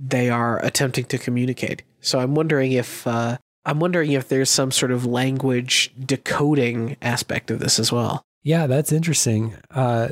they 0.00 0.30
are 0.30 0.64
attempting 0.64 1.04
to 1.06 1.18
communicate. 1.18 1.82
So 2.04 2.20
I'm 2.20 2.34
wondering 2.34 2.72
if 2.72 3.06
uh, 3.06 3.38
I'm 3.64 3.80
wondering 3.80 4.12
if 4.12 4.28
there's 4.28 4.50
some 4.50 4.70
sort 4.70 4.92
of 4.92 5.06
language 5.06 5.92
decoding 5.98 6.96
aspect 7.00 7.50
of 7.50 7.60
this 7.60 7.78
as 7.78 7.90
well. 7.90 8.24
Yeah, 8.42 8.66
that's 8.66 8.92
interesting. 8.92 9.54
Uh, 9.70 10.10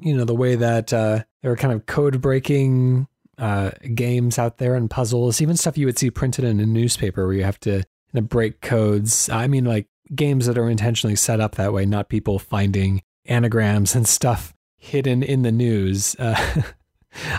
you 0.00 0.16
know, 0.16 0.24
the 0.24 0.34
way 0.34 0.54
that 0.54 0.92
uh, 0.92 1.24
there 1.42 1.52
are 1.52 1.56
kind 1.56 1.74
of 1.74 1.86
code 1.86 2.20
breaking 2.20 3.08
uh, 3.38 3.72
games 3.94 4.38
out 4.38 4.58
there 4.58 4.76
and 4.76 4.88
puzzles, 4.88 5.40
even 5.40 5.56
stuff 5.56 5.76
you 5.76 5.86
would 5.86 5.98
see 5.98 6.10
printed 6.10 6.44
in 6.44 6.60
a 6.60 6.66
newspaper 6.66 7.26
where 7.26 7.34
you 7.34 7.44
have 7.44 7.58
to 7.60 7.78
you 7.78 7.84
know, 8.12 8.20
break 8.20 8.60
codes. 8.60 9.28
I 9.28 9.48
mean, 9.48 9.64
like 9.64 9.88
games 10.14 10.46
that 10.46 10.58
are 10.58 10.70
intentionally 10.70 11.16
set 11.16 11.40
up 11.40 11.56
that 11.56 11.72
way, 11.72 11.86
not 11.86 12.08
people 12.08 12.38
finding 12.38 13.02
anagrams 13.26 13.94
and 13.94 14.06
stuff 14.06 14.54
hidden 14.76 15.22
in 15.22 15.42
the 15.42 15.52
news. 15.52 16.14
Uh, 16.18 16.34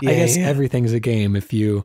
I 0.02 0.14
guess 0.14 0.36
yeah. 0.36 0.46
everything's 0.46 0.92
a 0.92 1.00
game 1.00 1.36
if 1.36 1.52
you 1.52 1.84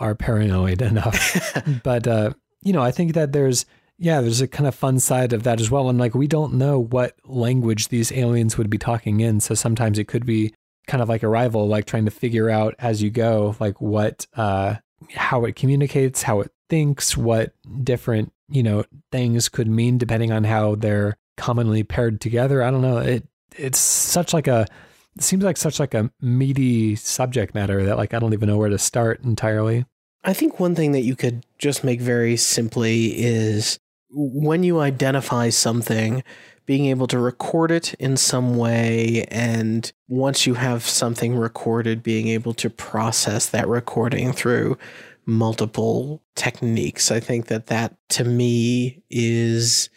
are 0.00 0.14
paranoid 0.14 0.82
enough. 0.90 1.56
but 1.82 2.06
uh, 2.06 2.32
you 2.62 2.72
know, 2.72 2.82
I 2.82 2.90
think 2.90 3.14
that 3.14 3.32
there's 3.32 3.66
yeah, 3.98 4.22
there's 4.22 4.40
a 4.40 4.48
kind 4.48 4.66
of 4.66 4.74
fun 4.74 4.98
side 4.98 5.34
of 5.34 5.42
that 5.42 5.60
as 5.60 5.70
well. 5.70 5.90
And 5.90 5.98
like 5.98 6.14
we 6.14 6.26
don't 6.26 6.54
know 6.54 6.78
what 6.78 7.14
language 7.24 7.88
these 7.88 8.10
aliens 8.10 8.56
would 8.56 8.70
be 8.70 8.78
talking 8.78 9.20
in, 9.20 9.40
so 9.40 9.54
sometimes 9.54 9.98
it 9.98 10.08
could 10.08 10.24
be 10.24 10.54
kind 10.86 11.02
of 11.02 11.08
like 11.08 11.22
Arrival, 11.22 11.68
like 11.68 11.84
trying 11.84 12.06
to 12.06 12.10
figure 12.10 12.50
out 12.50 12.74
as 12.78 13.02
you 13.02 13.10
go, 13.10 13.54
like 13.60 13.80
what 13.80 14.26
uh 14.34 14.76
how 15.14 15.44
it 15.44 15.56
communicates, 15.56 16.22
how 16.22 16.40
it 16.40 16.50
thinks, 16.68 17.16
what 17.16 17.54
different, 17.82 18.32
you 18.48 18.62
know, 18.62 18.84
things 19.12 19.48
could 19.48 19.68
mean 19.68 19.98
depending 19.98 20.32
on 20.32 20.44
how 20.44 20.74
they're 20.74 21.16
commonly 21.36 21.82
paired 21.82 22.20
together. 22.20 22.62
I 22.62 22.70
don't 22.70 22.82
know. 22.82 22.98
It 22.98 23.26
it's 23.56 23.78
such 23.78 24.32
like 24.32 24.46
a 24.46 24.66
it 25.16 25.22
seems 25.22 25.44
like 25.44 25.56
such 25.56 25.80
like 25.80 25.94
a 25.94 26.10
meaty 26.20 26.96
subject 26.96 27.54
matter 27.54 27.84
that 27.84 27.96
like 27.96 28.14
I 28.14 28.18
don't 28.18 28.32
even 28.32 28.48
know 28.48 28.58
where 28.58 28.68
to 28.68 28.78
start 28.78 29.22
entirely. 29.24 29.84
I 30.22 30.32
think 30.32 30.60
one 30.60 30.74
thing 30.74 30.92
that 30.92 31.00
you 31.00 31.16
could 31.16 31.46
just 31.58 31.82
make 31.82 32.00
very 32.00 32.36
simply 32.36 33.18
is 33.18 33.78
when 34.10 34.62
you 34.62 34.80
identify 34.80 35.48
something, 35.50 36.22
being 36.66 36.86
able 36.86 37.06
to 37.06 37.18
record 37.18 37.70
it 37.70 37.94
in 37.94 38.16
some 38.16 38.56
way, 38.56 39.24
and 39.30 39.90
once 40.08 40.46
you 40.46 40.54
have 40.54 40.82
something 40.82 41.34
recorded, 41.34 42.02
being 42.02 42.28
able 42.28 42.52
to 42.54 42.68
process 42.68 43.48
that 43.48 43.66
recording 43.66 44.32
through 44.32 44.76
multiple 45.26 46.22
techniques. 46.34 47.10
I 47.10 47.20
think 47.20 47.46
that 47.46 47.66
that 47.66 47.96
to 48.10 48.24
me 48.24 49.02
is 49.10 49.88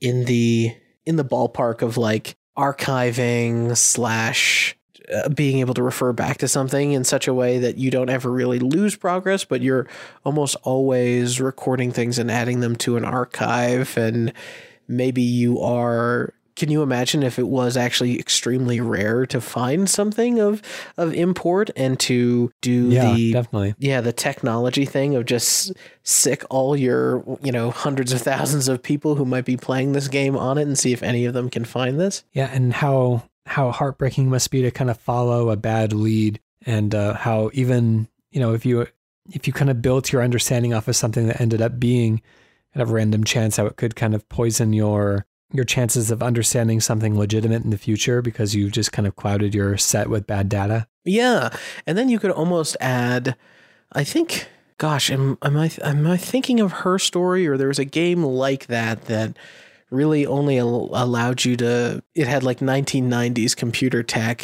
in 0.00 0.24
the 0.24 0.74
in 1.06 1.16
the 1.16 1.24
ballpark 1.24 1.82
of 1.82 1.96
like 1.96 2.36
archiving 2.56 3.76
slash 3.76 4.76
uh, 5.12 5.28
being 5.28 5.58
able 5.58 5.74
to 5.74 5.82
refer 5.82 6.12
back 6.12 6.38
to 6.38 6.48
something 6.48 6.92
in 6.92 7.04
such 7.04 7.26
a 7.26 7.34
way 7.34 7.58
that 7.58 7.76
you 7.76 7.90
don't 7.90 8.10
ever 8.10 8.30
really 8.30 8.58
lose 8.58 8.94
progress, 8.94 9.44
but 9.44 9.60
you're 9.60 9.88
almost 10.24 10.56
always 10.62 11.40
recording 11.40 11.90
things 11.90 12.18
and 12.18 12.30
adding 12.30 12.60
them 12.60 12.76
to 12.76 12.96
an 12.96 13.04
archive. 13.04 13.96
And 13.96 14.32
maybe 14.86 15.22
you 15.22 15.60
are. 15.60 16.32
Can 16.60 16.70
you 16.70 16.82
imagine 16.82 17.22
if 17.22 17.38
it 17.38 17.48
was 17.48 17.78
actually 17.78 18.18
extremely 18.18 18.82
rare 18.82 19.24
to 19.24 19.40
find 19.40 19.88
something 19.88 20.38
of 20.38 20.60
of 20.98 21.14
import 21.14 21.70
and 21.74 21.98
to 22.00 22.52
do 22.60 22.90
Yeah, 22.90 23.14
the 23.14 23.32
definitely. 23.32 23.74
yeah 23.78 24.02
the 24.02 24.12
technology 24.12 24.84
thing 24.84 25.14
of 25.16 25.24
just 25.24 25.72
sick 26.02 26.44
all 26.50 26.76
your 26.76 27.24
you 27.42 27.50
know 27.50 27.70
hundreds 27.70 28.12
of 28.12 28.20
thousands 28.20 28.68
of 28.68 28.82
people 28.82 29.14
who 29.14 29.24
might 29.24 29.46
be 29.46 29.56
playing 29.56 29.92
this 29.92 30.06
game 30.08 30.36
on 30.36 30.58
it 30.58 30.62
and 30.64 30.78
see 30.78 30.92
if 30.92 31.02
any 31.02 31.24
of 31.24 31.32
them 31.32 31.48
can 31.48 31.64
find 31.64 31.98
this 31.98 32.24
Yeah, 32.34 32.50
and 32.52 32.74
how 32.74 33.22
how 33.46 33.70
heartbreaking 33.70 34.28
must 34.28 34.50
be 34.50 34.60
to 34.60 34.70
kind 34.70 34.90
of 34.90 34.98
follow 34.98 35.48
a 35.48 35.56
bad 35.56 35.94
lead, 35.94 36.40
and 36.66 36.94
uh, 36.94 37.14
how 37.14 37.50
even 37.54 38.06
you 38.32 38.38
know 38.40 38.52
if 38.52 38.66
you 38.66 38.86
if 39.32 39.46
you 39.46 39.54
kind 39.54 39.70
of 39.70 39.80
built 39.80 40.12
your 40.12 40.22
understanding 40.22 40.74
off 40.74 40.88
of 40.88 40.94
something 40.96 41.26
that 41.28 41.40
ended 41.40 41.62
up 41.62 41.80
being 41.80 42.20
kind 42.74 42.82
of 42.82 42.90
random 42.90 43.24
chance, 43.24 43.56
how 43.56 43.64
it 43.64 43.76
could 43.76 43.96
kind 43.96 44.14
of 44.14 44.28
poison 44.28 44.74
your 44.74 45.24
your 45.52 45.64
chances 45.64 46.10
of 46.10 46.22
understanding 46.22 46.80
something 46.80 47.18
legitimate 47.18 47.64
in 47.64 47.70
the 47.70 47.78
future 47.78 48.22
because 48.22 48.54
you've 48.54 48.72
just 48.72 48.92
kind 48.92 49.06
of 49.06 49.16
clouded 49.16 49.54
your 49.54 49.76
set 49.76 50.08
with 50.08 50.26
bad 50.26 50.48
data. 50.48 50.86
Yeah, 51.04 51.50
and 51.86 51.96
then 51.96 52.08
you 52.08 52.18
could 52.18 52.30
almost 52.30 52.76
add, 52.80 53.36
I 53.92 54.04
think, 54.04 54.48
gosh, 54.78 55.10
am, 55.10 55.38
am 55.42 55.56
I 55.56 55.70
am 55.82 56.06
I 56.06 56.16
thinking 56.16 56.60
of 56.60 56.72
her 56.72 56.98
story 56.98 57.46
or 57.46 57.56
there 57.56 57.68
was 57.68 57.78
a 57.78 57.84
game 57.84 58.22
like 58.22 58.66
that 58.66 59.06
that 59.06 59.36
really 59.90 60.26
only 60.26 60.58
al- 60.58 60.90
allowed 60.92 61.44
you 61.44 61.56
to 61.56 62.02
it 62.14 62.26
had 62.26 62.42
like 62.42 62.60
1990s 62.60 63.56
computer 63.56 64.02
tech 64.02 64.42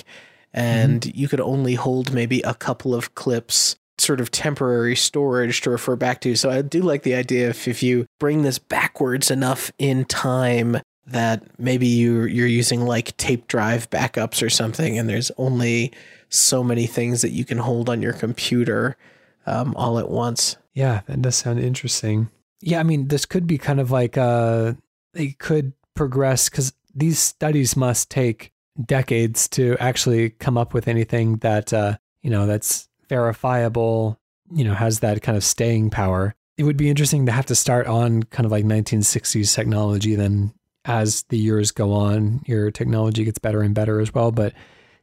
mm-hmm. 0.55 0.61
and 0.61 1.07
you 1.17 1.29
could 1.29 1.41
only 1.41 1.75
hold 1.75 2.13
maybe 2.13 2.41
a 2.43 2.55
couple 2.55 2.95
of 2.95 3.15
clips 3.15 3.77
sort 3.99 4.21
of 4.21 4.31
temporary 4.31 4.95
storage 4.95 5.63
to 5.63 5.71
refer 5.71 5.97
back 5.97 6.21
to 6.21 6.37
so 6.37 6.51
i 6.51 6.61
do 6.61 6.83
like 6.83 7.03
the 7.03 7.15
idea 7.15 7.49
if, 7.49 7.67
if 7.67 7.83
you 7.83 8.07
bring 8.19 8.43
this 8.43 8.59
backwards 8.59 9.31
enough 9.31 9.73
in 9.79 10.05
time 10.05 10.77
that 11.07 11.43
maybe 11.59 11.87
you 11.87 12.25
you're 12.25 12.47
using 12.47 12.83
like 12.83 13.17
tape 13.17 13.47
drive 13.47 13.89
backups 13.91 14.43
or 14.43 14.51
something 14.51 14.99
and 14.99 15.09
there's 15.09 15.31
only 15.39 15.93
so 16.29 16.65
many 16.65 16.87
things 16.87 17.23
that 17.23 17.31
you 17.31 17.45
can 17.45 17.59
hold 17.59 17.89
on 17.89 18.03
your 18.03 18.13
computer 18.13 18.97
um, 19.47 19.75
all 19.77 19.99
at 19.99 20.11
once 20.11 20.57
Yeah, 20.75 21.03
that 21.07 21.23
does 21.23 21.37
sound 21.37 21.61
interesting. 21.61 22.29
Yeah, 22.61 22.81
I 22.81 22.83
mean, 22.83 23.09
this 23.09 23.25
could 23.27 23.47
be 23.47 23.59
kind 23.59 23.81
of 23.81 23.91
like 23.91 24.19
uh 24.19 24.75
they 25.13 25.29
could 25.29 25.73
progress 25.95 26.49
because 26.49 26.73
these 26.95 27.19
studies 27.19 27.77
must 27.77 28.11
take 28.11 28.53
decades 28.85 29.49
to 29.49 29.77
actually 29.79 30.31
come 30.31 30.59
up 30.59 30.75
with 30.75 30.89
anything 30.89 31.37
that 31.39 31.73
uh, 31.73 31.97
you 32.23 32.31
know 32.31 32.47
that's 32.47 32.89
verifiable, 33.09 34.19
you 34.53 34.65
know, 34.65 34.75
has 34.75 35.01
that 35.01 35.23
kind 35.23 35.37
of 35.37 35.45
staying 35.45 35.91
power. 35.91 36.35
It 36.59 36.65
would 36.65 36.77
be 36.77 36.89
interesting 36.89 37.27
to 37.27 37.33
have 37.33 37.47
to 37.47 37.55
start 37.55 37.87
on 37.87 38.23
kind 38.25 38.47
of 38.47 38.53
like 38.53 38.65
1960s 38.65 39.55
technology. 39.55 40.15
Then, 40.15 40.53
as 40.87 41.25
the 41.25 41.39
years 41.39 41.73
go 41.73 41.93
on, 41.93 42.43
your 42.47 42.71
technology 42.71 43.25
gets 43.25 43.39
better 43.39 43.61
and 43.61 43.75
better 43.75 44.01
as 44.01 44.15
well. 44.15 44.33
But 44.33 44.55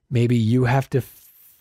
maybe 0.10 0.36
you 0.36 0.64
have 0.64 0.90
to 0.92 1.02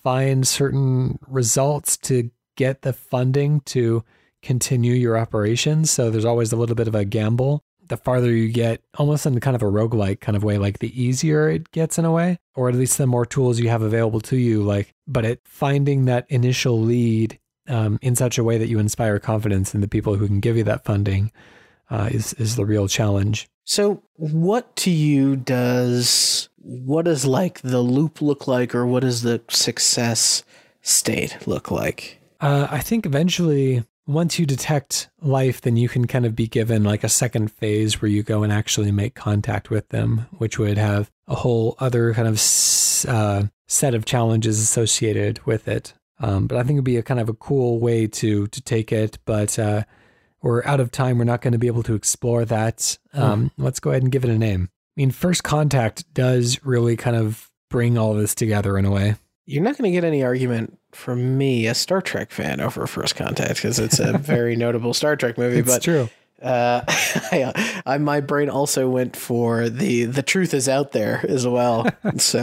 find 0.03 0.47
certain 0.47 1.19
results 1.27 1.97
to 1.97 2.31
get 2.57 2.83
the 2.83 2.93
funding 2.93 3.61
to 3.61 4.05
continue 4.43 4.95
your 4.95 5.19
operations. 5.19 5.91
So 5.91 6.11
there's 6.11 6.25
always 6.25 6.53
a 6.53 6.57
little 6.57 6.75
bit 6.75 6.89
of 6.89 6.95
a 6.95 7.05
gamble. 7.05 7.63
The 7.89 7.97
farther 7.97 8.31
you 8.31 8.49
get, 8.49 8.83
almost 8.97 9.27
in 9.27 9.39
kind 9.41 9.57
of 9.57 9.63
a 9.63 9.67
roguelike 9.67 10.21
kind 10.21 10.37
of 10.37 10.45
way, 10.45 10.57
like 10.59 10.79
the 10.79 11.01
easier 11.01 11.49
it 11.49 11.71
gets 11.73 11.99
in 11.99 12.05
a 12.05 12.13
way, 12.13 12.39
or 12.55 12.69
at 12.69 12.75
least 12.75 12.99
the 12.99 13.07
more 13.07 13.27
tools 13.27 13.59
you 13.59 13.69
have 13.69 13.83
available 13.83 14.21
to 14.23 14.37
you. 14.37 14.63
Like, 14.63 14.95
but 15.07 15.25
at 15.25 15.41
finding 15.45 16.07
that 16.07 16.27
initial 16.29 16.81
lead 16.81 17.39
um, 17.69 17.99
in 18.03 18.17
such 18.17 18.39
a 18.39 18.45
way 18.45 18.59
that 18.59 18.69
you 18.69 18.79
inspire 18.79 19.19
confidence 19.19 19.75
in 19.75 19.81
the 19.81 19.89
people 19.89 20.15
who 20.15 20.27
can 20.27 20.41
give 20.41 20.57
you 20.57 20.65
that 20.65 20.85
funding 20.85 21.33
uh, 21.91 22.09
is 22.11 22.33
is 22.35 22.57
the 22.57 22.65
real 22.65 22.89
challenge. 22.89 23.49
So, 23.65 24.03
what 24.17 24.75
to 24.77 24.91
you 24.91 25.37
does 25.37 26.49
what 26.63 27.05
does 27.05 27.25
like 27.25 27.61
the 27.61 27.81
loop 27.81 28.23
look 28.23 28.47
like, 28.47 28.75
or 28.75 28.87
what 28.87 29.01
does 29.01 29.23
the 29.23 29.41
success 29.49 30.45
state 30.81 31.37
look 31.47 31.71
like? 31.71 32.21
Uh, 32.41 32.69
I 32.71 32.81
think 32.81 33.07
eventually, 33.07 33.85
once 34.07 34.39
you 34.39 34.47
detect 34.47 35.09
life, 35.21 35.61
then 35.61 35.77
you 35.77 35.89
can 35.89 36.07
kind 36.07 36.27
of 36.27 36.35
be 36.35 36.47
given 36.47 36.85
like 36.85 37.05
a 37.05 37.09
second 37.09 37.53
phase 37.53 38.01
where 38.01 38.11
you 38.11 38.23
go 38.23 38.43
and 38.43 38.53
actually 38.53 38.93
make 38.93 39.15
contact 39.15 39.71
with 39.71 39.89
them, 39.91 40.27
which 40.39 40.59
would 40.59 40.79
have 40.79 41.11
a 41.29 41.37
whole 41.37 41.77
other 41.79 42.15
kind 42.15 42.29
of 42.29 42.37
uh, 43.09 43.45
set 43.67 43.95
of 43.95 44.05
challenges 44.05 44.61
associated 44.61 45.45
with 45.47 45.69
it. 45.69 45.95
Um, 46.21 46.47
but 46.47 46.59
I 46.59 46.63
think 46.63 46.77
it'd 46.77 46.85
be 46.85 46.97
a 46.97 47.03
kind 47.03 47.21
of 47.21 47.29
a 47.29 47.35
cool 47.35 47.81
way 47.81 48.07
to 48.07 48.47
to 48.47 48.61
take 48.61 48.93
it. 48.93 49.19
But 49.25 49.59
uh, 49.59 49.83
we're 50.43 50.65
out 50.65 50.81
of 50.81 50.91
time. 50.91 51.19
We're 51.19 51.25
not 51.25 51.41
going 51.41 51.53
to 51.53 51.59
be 51.59 51.67
able 51.67 51.83
to 51.85 51.95
explore 51.95 52.45
that. 52.45 52.99
Um, 53.13 53.51
Let's 53.57 53.81
go 53.81 53.91
ahead 53.91 54.03
and 54.03 54.13
give 54.13 54.25
it 54.25 54.31
a 54.31 54.39
name. 54.39 54.69
I 54.73 55.01
mean, 55.01 55.11
First 55.11 55.45
Contact 55.45 56.13
does 56.13 56.63
really 56.65 56.97
kind 56.97 57.17
of 57.17 57.51
bring 57.71 57.97
all 57.97 58.15
this 58.15 58.35
together 58.35 58.77
in 58.77 58.85
a 58.85 58.91
way. 58.91 59.17
You're 59.47 59.63
not 59.63 59.77
going 59.77 59.91
to 59.91 59.95
get 59.95 60.05
any 60.05 60.23
argument 60.23 60.79
from 60.93 61.39
me, 61.39 61.67
a 61.67 61.75
Star 61.75 62.03
Trek 62.03 62.31
fan, 62.31 62.61
over 62.61 62.87
First 62.87 63.17
Contact 63.17 63.55
because 63.55 63.79
it's 63.79 63.99
a 63.99 64.19
very 64.19 64.57
notable 64.57 64.95
Star 64.95 65.17
Trek 65.17 65.39
movie. 65.39 65.59
It's 65.59 65.69
but 65.69 65.83
true. 65.83 66.09
Uh, 66.43 66.83
I, 66.89 67.83
I, 67.87 67.99
my 67.99 68.21
brain 68.21 68.51
also 68.51 68.89
went 68.91 69.17
for 69.17 69.69
the 69.69 70.05
the 70.05 70.23
truth 70.23 70.55
is 70.55 70.69
out 70.69 70.93
there 70.93 71.25
as 71.29 71.47
well. 71.47 71.87
so 72.19 72.41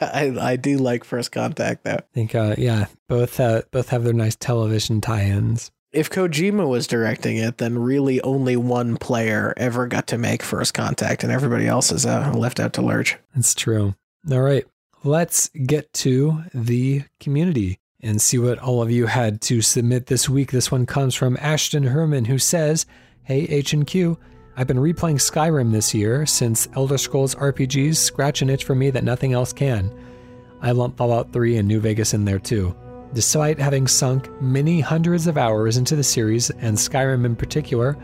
I, 0.00 0.34
I 0.40 0.56
do 0.56 0.78
like 0.78 1.04
First 1.04 1.32
Contact 1.32 1.84
though. 1.84 1.96
I 1.96 2.02
think 2.14 2.34
uh, 2.34 2.54
yeah, 2.56 2.86
both 3.08 3.38
uh, 3.40 3.62
both 3.72 3.90
have 3.90 4.04
their 4.04 4.12
nice 4.12 4.36
television 4.36 5.00
tie-ins. 5.00 5.70
If 5.96 6.10
Kojima 6.10 6.68
was 6.68 6.86
directing 6.86 7.38
it, 7.38 7.56
then 7.56 7.78
really 7.78 8.20
only 8.20 8.54
one 8.54 8.98
player 8.98 9.54
ever 9.56 9.86
got 9.86 10.06
to 10.08 10.18
make 10.18 10.42
First 10.42 10.74
Contact, 10.74 11.22
and 11.24 11.32
everybody 11.32 11.66
else 11.66 11.90
is 11.90 12.04
uh, 12.04 12.34
left 12.36 12.60
out 12.60 12.74
to 12.74 12.82
lurch. 12.82 13.16
That's 13.34 13.54
true. 13.54 13.94
All 14.30 14.42
right, 14.42 14.66
let's 15.04 15.48
get 15.48 15.90
to 15.94 16.44
the 16.52 17.04
community 17.18 17.78
and 18.02 18.20
see 18.20 18.36
what 18.36 18.58
all 18.58 18.82
of 18.82 18.90
you 18.90 19.06
had 19.06 19.40
to 19.42 19.62
submit 19.62 20.04
this 20.04 20.28
week. 20.28 20.52
This 20.52 20.70
one 20.70 20.84
comes 20.84 21.14
from 21.14 21.38
Ashton 21.40 21.84
Herman, 21.84 22.26
who 22.26 22.38
says. 22.38 22.84
Hey 23.22 23.44
H&Q, 23.44 24.18
I've 24.54 24.68
been 24.68 24.76
replaying 24.76 25.16
Skyrim 25.16 25.72
this 25.72 25.94
year 25.94 26.26
since 26.26 26.68
Elder 26.76 26.98
Scrolls 26.98 27.34
RPGs 27.34 27.96
scratch 27.96 28.42
an 28.42 28.50
itch 28.50 28.64
for 28.64 28.74
me 28.74 28.90
that 28.90 29.02
nothing 29.02 29.32
else 29.32 29.52
can. 29.52 29.92
I 30.60 30.72
lump 30.72 30.98
Fallout 30.98 31.32
3 31.32 31.56
and 31.56 31.66
New 31.66 31.80
Vegas 31.80 32.14
in 32.14 32.26
there 32.26 32.38
too. 32.38 32.76
Despite 33.16 33.58
having 33.58 33.86
sunk 33.86 34.28
many 34.42 34.78
hundreds 34.78 35.26
of 35.26 35.38
hours 35.38 35.78
into 35.78 35.96
the 35.96 36.04
series, 36.04 36.50
and 36.50 36.76
Skyrim 36.76 37.24
in 37.24 37.34
particular, 37.34 37.96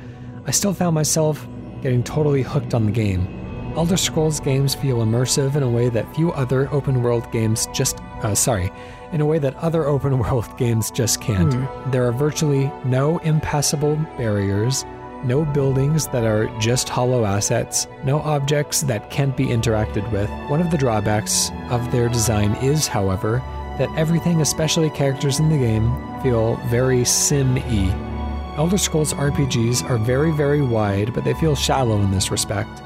I 0.46 0.52
still 0.52 0.72
found 0.72 0.94
myself 0.94 1.46
getting 1.82 2.02
totally 2.02 2.40
hooked 2.40 2.72
on 2.72 2.86
the 2.86 2.92
game. 2.92 3.28
Elder 3.76 3.98
Scrolls 3.98 4.40
games 4.40 4.74
feel 4.74 5.00
immersive 5.00 5.54
in 5.54 5.62
a 5.62 5.68
way 5.68 5.90
that 5.90 6.16
few 6.16 6.32
other 6.32 6.66
open 6.72 7.02
world 7.02 7.30
games 7.30 7.68
just, 7.74 7.98
uh, 8.22 8.34
sorry, 8.34 8.72
in 9.12 9.20
a 9.20 9.26
way 9.26 9.38
that 9.38 9.54
other 9.56 9.84
open 9.84 10.18
world 10.18 10.48
games 10.56 10.90
just 10.90 11.20
can't. 11.20 11.52
Mm. 11.52 11.92
There 11.92 12.08
are 12.08 12.12
virtually 12.12 12.72
no 12.86 13.18
impassable 13.18 13.96
barriers, 14.16 14.82
no 15.24 15.44
buildings 15.44 16.06
that 16.08 16.24
are 16.24 16.46
just 16.58 16.88
hollow 16.88 17.26
assets, 17.26 17.86
no 18.02 18.20
objects 18.20 18.80
that 18.84 19.10
can't 19.10 19.36
be 19.36 19.48
interacted 19.48 20.10
with. 20.10 20.30
One 20.48 20.62
of 20.62 20.70
the 20.70 20.78
drawbacks 20.78 21.50
of 21.68 21.92
their 21.92 22.08
design 22.08 22.54
is, 22.64 22.86
however, 22.86 23.42
that 23.78 23.90
everything, 23.96 24.40
especially 24.40 24.90
characters 24.90 25.40
in 25.40 25.48
the 25.48 25.58
game, 25.58 25.92
feel 26.22 26.56
very 26.68 27.04
sim 27.04 27.54
y. 27.54 28.54
Elder 28.56 28.78
Scrolls 28.78 29.14
RPGs 29.14 29.88
are 29.88 29.98
very, 29.98 30.30
very 30.30 30.60
wide, 30.60 31.14
but 31.14 31.24
they 31.24 31.34
feel 31.34 31.54
shallow 31.54 32.00
in 32.00 32.10
this 32.10 32.30
respect. 32.30 32.82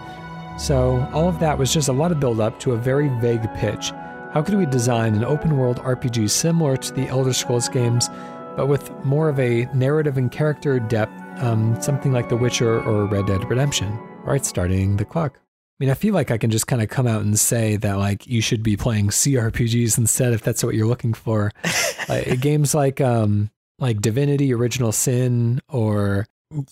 So, 0.58 1.08
all 1.12 1.28
of 1.28 1.40
that 1.40 1.58
was 1.58 1.72
just 1.72 1.88
a 1.88 1.92
lot 1.92 2.12
of 2.12 2.20
build 2.20 2.40
up 2.40 2.58
to 2.60 2.72
a 2.72 2.76
very 2.76 3.08
vague 3.20 3.52
pitch. 3.54 3.90
How 4.32 4.42
could 4.42 4.54
we 4.54 4.66
design 4.66 5.14
an 5.14 5.24
open 5.24 5.56
world 5.56 5.78
RPG 5.78 6.30
similar 6.30 6.76
to 6.76 6.92
the 6.92 7.08
Elder 7.08 7.32
Scrolls 7.32 7.68
games, 7.68 8.08
but 8.56 8.68
with 8.68 8.90
more 9.04 9.28
of 9.28 9.38
a 9.38 9.66
narrative 9.74 10.16
and 10.16 10.30
character 10.30 10.78
depth 10.78 11.12
um, 11.38 11.80
something 11.80 12.12
like 12.12 12.28
The 12.28 12.36
Witcher 12.36 12.82
or 12.82 13.06
Red 13.06 13.26
Dead 13.26 13.48
Redemption. 13.48 13.92
All 14.24 14.32
right, 14.32 14.44
starting 14.44 14.96
the 14.96 15.04
clock. 15.04 15.38
I 15.78 15.84
mean, 15.84 15.90
I 15.90 15.94
feel 15.94 16.14
like 16.14 16.30
I 16.30 16.38
can 16.38 16.50
just 16.50 16.66
kind 16.66 16.80
of 16.80 16.88
come 16.88 17.06
out 17.06 17.20
and 17.20 17.38
say 17.38 17.76
that 17.76 17.98
like 17.98 18.26
you 18.26 18.40
should 18.40 18.62
be 18.62 18.78
playing 18.78 19.08
CRPGs 19.08 19.98
instead 19.98 20.32
if 20.32 20.42
that's 20.42 20.64
what 20.64 20.74
you're 20.74 20.86
looking 20.86 21.12
for. 21.12 21.52
uh, 22.08 22.34
games 22.40 22.74
like 22.74 23.00
um, 23.02 23.50
like 23.78 24.00
Divinity: 24.00 24.54
Original 24.54 24.90
Sin 24.90 25.60
or 25.68 26.26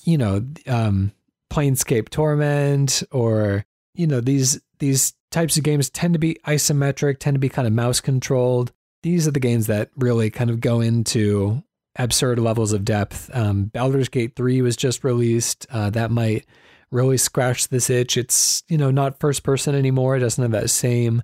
you 0.04 0.16
know 0.16 0.46
um, 0.66 1.12
Planescape 1.52 2.08
Torment 2.08 3.02
or 3.12 3.66
you 3.94 4.06
know 4.06 4.22
these 4.22 4.58
these 4.78 5.12
types 5.30 5.58
of 5.58 5.64
games 5.64 5.90
tend 5.90 6.14
to 6.14 6.18
be 6.18 6.38
isometric, 6.46 7.18
tend 7.18 7.34
to 7.34 7.40
be 7.40 7.50
kind 7.50 7.66
of 7.66 7.74
mouse 7.74 8.00
controlled. 8.00 8.72
These 9.02 9.28
are 9.28 9.32
the 9.32 9.40
games 9.40 9.66
that 9.66 9.90
really 9.96 10.30
kind 10.30 10.48
of 10.48 10.60
go 10.60 10.80
into 10.80 11.62
absurd 11.96 12.38
levels 12.38 12.72
of 12.72 12.84
depth. 12.84 13.30
Um, 13.34 13.64
Baldur's 13.64 14.08
Gate 14.08 14.34
3 14.34 14.62
was 14.62 14.76
just 14.76 15.04
released. 15.04 15.66
Uh, 15.70 15.90
that 15.90 16.10
might 16.10 16.46
really 16.94 17.18
scratch 17.18 17.68
this 17.68 17.90
itch. 17.90 18.16
It's, 18.16 18.62
you 18.68 18.78
know, 18.78 18.90
not 18.90 19.20
first 19.20 19.42
person 19.42 19.74
anymore. 19.74 20.16
It 20.16 20.20
doesn't 20.20 20.42
have 20.42 20.52
that 20.52 20.70
same 20.70 21.22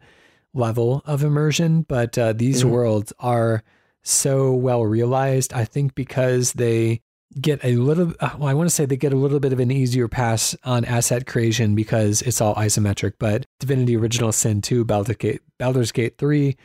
level 0.52 1.02
of 1.06 1.22
immersion, 1.22 1.82
but 1.82 2.18
uh, 2.18 2.32
these 2.32 2.64
mm. 2.64 2.70
worlds 2.70 3.12
are 3.20 3.62
so 4.02 4.52
well 4.52 4.84
realized. 4.84 5.52
I 5.52 5.64
think 5.64 5.94
because 5.94 6.52
they 6.54 7.00
get 7.40 7.64
a 7.64 7.76
little, 7.76 8.12
uh, 8.18 8.30
well, 8.38 8.48
I 8.48 8.54
want 8.54 8.68
to 8.68 8.74
say 8.74 8.84
they 8.84 8.96
get 8.96 9.12
a 9.12 9.16
little 9.16 9.38
bit 9.38 9.52
of 9.52 9.60
an 9.60 9.70
easier 9.70 10.08
pass 10.08 10.56
on 10.64 10.84
asset 10.84 11.26
creation 11.26 11.74
because 11.74 12.22
it's 12.22 12.40
all 12.40 12.56
isometric, 12.56 13.14
but 13.18 13.46
Divinity 13.60 13.96
Original 13.96 14.32
Sin 14.32 14.60
2, 14.60 14.84
Baldur's 14.84 15.16
Gate, 15.16 15.40
Baldur's 15.58 15.92
Gate 15.92 16.18
3, 16.18 16.56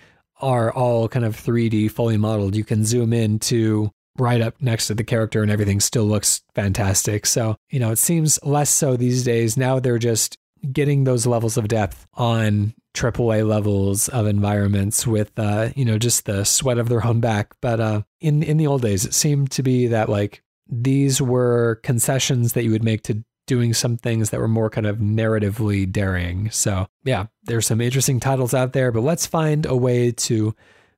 are 0.41 0.71
all 0.73 1.07
kind 1.07 1.25
of 1.25 1.35
3D 1.35 1.91
fully 1.91 2.17
modeled. 2.17 2.55
You 2.55 2.63
can 2.63 2.83
zoom 2.83 3.13
in 3.13 3.39
to 3.39 3.91
right 4.17 4.41
up 4.41 4.55
next 4.61 4.87
to 4.87 4.95
the 4.95 5.03
character 5.03 5.41
and 5.41 5.51
everything 5.51 5.79
still 5.79 6.05
looks 6.05 6.41
fantastic. 6.53 7.25
So, 7.25 7.57
you 7.69 7.79
know, 7.79 7.91
it 7.91 7.97
seems 7.97 8.39
less 8.43 8.69
so 8.69 8.95
these 8.95 9.23
days. 9.23 9.57
Now 9.57 9.79
they're 9.79 9.97
just 9.99 10.37
getting 10.71 11.03
those 11.03 11.25
levels 11.25 11.57
of 11.57 11.67
depth 11.67 12.07
on 12.13 12.73
AAA 12.93 13.47
levels 13.47 14.07
of 14.09 14.25
environments 14.25 15.05
with, 15.05 15.37
uh, 15.37 15.69
you 15.75 15.85
know, 15.85 15.97
just 15.97 16.25
the 16.25 16.43
sweat 16.45 16.77
of 16.77 16.89
their 16.89 17.05
own 17.05 17.19
back. 17.19 17.53
But 17.61 17.79
uh, 17.79 18.01
in 18.21 18.41
in 18.41 18.57
the 18.57 18.67
old 18.67 18.81
days, 18.81 19.05
it 19.05 19.13
seemed 19.13 19.51
to 19.51 19.63
be 19.63 19.87
that 19.87 20.09
like 20.09 20.41
these 20.67 21.21
were 21.21 21.79
concessions 21.83 22.53
that 22.53 22.63
you 22.63 22.71
would 22.71 22.83
make 22.83 23.03
to 23.03 23.23
doing 23.47 23.73
some 23.73 23.97
things 23.97 24.31
that 24.31 24.39
were 24.39 24.47
more 24.47 24.69
kind 24.69 24.87
of 24.87 24.97
narratively 24.97 25.91
daring. 25.91 26.49
So 26.49 26.87
yeah, 27.03 27.27
there's 27.43 27.67
some 27.67 27.81
interesting 27.81 28.19
titles 28.19 28.53
out 28.53 28.73
there, 28.73 28.91
but 28.91 29.01
let's 29.01 29.27
find 29.27 29.65
a 29.65 29.75
way 29.75 30.11
to 30.11 30.55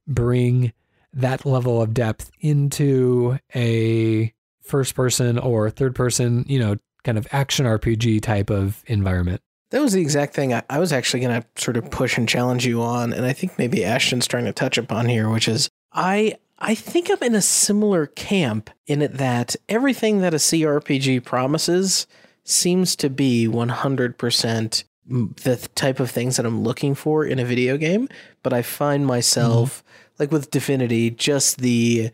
bring 0.08 0.72
that 1.18 1.46
level 1.46 1.82
of 1.82 1.94
depth 1.94 2.32
into 2.40 3.38
a 3.56 4.34
first 4.62 4.96
person 4.96 5.38
or 5.38 5.70
third 5.70 5.96
person, 5.96 6.46
you 6.48 6.60
know, 6.60 6.78
kind 7.04 7.18
of 7.18 7.28
action 7.32 7.66
RPG 7.66 8.22
type 8.22 8.50
of 8.50 8.84
environment. 8.88 9.42
That 9.72 9.82
was 9.82 9.94
the 9.94 10.02
exact 10.02 10.34
thing 10.34 10.54
I, 10.54 10.64
I 10.70 10.80
was 10.80 10.94
actually 10.94 11.22
going 11.22 11.42
to 11.42 11.62
sort 11.62 11.76
of 11.76 11.90
push 11.92 12.18
and 12.18 12.28
challenge 12.28 12.66
you 12.66 12.82
on. 12.82 13.12
And 13.12 13.26
I 13.26 13.34
think 13.34 13.58
maybe 13.58 13.84
Ashton's 13.84 14.28
trying 14.28 14.46
to 14.46 14.54
touch 14.54 14.78
upon 14.78 15.10
here, 15.10 15.30
which 15.30 15.48
is 15.48 15.70
I 15.92 16.38
I 16.60 16.74
think 16.74 17.10
I'm 17.10 17.22
in 17.22 17.36
a 17.36 17.42
similar 17.42 18.08
camp 18.08 18.70
in 18.88 19.02
it 19.02 19.14
that 19.14 19.56
everything 19.68 20.20
that 20.20 20.34
a 20.34 20.38
CRPG 20.38 21.24
promises 21.24 22.08
seems 22.44 22.96
to 22.98 23.10
be 23.10 23.48
100% 23.48 24.84
the 25.08 25.70
type 25.76 26.00
of 26.00 26.12
things 26.12 26.38
that 26.38 26.46
I'm 26.46 26.64
looking 26.64 26.96
for 26.96 27.26
in 27.26 27.40
a 27.40 27.46
video 27.46 27.78
game, 27.78 28.10
but 28.44 28.54
I 28.54 28.62
find 28.62 29.06
myself 29.06 29.78
mm-hmm. 29.78 29.87
Like 30.20 30.32
with 30.32 30.52
Divinity 30.52 31.12
just 31.12 31.60
the 31.60 32.12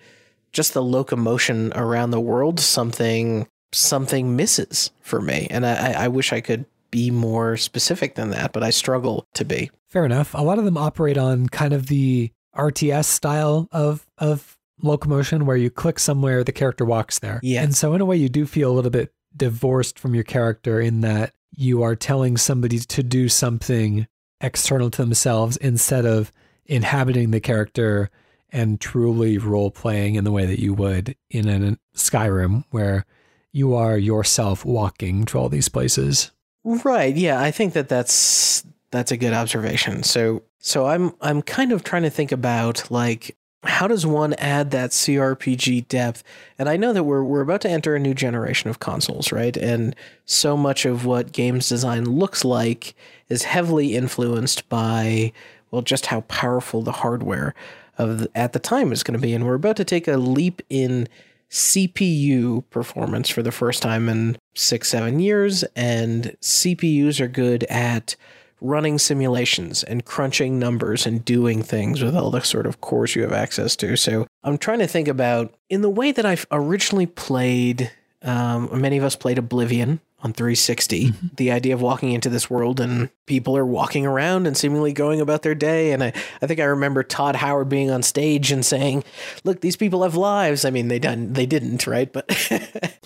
just 0.52 0.74
the 0.74 0.84
locomotion 0.84 1.72
around 1.74 2.12
the 2.12 2.20
world 2.20 2.60
something 2.60 3.48
something 3.72 4.36
misses 4.36 4.92
for 5.02 5.22
me. 5.22 5.48
And 5.50 5.66
I, 5.66 6.04
I 6.04 6.08
wish 6.08 6.32
I 6.32 6.42
could 6.42 6.66
be 6.92 7.10
more 7.10 7.58
specific 7.58 8.16
than 8.16 8.30
that, 8.30 8.54
but 8.54 8.64
I 8.64 8.70
struggle 8.70 9.26
to 9.34 9.44
be. 9.44 9.72
Fair 9.90 10.06
enough. 10.06 10.34
A 10.36 10.44
lot 10.44 10.60
of 10.60 10.66
them 10.66 10.78
operate 10.78 11.18
on 11.18 11.48
kind 11.50 11.74
of 11.74 11.88
the 11.88 12.32
RTS 12.56 13.06
style 13.06 13.68
of 13.72 14.06
of 14.18 14.58
locomotion 14.82 15.46
where 15.46 15.58
you 15.58 15.70
click 15.70 15.98
somewhere, 15.98 16.44
the 16.44 16.52
character 16.52 16.86
walks 16.86 17.20
there. 17.20 17.40
Yeah. 17.42 17.64
And 17.64 17.76
so 17.76 17.94
in 17.94 18.02
a 18.02 18.06
way 18.06 18.18
you 18.18 18.30
do 18.30 18.46
feel 18.46 18.72
a 18.72 18.74
little 18.74 18.92
bit 18.92 19.12
divorced 19.36 19.98
from 19.98 20.14
your 20.14 20.24
character 20.24 20.80
in 20.80 21.02
that 21.02 21.34
you 21.56 21.84
are 21.84 21.96
telling 21.96 22.38
somebody 22.38 22.80
to 22.80 23.04
do 23.04 23.30
something 23.30 24.08
external 24.42 24.90
to 24.92 25.02
themselves 25.02 25.58
instead 25.58 26.06
of 26.06 26.32
inhabiting 26.66 27.32
the 27.32 27.40
character 27.40 28.10
and 28.52 28.80
truly 28.80 29.38
role 29.38 29.72
playing 29.72 30.16
in 30.16 30.24
the 30.24 30.32
way 30.32 30.46
that 30.46 30.60
you 30.60 30.74
would 30.74 31.16
in 31.30 31.48
a 31.50 31.78
Skyrim 31.96 32.64
where 32.70 33.06
you 33.52 33.76
are 33.76 33.98
yourself 33.98 34.64
walking 34.64 35.26
to 35.26 35.38
all 35.38 35.50
these 35.50 35.70
places. 35.70 36.32
Right. 36.64 37.16
Yeah, 37.16 37.42
I 37.42 37.52
think 37.52 37.74
that 37.74 37.90
that's 37.90 38.64
that's 38.92 39.12
a 39.12 39.18
good 39.18 39.34
observation. 39.34 40.04
So 40.04 40.44
so 40.60 40.86
I'm 40.86 41.14
I'm 41.20 41.42
kind 41.42 41.72
of 41.72 41.84
trying 41.84 42.04
to 42.04 42.10
think 42.10 42.32
about 42.32 42.90
like 42.90 43.36
how 43.64 43.88
does 43.88 44.06
one 44.06 44.34
add 44.36 44.72
that 44.72 44.92
CRPG 44.92 45.88
depth? 45.88 46.24
And 46.60 46.68
I 46.68 46.78
know 46.78 46.94
that 46.94 47.04
we're 47.04 47.24
we're 47.24 47.42
about 47.42 47.62
to 47.62 47.70
enter 47.70 47.96
a 47.96 48.00
new 48.00 48.14
generation 48.14 48.70
of 48.70 48.80
consoles, 48.80 49.32
right? 49.32 49.56
And 49.58 49.96
so 50.26 50.56
much 50.56 50.86
of 50.86 51.06
what 51.06 51.32
games 51.32 51.70
design 51.70 52.06
looks 52.06 52.46
like 52.46 52.96
is 53.30 53.44
heavily 53.44 53.96
influenced 53.96 54.68
by 54.70 55.32
well, 55.74 55.82
just 55.82 56.06
how 56.06 56.22
powerful 56.22 56.84
the 56.84 56.92
hardware 56.92 57.56
of 57.98 58.20
the, 58.20 58.32
at 58.36 58.54
the 58.54 58.60
time 58.60 58.92
is 58.92 59.02
going 59.02 59.20
to 59.20 59.20
be. 59.20 59.34
And 59.34 59.44
we're 59.44 59.56
about 59.56 59.76
to 59.78 59.84
take 59.84 60.08
a 60.08 60.18
leap 60.18 60.62
in 60.70 61.10
CPU 61.50 62.64
performance 62.70 63.28
for 63.28 63.42
the 63.42 63.52
first 63.52 63.82
time 63.82 64.08
in 64.08 64.38
six, 64.54 64.90
seven 64.90 65.20
years. 65.20 65.64
And 65.76 66.38
CPUs 66.42 67.20
are 67.20 67.28
good 67.28 67.64
at 67.64 68.16
running 68.62 69.00
simulations 69.00 69.84
and 69.84 70.06
crunching 70.06 70.60
numbers 70.60 71.08
and 71.08 71.26
doing 71.26 71.64
things 71.64 72.04
with 72.04 72.16
all 72.16 72.30
the 72.30 72.42
sort 72.42 72.68
of 72.68 72.80
cores 72.80 73.16
you 73.16 73.24
have 73.24 73.34
access 73.34 73.76
to. 73.78 73.98
So 73.98 74.28
I'm 74.44 74.60
trying 74.60 74.80
to 74.80 74.88
think 74.88 75.08
about 75.08 75.56
in 75.72 75.82
the 75.82 75.90
way 75.90 76.12
that 76.12 76.26
I've 76.26 76.46
originally 76.52 77.08
played. 77.08 77.92
Um, 78.22 78.70
many 78.80 79.00
of 79.00 79.04
us 79.04 79.16
played 79.16 79.40
Oblivion 79.40 80.02
on 80.24 80.32
360. 80.32 81.10
Mm-hmm. 81.10 81.28
The 81.36 81.52
idea 81.52 81.74
of 81.74 81.82
walking 81.82 82.14
into 82.14 82.30
this 82.30 82.50
world 82.50 82.80
and 82.80 83.10
people 83.26 83.58
are 83.58 83.66
walking 83.66 84.06
around 84.06 84.48
and 84.48 84.56
seemingly 84.56 84.94
going 84.94 85.20
about 85.20 85.42
their 85.42 85.54
day. 85.54 85.92
And 85.92 86.02
I, 86.02 86.14
I 86.42 86.48
think 86.48 86.62
I 86.62 86.64
remember 86.64 87.04
Todd 87.04 87.36
Howard 87.36 87.68
being 87.68 87.92
on 87.92 88.02
stage 88.04 88.52
and 88.52 88.66
saying, 88.66 89.04
"Look, 89.44 89.62
these 89.62 89.76
people 89.76 90.04
have 90.04 90.16
lives." 90.16 90.64
I 90.64 90.70
mean, 90.70 90.88
they 90.88 91.00
done 91.00 91.34
they 91.34 91.46
didn't, 91.46 91.86
right? 91.86 92.12
But 92.12 92.26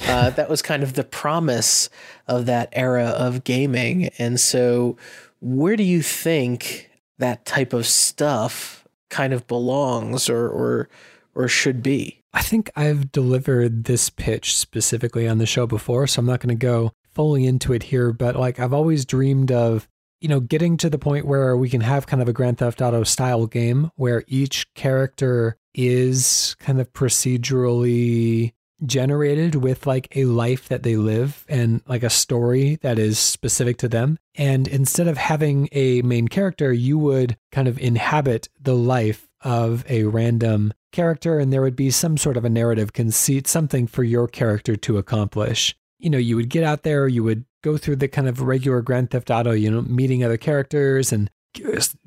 uh, 0.07 0.29
that 0.31 0.49
was 0.49 0.61
kind 0.61 0.83
of 0.83 0.93
the 0.93 1.03
promise 1.03 1.89
of 2.27 2.45
that 2.45 2.69
era 2.71 3.07
of 3.07 3.43
gaming. 3.43 4.09
And 4.19 4.39
so, 4.39 4.95
where 5.41 5.75
do 5.75 5.83
you 5.83 6.03
think 6.03 6.91
that 7.17 7.45
type 7.45 7.73
of 7.73 7.87
stuff 7.87 8.87
kind 9.09 9.33
of 9.33 9.47
belongs, 9.47 10.29
or 10.29 10.47
or 10.47 10.89
or 11.33 11.47
should 11.47 11.81
be? 11.81 12.21
I 12.33 12.43
think 12.43 12.69
I've 12.75 13.11
delivered 13.11 13.85
this 13.85 14.11
pitch 14.11 14.55
specifically 14.55 15.27
on 15.27 15.39
the 15.39 15.47
show 15.47 15.65
before, 15.65 16.05
so 16.05 16.19
I'm 16.19 16.27
not 16.27 16.39
going 16.39 16.55
to 16.55 16.65
go 16.65 16.91
fully 17.17 17.47
into 17.47 17.73
it 17.73 17.81
here, 17.81 18.13
but 18.13 18.35
like 18.35 18.59
I've 18.59 18.73
always 18.73 19.03
dreamed 19.03 19.51
of, 19.51 19.89
you 20.21 20.29
know, 20.29 20.39
getting 20.39 20.77
to 20.77 20.89
the 20.89 20.99
point 20.99 21.25
where 21.25 21.57
we 21.57 21.67
can 21.67 21.81
have 21.81 22.05
kind 22.05 22.21
of 22.21 22.29
a 22.29 22.33
Grand 22.33 22.59
Theft 22.59 22.79
Auto 22.79 23.03
style 23.03 23.47
game 23.47 23.89
where 23.95 24.23
each 24.27 24.71
character 24.75 25.57
is 25.73 26.55
kind 26.59 26.79
of 26.79 26.93
procedurally 26.93 28.53
generated 28.85 29.55
with 29.55 29.87
like 29.87 30.15
a 30.15 30.25
life 30.25 30.67
that 30.67 30.83
they 30.83 30.95
live 30.95 31.43
and 31.49 31.81
like 31.87 32.03
a 32.03 32.09
story 32.11 32.75
that 32.83 32.99
is 32.99 33.17
specific 33.17 33.77
to 33.77 33.87
them. 33.87 34.19
And 34.35 34.67
instead 34.67 35.07
of 35.07 35.17
having 35.17 35.69
a 35.71 36.03
main 36.03 36.27
character, 36.27 36.71
you 36.71 36.99
would 36.99 37.35
kind 37.51 37.67
of 37.67 37.79
inhabit 37.79 38.47
the 38.61 38.75
life 38.75 39.27
of 39.41 39.83
a 39.89 40.03
random 40.03 40.71
character 40.91 41.39
and 41.39 41.51
there 41.51 41.63
would 41.63 41.75
be 41.75 41.89
some 41.89 42.15
sort 42.15 42.37
of 42.37 42.45
a 42.45 42.49
narrative 42.49 42.93
conceit, 42.93 43.47
something 43.47 43.87
for 43.87 44.03
your 44.03 44.27
character 44.27 44.75
to 44.75 44.99
accomplish 44.99 45.75
you 45.99 46.09
know, 46.09 46.17
you 46.17 46.35
would 46.35 46.49
get 46.49 46.63
out 46.63 46.83
there, 46.83 47.07
you 47.07 47.23
would 47.23 47.45
go 47.63 47.77
through 47.77 47.97
the 47.97 48.07
kind 48.07 48.27
of 48.27 48.41
regular 48.41 48.81
Grand 48.81 49.11
Theft 49.11 49.31
Auto, 49.31 49.51
you 49.51 49.69
know, 49.69 49.81
meeting 49.81 50.23
other 50.23 50.37
characters 50.37 51.11
and 51.11 51.29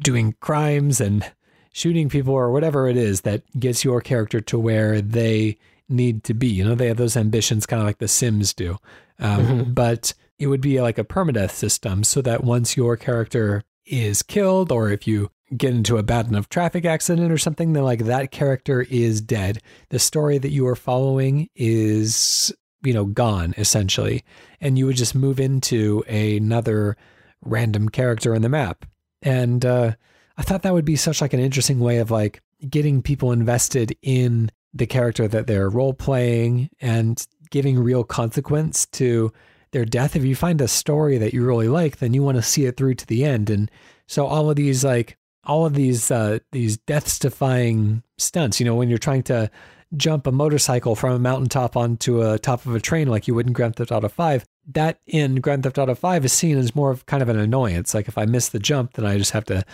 doing 0.01 0.34
crimes 0.41 1.01
and 1.01 1.30
shooting 1.72 2.09
people 2.09 2.34
or 2.34 2.51
whatever 2.51 2.88
it 2.88 2.97
is 2.97 3.22
that 3.22 3.43
gets 3.59 3.84
your 3.84 4.01
character 4.01 4.41
to 4.41 4.59
where 4.59 5.01
they 5.01 5.59
need 5.88 6.24
to 6.24 6.34
be. 6.34 6.49
You 6.49 6.64
know, 6.64 6.74
they 6.74 6.88
have 6.88 6.97
those 6.97 7.16
ambitions 7.16 7.66
kind 7.66 7.80
of 7.80 7.86
like 7.86 7.99
the 7.99 8.09
Sims 8.09 8.55
do. 8.55 8.78
Um, 9.18 9.47
mm-hmm. 9.47 9.72
But 9.72 10.14
it 10.38 10.47
would 10.47 10.61
be 10.61 10.80
like 10.80 10.99
a 10.99 11.05
permadeath 11.05 11.51
system 11.51 12.05
so 12.05 12.22
that 12.22 12.45
once 12.45 12.76
your 12.76 12.97
character 12.97 13.62
is 13.86 14.22
killed 14.22 14.72
or 14.72 14.91
if 14.91 15.07
you 15.07 15.30
get 15.57 15.74
into 15.74 15.99
a 15.99 16.03
bad 16.03 16.28
enough 16.28 16.49
traffic 16.49 16.84
accident 16.84 17.32
or 17.32 17.38
something, 17.38 17.72
then 17.72 17.82
like 17.82 18.05
that 18.05 18.30
character 18.30 18.82
is 18.88 19.20
dead. 19.20 19.61
The 19.91 19.99
story 19.99 20.38
that 20.38 20.51
you 20.51 20.66
are 20.68 20.76
following 20.76 21.49
is 21.55 22.55
you 22.83 22.93
know, 22.93 23.05
gone 23.05 23.55
essentially. 23.57 24.24
And 24.61 24.78
you 24.78 24.87
would 24.87 24.97
just 24.97 25.14
move 25.14 25.41
into 25.41 26.03
another 26.09 26.97
random 27.43 27.89
character 27.89 28.35
in 28.35 28.43
the 28.43 28.49
map. 28.49 28.85
And 29.22 29.64
uh, 29.64 29.93
I 30.37 30.43
thought 30.43 30.62
that 30.62 30.72
would 30.72 30.85
be 30.85 30.97
such 30.97 31.20
like 31.20 31.33
an 31.33 31.41
interesting 31.41 31.81
way 31.81 31.99
of 31.99 32.11
like 32.11 32.43
getting 32.68 33.03
people 33.03 33.33
invested 33.33 33.97
in 34.03 34.51
the 34.72 34.87
character 34.87 35.26
that 35.28 35.47
they're 35.47 35.68
role 35.68 35.95
playing 35.95 36.70
and 36.81 37.26
giving 37.51 37.78
real 37.78 38.05
consequence 38.05 38.87
to 38.87 39.33
their 39.72 39.85
death. 39.85 40.16
If 40.16 40.24
you 40.24 40.37
find 40.37 40.61
a 40.61 40.68
story 40.68 41.18
that 41.18 41.35
you 41.35 41.45
really 41.45 41.68
like, 41.68 41.99
then 41.99 42.14
you 42.14 42.22
want 42.22 42.37
to 42.37 42.43
see 42.43 42.66
it 42.66 42.76
through 42.76 42.95
to 42.95 43.07
the 43.07 43.24
end. 43.24 43.51
And 43.51 43.70
so 44.07 44.26
all 44.26 44.51
of 44.51 44.57
these 44.57 44.85
like 44.85 45.16
all 45.45 45.66
of 45.66 45.74
these 45.74 46.11
uh, 46.11 46.39
these 46.53 46.76
deaths 46.78 47.18
defying 47.18 48.03
stunts, 48.18 48.61
you 48.61 48.66
know, 48.66 48.74
when 48.74 48.89
you're 48.89 48.99
trying 48.99 49.22
to 49.24 49.51
jump 49.97 50.26
a 50.26 50.32
motorcycle 50.32 50.95
from 50.95 51.12
a 51.12 51.18
mountaintop 51.18 51.76
onto 51.76 52.22
a 52.22 52.38
top 52.38 52.64
of 52.66 52.74
a 52.74 52.80
train 52.80 53.09
like 53.09 53.26
you 53.26 53.34
would 53.34 53.47
in 53.47 53.53
Grand 53.53 53.76
Theft 53.76 53.93
Auto 53.93 54.09
5, 54.09 54.45
that 54.72 55.01
in 55.07 55.36
Grand 55.36 55.62
Theft 55.62 55.78
Auto 55.78 55.95
5 55.95 56.24
is 56.24 56.32
seen 56.32 56.59
as 56.59 56.74
more 56.74 56.91
of 56.91 57.07
kind 57.07 57.22
of 57.22 57.28
an 57.28 57.38
annoyance. 57.38 57.95
Like 57.95 58.09
if 58.09 58.16
I 58.16 58.24
miss 58.24 58.49
the 58.49 58.59
jump, 58.59 58.95
then 58.95 59.05
I 59.05 59.18
just 59.18 59.32
have 59.32 59.45
to 59.47 59.64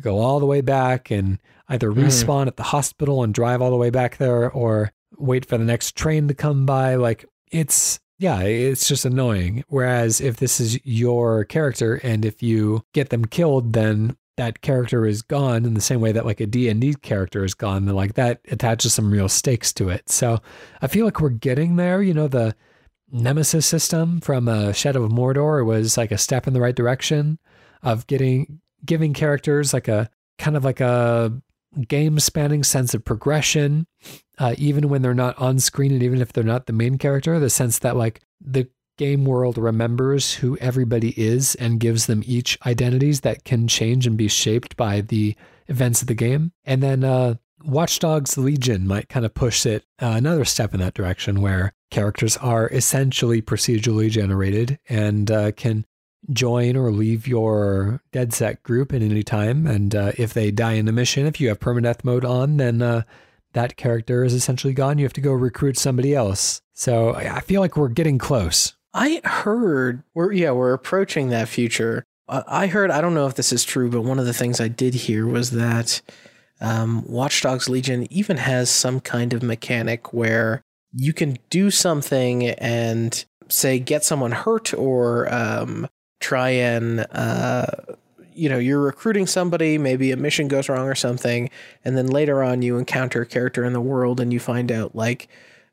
go 0.00 0.18
all 0.18 0.40
the 0.40 0.46
way 0.46 0.60
back 0.60 1.10
and 1.10 1.38
either 1.68 1.90
hmm. 1.90 2.00
respawn 2.00 2.44
mm. 2.44 2.48
at 2.48 2.56
the 2.56 2.62
hospital 2.64 3.22
and 3.22 3.34
drive 3.34 3.60
all 3.62 3.70
the 3.70 3.76
way 3.76 3.90
back 3.90 4.16
there 4.16 4.50
or 4.50 4.92
wait 5.18 5.46
for 5.46 5.58
the 5.58 5.64
next 5.64 5.96
train 5.96 6.28
to 6.28 6.34
come 6.34 6.66
by. 6.66 6.96
Like 6.96 7.24
it's 7.50 8.00
yeah, 8.18 8.40
it's 8.40 8.86
just 8.86 9.04
annoying. 9.04 9.64
Whereas 9.68 10.20
if 10.20 10.36
this 10.36 10.60
is 10.60 10.78
your 10.84 11.44
character 11.44 11.96
and 12.04 12.24
if 12.24 12.42
you 12.42 12.84
get 12.92 13.10
them 13.10 13.24
killed, 13.24 13.72
then 13.72 14.16
that 14.36 14.62
character 14.62 15.06
is 15.06 15.22
gone 15.22 15.64
in 15.64 15.74
the 15.74 15.80
same 15.80 16.00
way 16.00 16.12
that 16.12 16.24
like 16.24 16.40
a 16.40 16.46
D&D 16.46 16.94
character 17.02 17.44
is 17.44 17.54
gone 17.54 17.84
then 17.84 17.94
like 17.94 18.14
that 18.14 18.40
attaches 18.50 18.94
some 18.94 19.10
real 19.10 19.28
stakes 19.28 19.72
to 19.74 19.90
it. 19.90 20.08
So 20.08 20.38
I 20.80 20.86
feel 20.86 21.04
like 21.04 21.20
we're 21.20 21.28
getting 21.28 21.76
there, 21.76 22.02
you 22.02 22.14
know, 22.14 22.28
the 22.28 22.54
nemesis 23.10 23.66
system 23.66 24.20
from 24.20 24.48
uh, 24.48 24.72
Shadow 24.72 25.04
of 25.04 25.12
Mordor 25.12 25.64
was 25.64 25.98
like 25.98 26.10
a 26.12 26.18
step 26.18 26.46
in 26.46 26.54
the 26.54 26.60
right 26.60 26.74
direction 26.74 27.38
of 27.82 28.06
getting 28.06 28.60
giving 28.84 29.12
characters 29.12 29.72
like 29.72 29.86
a 29.86 30.08
kind 30.38 30.56
of 30.56 30.64
like 30.64 30.80
a 30.80 31.32
game 31.86 32.18
spanning 32.18 32.64
sense 32.64 32.94
of 32.94 33.04
progression 33.04 33.86
uh, 34.38 34.54
even 34.58 34.88
when 34.88 35.02
they're 35.02 35.14
not 35.14 35.38
on 35.38 35.58
screen 35.58 35.92
and 35.92 36.02
even 36.02 36.20
if 36.20 36.32
they're 36.32 36.42
not 36.42 36.66
the 36.66 36.72
main 36.72 36.98
character 36.98 37.38
the 37.38 37.50
sense 37.50 37.78
that 37.78 37.96
like 37.96 38.20
the 38.40 38.68
game 38.96 39.24
world 39.24 39.58
remembers 39.58 40.34
who 40.34 40.56
everybody 40.58 41.10
is 41.20 41.54
and 41.56 41.80
gives 41.80 42.06
them 42.06 42.22
each 42.26 42.58
identities 42.66 43.22
that 43.22 43.44
can 43.44 43.68
change 43.68 44.06
and 44.06 44.16
be 44.16 44.28
shaped 44.28 44.76
by 44.76 45.00
the 45.00 45.34
events 45.68 46.02
of 46.02 46.08
the 46.08 46.14
game. 46.14 46.52
And 46.64 46.82
then 46.82 47.04
uh, 47.04 47.34
Watch 47.64 47.98
Dogs 47.98 48.36
Legion 48.36 48.86
might 48.86 49.08
kind 49.08 49.24
of 49.24 49.34
push 49.34 49.64
it 49.66 49.84
uh, 50.00 50.14
another 50.16 50.44
step 50.44 50.74
in 50.74 50.80
that 50.80 50.94
direction 50.94 51.40
where 51.40 51.72
characters 51.90 52.36
are 52.38 52.68
essentially 52.68 53.42
procedurally 53.42 54.10
generated 54.10 54.78
and 54.88 55.30
uh, 55.30 55.52
can 55.52 55.84
join 56.30 56.76
or 56.76 56.92
leave 56.92 57.26
your 57.26 58.00
DedSec 58.12 58.62
group 58.62 58.92
at 58.92 59.02
any 59.02 59.22
time. 59.22 59.66
And 59.66 59.94
uh, 59.94 60.12
if 60.16 60.34
they 60.34 60.50
die 60.50 60.74
in 60.74 60.86
the 60.86 60.92
mission, 60.92 61.26
if 61.26 61.40
you 61.40 61.48
have 61.48 61.60
permadeath 61.60 62.04
mode 62.04 62.24
on, 62.24 62.56
then 62.56 62.80
uh, 62.80 63.02
that 63.52 63.76
character 63.76 64.24
is 64.24 64.34
essentially 64.34 64.72
gone. 64.72 64.98
You 64.98 65.04
have 65.04 65.12
to 65.14 65.20
go 65.20 65.32
recruit 65.32 65.76
somebody 65.76 66.14
else. 66.14 66.62
So 66.72 67.14
I 67.14 67.40
feel 67.40 67.60
like 67.60 67.76
we're 67.76 67.88
getting 67.88 68.18
close. 68.18 68.74
I 68.94 69.20
heard 69.24 70.02
we're 70.14 70.32
yeah 70.32 70.50
we're 70.50 70.74
approaching 70.74 71.30
that 71.30 71.48
future. 71.48 72.04
I 72.28 72.66
heard 72.66 72.90
I 72.90 73.00
don't 73.00 73.14
know 73.14 73.26
if 73.26 73.34
this 73.34 73.52
is 73.52 73.64
true, 73.64 73.90
but 73.90 74.02
one 74.02 74.18
of 74.18 74.26
the 74.26 74.32
things 74.32 74.60
I 74.60 74.68
did 74.68 74.94
hear 74.94 75.26
was 75.26 75.50
that 75.50 76.00
um, 76.60 77.04
Watch 77.06 77.42
Dogs 77.42 77.68
Legion 77.68 78.10
even 78.12 78.36
has 78.36 78.70
some 78.70 79.00
kind 79.00 79.32
of 79.32 79.42
mechanic 79.42 80.12
where 80.12 80.62
you 80.94 81.12
can 81.12 81.36
do 81.50 81.70
something 81.70 82.48
and 82.50 83.24
say 83.48 83.78
get 83.78 84.04
someone 84.04 84.32
hurt 84.32 84.72
or 84.74 85.32
um, 85.32 85.88
try 86.20 86.50
and 86.50 87.06
uh, 87.10 87.66
you 88.32 88.48
know 88.48 88.58
you're 88.58 88.80
recruiting 88.80 89.26
somebody 89.26 89.76
maybe 89.78 90.10
a 90.12 90.16
mission 90.16 90.48
goes 90.48 90.68
wrong 90.68 90.88
or 90.88 90.94
something 90.94 91.50
and 91.84 91.96
then 91.96 92.06
later 92.06 92.42
on 92.42 92.62
you 92.62 92.78
encounter 92.78 93.22
a 93.22 93.26
character 93.26 93.64
in 93.64 93.72
the 93.72 93.80
world 93.80 94.20
and 94.20 94.32
you 94.32 94.40
find 94.40 94.70
out 94.70 94.94
like 94.94 95.28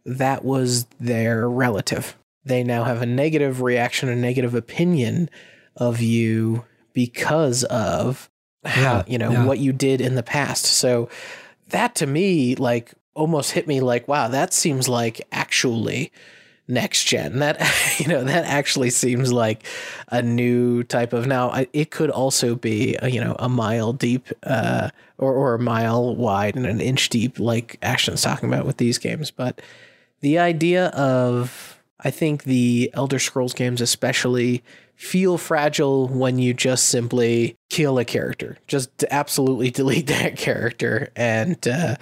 that 0.05 0.43
was 0.43 0.85
their 0.99 1.49
relative 1.49 2.17
they 2.45 2.63
now 2.63 2.83
have 2.83 3.01
a 3.01 3.05
negative 3.05 3.61
reaction, 3.61 4.09
a 4.09 4.15
negative 4.15 4.55
opinion 4.55 5.29
of 5.75 6.01
you 6.01 6.65
because 6.93 7.63
of 7.65 8.29
how, 8.65 8.81
yeah, 8.81 9.03
you 9.07 9.17
know, 9.17 9.31
yeah. 9.31 9.45
what 9.45 9.59
you 9.59 9.71
did 9.71 10.01
in 10.01 10.15
the 10.15 10.23
past. 10.23 10.65
So 10.65 11.09
that 11.69 11.95
to 11.95 12.07
me, 12.07 12.55
like, 12.55 12.93
almost 13.13 13.51
hit 13.51 13.67
me 13.67 13.81
like, 13.81 14.07
wow, 14.07 14.27
that 14.27 14.53
seems 14.53 14.87
like 14.87 15.21
actually 15.31 16.11
next 16.67 17.05
gen. 17.05 17.39
That, 17.39 17.59
you 17.99 18.07
know, 18.07 18.23
that 18.23 18.45
actually 18.45 18.89
seems 18.89 19.33
like 19.33 19.65
a 20.07 20.21
new 20.21 20.83
type 20.83 21.13
of 21.13 21.27
now. 21.27 21.65
It 21.73 21.91
could 21.91 22.09
also 22.09 22.55
be, 22.55 22.95
a, 23.01 23.09
you 23.09 23.19
know, 23.19 23.35
a 23.39 23.49
mile 23.49 23.93
deep 23.93 24.27
uh, 24.43 24.89
or, 25.17 25.33
or 25.33 25.55
a 25.55 25.59
mile 25.59 26.15
wide 26.15 26.55
and 26.55 26.65
an 26.65 26.79
inch 26.79 27.09
deep, 27.09 27.39
like 27.39 27.77
Ashton's 27.81 28.21
talking 28.21 28.49
about 28.49 28.65
with 28.65 28.77
these 28.77 28.97
games. 28.97 29.31
But 29.31 29.61
the 30.21 30.37
idea 30.39 30.87
of, 30.87 31.78
I 31.99 32.11
think 32.11 32.43
the 32.43 32.89
Elder 32.93 33.19
Scrolls 33.19 33.53
games, 33.53 33.81
especially, 33.81 34.63
feel 34.95 35.37
fragile 35.37 36.07
when 36.07 36.39
you 36.39 36.53
just 36.53 36.87
simply 36.87 37.55
kill 37.69 37.99
a 37.99 38.05
character, 38.05 38.57
just 38.67 39.03
absolutely 39.11 39.71
delete 39.71 40.07
that 40.07 40.37
character, 40.37 41.09
and 41.15 41.67
uh, 41.67 41.95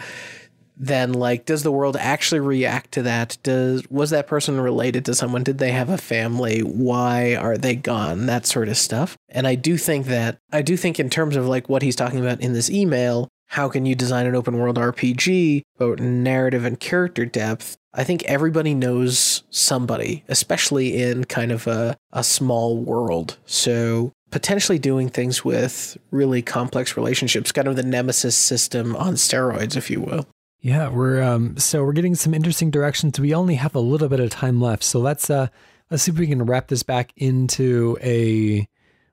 then 0.80 1.14
like, 1.14 1.45
does 1.45 1.64
the 1.64 1.72
world 1.72 1.98
actually 1.98 2.39
react 2.39 2.91
to 2.93 3.02
that? 3.04 3.38
Does 3.41 3.84
was 3.89 4.12
that 4.12 4.28
person 4.28 4.60
related 4.62 5.06
to 5.06 5.16
someone? 5.16 5.43
Did 5.43 5.58
they 5.58 5.72
have 5.72 5.89
a 5.89 5.98
family? 5.98 6.60
Why 6.62 7.36
are 7.36 7.58
they 7.58 7.76
gone? 7.76 8.28
That 8.28 8.45
sort 8.45 8.70
of 8.70 8.78
stuff. 8.78 9.18
And 9.30 9.48
I 9.48 9.56
do 9.56 9.78
think 9.78 10.06
that 10.08 10.38
I 10.52 10.62
do 10.62 10.78
think 10.78 11.00
in 11.00 11.10
terms 11.10 11.36
of 11.36 11.48
like 11.48 11.68
what 11.70 11.82
he's 11.82 11.95
talking 11.95 12.20
about 12.20 12.41
in 12.41 12.54
this 12.54 12.70
email, 12.70 13.30
how 13.48 13.70
can 13.70 13.86
you 13.86 13.95
design 13.95 14.26
an 14.26 14.36
open 14.36 14.58
world 14.58 14.78
RPG 14.78 15.64
about 15.78 16.00
narrative 16.00 16.66
and 16.66 16.80
character 16.80 17.26
depth? 17.26 17.78
I 17.93 18.04
think 18.04 18.24
everybody 18.24 18.74
knows 18.74 19.43
somebody, 19.50 20.24
especially 20.28 21.02
in 21.02 21.26
kind 21.26 21.52
of 21.52 21.66
a, 21.66 21.98
a 22.12 22.24
small 22.24 22.78
world. 22.78 23.38
So 23.45 24.14
potentially 24.32 24.78
doing 24.78 25.10
things 25.10 25.43
with 25.43 25.98
really 26.12 26.41
complex 26.41 26.98
relationships, 26.98 27.52
kind 27.52 27.68
of 27.68 27.76
the 27.76 27.84
nemesis 27.84 28.36
system 28.36 28.95
on 28.95 29.14
steroids, 29.14 29.76
if 29.76 29.89
you 29.89 30.02
will. 30.02 30.28
Yeah, 30.60 30.89
we're 30.89 31.22
um 31.22 31.58
so 31.58 31.84
we're 31.84 31.93
getting 31.93 32.16
some 32.16 32.34
interesting 32.34 32.72
directions. 32.72 33.20
We 33.20 33.34
only 33.34 33.56
have 33.56 33.76
a 33.76 33.80
little 33.80 34.10
bit 34.10 34.20
of 34.20 34.30
time 34.32 34.60
left. 34.60 34.84
So 34.84 35.00
let's 35.00 35.30
uh 35.30 35.48
let's 35.89 36.04
see 36.04 36.12
if 36.12 36.20
we 36.20 36.28
can 36.28 36.45
wrap 36.45 36.68
this 36.68 36.84
back 36.84 37.14
into 37.16 37.98
a 38.04 38.68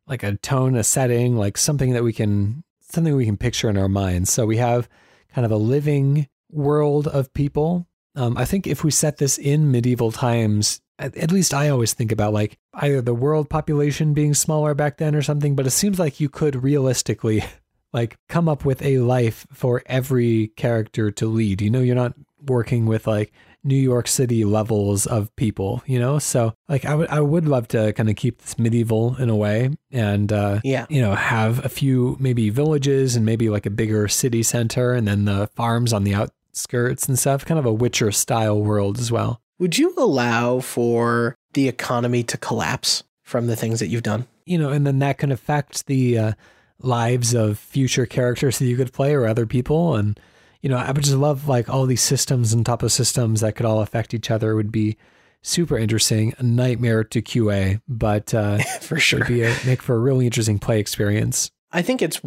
like 0.06 0.22
a 0.22 0.36
tone, 0.38 0.74
a 0.74 0.82
setting, 0.82 1.36
like 1.36 1.56
something 1.56 1.92
that 1.92 2.02
we 2.02 2.12
can 2.12 2.63
something 2.94 3.14
we 3.14 3.26
can 3.26 3.36
picture 3.36 3.68
in 3.68 3.76
our 3.76 3.88
minds. 3.88 4.32
So 4.32 4.46
we 4.46 4.56
have 4.56 4.88
kind 5.34 5.44
of 5.44 5.50
a 5.50 5.56
living 5.56 6.28
world 6.50 7.06
of 7.08 7.32
people. 7.34 7.86
Um, 8.14 8.36
I 8.36 8.44
think 8.44 8.66
if 8.66 8.84
we 8.84 8.90
set 8.90 9.16
this 9.16 9.38
in 9.38 9.70
medieval 9.70 10.12
times, 10.12 10.80
at, 10.98 11.16
at 11.16 11.32
least 11.32 11.52
I 11.52 11.68
always 11.68 11.92
think 11.92 12.12
about 12.12 12.32
like 12.32 12.58
either 12.74 13.00
the 13.00 13.14
world 13.14 13.50
population 13.50 14.14
being 14.14 14.34
smaller 14.34 14.74
back 14.74 14.98
then 14.98 15.14
or 15.14 15.22
something, 15.22 15.56
but 15.56 15.66
it 15.66 15.70
seems 15.70 15.98
like 15.98 16.20
you 16.20 16.28
could 16.28 16.62
realistically 16.62 17.42
like 17.92 18.16
come 18.28 18.48
up 18.48 18.64
with 18.64 18.82
a 18.82 18.98
life 18.98 19.46
for 19.52 19.82
every 19.86 20.48
character 20.56 21.10
to 21.10 21.26
lead. 21.26 21.60
You 21.60 21.70
know, 21.70 21.80
you're 21.80 21.94
not 21.94 22.14
working 22.46 22.86
with 22.86 23.06
like 23.06 23.32
New 23.64 23.74
York 23.76 24.06
City 24.06 24.44
levels 24.44 25.06
of 25.06 25.34
people, 25.36 25.82
you 25.86 25.98
know? 25.98 26.18
So 26.18 26.54
like 26.68 26.84
I 26.84 26.94
would 26.94 27.08
I 27.08 27.20
would 27.20 27.46
love 27.48 27.66
to 27.68 27.92
kind 27.94 28.10
of 28.10 28.16
keep 28.16 28.42
this 28.42 28.58
medieval 28.58 29.16
in 29.16 29.30
a 29.30 29.36
way 29.36 29.70
and 29.90 30.32
uh 30.32 30.60
Yeah. 30.62 30.86
you 30.88 31.00
know, 31.00 31.14
have 31.14 31.64
a 31.64 31.68
few 31.68 32.16
maybe 32.20 32.50
villages 32.50 33.16
and 33.16 33.24
maybe 33.24 33.48
like 33.48 33.66
a 33.66 33.70
bigger 33.70 34.06
city 34.08 34.42
center 34.42 34.92
and 34.92 35.08
then 35.08 35.24
the 35.24 35.48
farms 35.54 35.92
on 35.92 36.04
the 36.04 36.14
outskirts 36.14 37.08
and 37.08 37.18
stuff, 37.18 37.44
kind 37.44 37.58
of 37.58 37.66
a 37.66 37.72
Witcher 37.72 38.12
style 38.12 38.60
world 38.60 38.98
as 38.98 39.10
well. 39.10 39.40
Would 39.58 39.78
you 39.78 39.94
allow 39.96 40.60
for 40.60 41.34
the 41.54 41.68
economy 41.68 42.22
to 42.24 42.36
collapse 42.36 43.02
from 43.22 43.46
the 43.46 43.56
things 43.56 43.80
that 43.80 43.86
you've 43.88 44.02
done? 44.02 44.26
You 44.44 44.58
know, 44.58 44.70
and 44.70 44.86
then 44.86 44.98
that 44.98 45.16
can 45.18 45.32
affect 45.32 45.86
the 45.86 46.18
uh, 46.18 46.32
lives 46.80 47.34
of 47.34 47.58
future 47.58 48.04
characters 48.04 48.58
that 48.58 48.66
you 48.66 48.76
could 48.76 48.92
play 48.92 49.14
or 49.14 49.26
other 49.26 49.46
people 49.46 49.94
and 49.94 50.18
you 50.64 50.70
know, 50.70 50.78
I 50.78 50.90
would 50.92 51.04
just 51.04 51.14
love 51.14 51.46
like 51.46 51.68
all 51.68 51.84
these 51.84 52.00
systems 52.00 52.54
on 52.54 52.64
top 52.64 52.82
of 52.82 52.90
systems 52.90 53.42
that 53.42 53.54
could 53.54 53.66
all 53.66 53.82
affect 53.82 54.14
each 54.14 54.30
other 54.30 54.56
would 54.56 54.72
be 54.72 54.96
super 55.42 55.76
interesting. 55.76 56.32
A 56.38 56.42
nightmare 56.42 57.04
to 57.04 57.20
QA, 57.20 57.82
but 57.86 58.32
uh, 58.32 58.56
For 58.80 58.94
would 58.94 59.02
sure. 59.02 59.24
be 59.26 59.42
a, 59.42 59.54
make 59.66 59.82
for 59.82 59.94
a 59.94 59.98
really 59.98 60.24
interesting 60.24 60.58
play 60.58 60.80
experience. 60.80 61.50
I 61.70 61.82
think 61.82 62.00
it's 62.00 62.18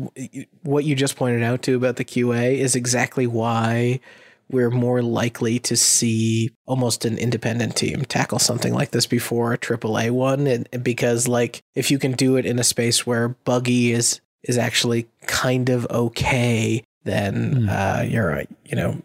what 0.61 0.85
you 0.85 0.93
just 0.93 1.15
pointed 1.15 1.41
out 1.41 1.63
too 1.63 1.77
about 1.77 1.95
the 1.95 2.05
QA 2.05 2.57
is 2.57 2.75
exactly 2.75 3.25
why 3.25 4.01
we're 4.51 4.69
more 4.69 5.01
likely 5.01 5.57
to 5.59 5.75
see 5.75 6.51
almost 6.67 7.05
an 7.05 7.17
independent 7.17 7.75
team 7.75 8.05
tackle 8.05 8.37
something 8.37 8.71
like 8.71 8.91
this 8.91 9.07
before 9.07 9.53
a 9.53 9.57
AAA 9.57 10.11
one, 10.11 10.45
and 10.45 10.83
because 10.83 11.27
like 11.27 11.63
if 11.73 11.89
you 11.89 11.97
can 11.97 12.11
do 12.11 12.35
it 12.35 12.45
in 12.45 12.59
a 12.59 12.63
space 12.63 13.03
where 13.07 13.29
buggy 13.29 13.93
is 13.93 14.21
is 14.43 14.59
actually 14.59 15.07
kind 15.25 15.69
of 15.69 15.87
okay, 15.87 16.83
then 17.07 17.53
Hmm. 17.53 17.69
uh, 17.69 18.01
you're 18.07 18.43
you 18.65 18.75
know 18.75 19.01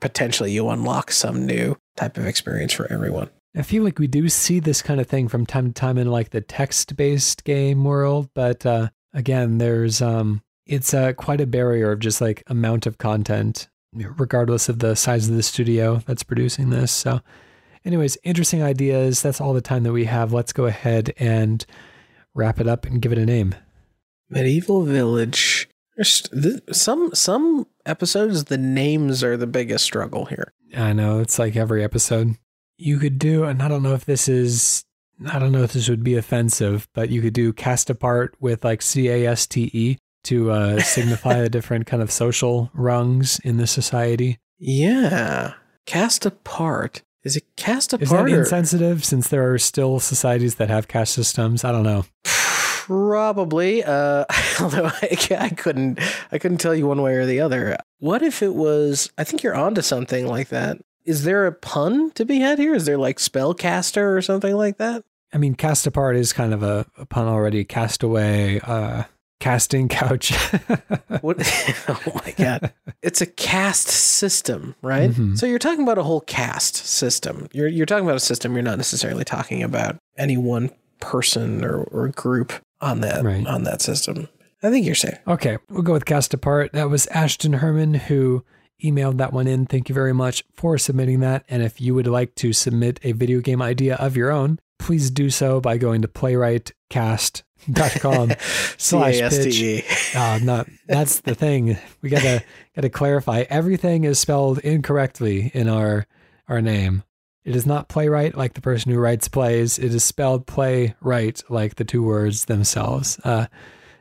potentially 0.00 0.52
you 0.52 0.68
unlock 0.68 1.10
some 1.12 1.46
new 1.46 1.76
type 1.96 2.18
of 2.18 2.26
experience 2.26 2.72
for 2.72 2.90
everyone. 2.92 3.30
I 3.56 3.62
feel 3.62 3.84
like 3.84 4.00
we 4.00 4.08
do 4.08 4.28
see 4.28 4.58
this 4.58 4.82
kind 4.82 5.00
of 5.00 5.06
thing 5.06 5.28
from 5.28 5.46
time 5.46 5.68
to 5.68 5.72
time 5.72 5.96
in 5.96 6.10
like 6.10 6.30
the 6.30 6.40
text-based 6.40 7.44
game 7.44 7.84
world, 7.84 8.28
but 8.34 8.66
uh, 8.66 8.88
again, 9.12 9.58
there's 9.58 10.02
um, 10.02 10.42
it's 10.66 10.92
uh, 10.92 11.12
quite 11.12 11.40
a 11.40 11.46
barrier 11.46 11.92
of 11.92 12.00
just 12.00 12.20
like 12.20 12.42
amount 12.48 12.86
of 12.86 12.98
content, 12.98 13.68
regardless 13.94 14.68
of 14.68 14.80
the 14.80 14.96
size 14.96 15.28
of 15.28 15.36
the 15.36 15.42
studio 15.42 16.02
that's 16.06 16.24
producing 16.24 16.70
this. 16.70 16.90
So, 16.90 17.20
anyways, 17.84 18.18
interesting 18.24 18.60
ideas. 18.62 19.22
That's 19.22 19.40
all 19.40 19.52
the 19.54 19.60
time 19.60 19.84
that 19.84 19.92
we 19.92 20.06
have. 20.06 20.32
Let's 20.32 20.52
go 20.52 20.64
ahead 20.66 21.12
and 21.18 21.64
wrap 22.34 22.58
it 22.60 22.66
up 22.66 22.86
and 22.86 23.00
give 23.00 23.12
it 23.12 23.18
a 23.18 23.26
name. 23.26 23.54
Medieval 24.28 24.82
Village. 24.82 25.68
Some 26.02 27.14
some 27.14 27.66
episodes 27.86 28.44
the 28.44 28.58
names 28.58 29.22
are 29.22 29.36
the 29.36 29.46
biggest 29.46 29.84
struggle 29.84 30.24
here. 30.24 30.52
I 30.76 30.92
know 30.92 31.20
it's 31.20 31.38
like 31.38 31.56
every 31.56 31.84
episode. 31.84 32.36
You 32.76 32.98
could 32.98 33.18
do, 33.18 33.44
and 33.44 33.62
I 33.62 33.68
don't 33.68 33.84
know 33.84 33.94
if 33.94 34.04
this 34.04 34.28
is, 34.28 34.84
I 35.28 35.38
don't 35.38 35.52
know 35.52 35.62
if 35.62 35.72
this 35.72 35.88
would 35.88 36.02
be 36.02 36.16
offensive, 36.16 36.88
but 36.92 37.10
you 37.10 37.22
could 37.22 37.32
do 37.32 37.52
cast 37.52 37.88
apart 37.90 38.34
with 38.40 38.64
like 38.64 38.82
C 38.82 39.08
A 39.08 39.26
S 39.26 39.46
T 39.46 39.70
E 39.72 39.96
to 40.24 40.50
uh, 40.50 40.80
signify 40.82 41.40
the 41.40 41.48
different 41.48 41.86
kind 41.86 42.02
of 42.02 42.10
social 42.10 42.70
rungs 42.74 43.38
in 43.44 43.58
the 43.58 43.68
society. 43.68 44.38
Yeah. 44.58 45.54
Cast 45.86 46.26
apart. 46.26 47.02
Is 47.22 47.36
it 47.36 47.44
cast 47.56 47.92
apart? 47.92 48.02
Is 48.02 48.10
that 48.10 48.28
or- 48.28 48.38
insensitive 48.40 49.04
since 49.04 49.28
there 49.28 49.52
are 49.52 49.58
still 49.58 50.00
societies 50.00 50.56
that 50.56 50.70
have 50.70 50.88
caste 50.88 51.14
systems? 51.14 51.62
I 51.62 51.70
don't 51.70 51.84
know. 51.84 52.04
Probably. 52.84 53.82
Uh, 53.82 54.26
although 54.60 54.90
I, 55.00 55.16
I 55.38 55.48
couldn't, 55.48 55.98
I 56.30 56.38
couldn't 56.38 56.58
tell 56.58 56.74
you 56.74 56.86
one 56.86 57.00
way 57.00 57.14
or 57.14 57.24
the 57.24 57.40
other. 57.40 57.78
What 57.98 58.20
if 58.20 58.42
it 58.42 58.54
was? 58.54 59.10
I 59.16 59.24
think 59.24 59.42
you're 59.42 59.54
onto 59.54 59.80
something 59.80 60.26
like 60.26 60.48
that. 60.48 60.76
Is 61.06 61.24
there 61.24 61.46
a 61.46 61.52
pun 61.52 62.10
to 62.10 62.26
be 62.26 62.40
had 62.40 62.58
here? 62.58 62.74
Is 62.74 62.84
there 62.84 62.98
like 62.98 63.16
spellcaster 63.16 64.14
or 64.14 64.20
something 64.20 64.54
like 64.54 64.76
that? 64.76 65.02
I 65.32 65.38
mean, 65.38 65.54
cast 65.54 65.86
apart 65.86 66.16
is 66.16 66.34
kind 66.34 66.52
of 66.52 66.62
a, 66.62 66.84
a 66.98 67.06
pun 67.06 67.26
already. 67.26 67.64
Cast 67.64 68.02
away, 68.02 68.60
uh, 68.60 69.04
casting 69.40 69.88
couch. 69.88 70.34
What? 71.20 71.38
oh 71.88 72.20
my 72.22 72.34
god! 72.36 72.74
It's 73.00 73.22
a 73.22 73.26
caste 73.26 73.88
system, 73.88 74.74
right? 74.82 75.10
Mhm. 75.10 75.38
So 75.38 75.46
you're 75.46 75.58
talking 75.58 75.82
about 75.82 75.96
a 75.96 76.02
whole 76.02 76.20
caste 76.20 76.76
system. 76.76 77.48
You're 77.52 77.68
you're 77.68 77.86
talking 77.86 78.04
about 78.04 78.16
a 78.16 78.20
system. 78.20 78.52
You're 78.52 78.62
not 78.62 78.76
necessarily 78.76 79.24
talking 79.24 79.62
about 79.62 79.96
any 80.18 80.36
one 80.36 80.70
person 81.00 81.64
or, 81.64 81.84
or 81.84 82.08
group 82.08 82.52
on 82.80 83.00
that 83.00 83.24
Right. 83.24 83.46
on 83.46 83.64
that 83.64 83.82
system. 83.82 84.28
I 84.62 84.70
think 84.70 84.86
you're 84.86 84.94
safe. 84.94 85.18
Okay, 85.28 85.58
we'll 85.68 85.82
go 85.82 85.92
with 85.92 86.06
Cast 86.06 86.32
Apart. 86.32 86.72
That 86.72 86.88
was 86.88 87.06
Ashton 87.08 87.54
Herman 87.54 87.94
who 87.94 88.44
emailed 88.82 89.18
that 89.18 89.32
one 89.32 89.46
in. 89.46 89.66
Thank 89.66 89.88
you 89.88 89.94
very 89.94 90.14
much 90.14 90.42
for 90.54 90.78
submitting 90.78 91.20
that. 91.20 91.44
And 91.48 91.62
if 91.62 91.80
you 91.80 91.94
would 91.94 92.06
like 92.06 92.34
to 92.36 92.52
submit 92.52 93.00
a 93.02 93.12
video 93.12 93.40
game 93.40 93.60
idea 93.62 93.96
of 93.96 94.16
your 94.16 94.30
own, 94.30 94.58
please 94.78 95.10
do 95.10 95.30
so 95.30 95.60
by 95.60 95.76
going 95.78 96.02
to 96.02 96.08
playwritecast.com 96.08 98.32
slash 98.78 99.18
pitch. 99.30 100.14
Uh, 100.16 100.38
not 100.42 100.68
that's 100.86 101.20
the 101.20 101.34
thing. 101.34 101.78
We 102.02 102.10
gotta 102.10 102.42
gotta 102.74 102.90
clarify. 102.90 103.44
Everything 103.50 104.04
is 104.04 104.18
spelled 104.18 104.58
incorrectly 104.60 105.50
in 105.54 105.68
our 105.68 106.06
our 106.48 106.60
name. 106.60 107.02
It 107.44 107.54
is 107.54 107.66
not 107.66 107.88
playwright 107.88 108.36
like 108.36 108.54
the 108.54 108.62
person 108.62 108.90
who 108.90 108.98
writes 108.98 109.28
plays. 109.28 109.78
It 109.78 109.94
is 109.94 110.02
spelled 110.02 110.46
playwrite 110.46 111.44
like 111.50 111.74
the 111.74 111.84
two 111.84 112.02
words 112.02 112.46
themselves. 112.46 113.20
Uh, 113.22 113.46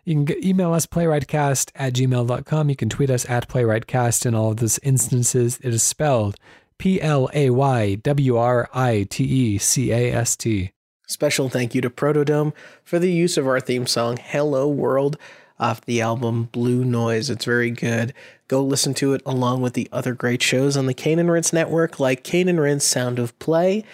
you 0.05 0.23
can 0.25 0.45
email 0.45 0.73
us 0.73 0.85
playwritecast 0.85 1.71
at 1.75 1.93
gmail.com. 1.93 2.69
You 2.69 2.75
can 2.75 2.89
tweet 2.89 3.09
us 3.09 3.29
at 3.29 3.49
playwritecast 3.49 4.25
in 4.25 4.33
all 4.33 4.51
of 4.51 4.57
those 4.57 4.79
instances. 4.79 5.59
It 5.61 5.73
is 5.73 5.83
spelled 5.83 6.37
P 6.77 7.01
L 7.01 7.29
A 7.33 7.49
Y 7.49 7.95
W 7.95 8.37
R 8.37 8.69
I 8.73 9.07
T 9.09 9.23
E 9.23 9.57
C 9.57 9.91
A 9.91 10.13
S 10.13 10.35
T. 10.35 10.71
Special 11.05 11.49
thank 11.49 11.75
you 11.75 11.81
to 11.81 11.89
Protodome 11.89 12.53
for 12.83 12.97
the 12.97 13.11
use 13.11 13.37
of 13.37 13.45
our 13.45 13.59
theme 13.59 13.85
song 13.87 14.17
"Hello 14.17 14.67
World" 14.67 15.17
off 15.63 15.81
the 15.81 16.01
album 16.01 16.49
Blue 16.51 16.83
Noise. 16.83 17.29
It's 17.29 17.45
very 17.45 17.71
good. 17.71 18.13
Go 18.49 18.61
listen 18.61 18.93
to 18.95 19.13
it 19.13 19.21
along 19.25 19.61
with 19.61 19.73
the 19.73 19.87
other 19.93 20.13
great 20.13 20.43
shows 20.43 20.75
on 20.75 20.87
the 20.87 20.93
Cane 20.93 21.19
and 21.19 21.31
Rinse 21.31 21.53
network, 21.53 21.99
like 21.99 22.23
Cane 22.23 22.49
and 22.49 22.59
Rinse 22.59 22.83
Sound 22.83 23.17
of 23.17 23.37
Play, 23.39 23.85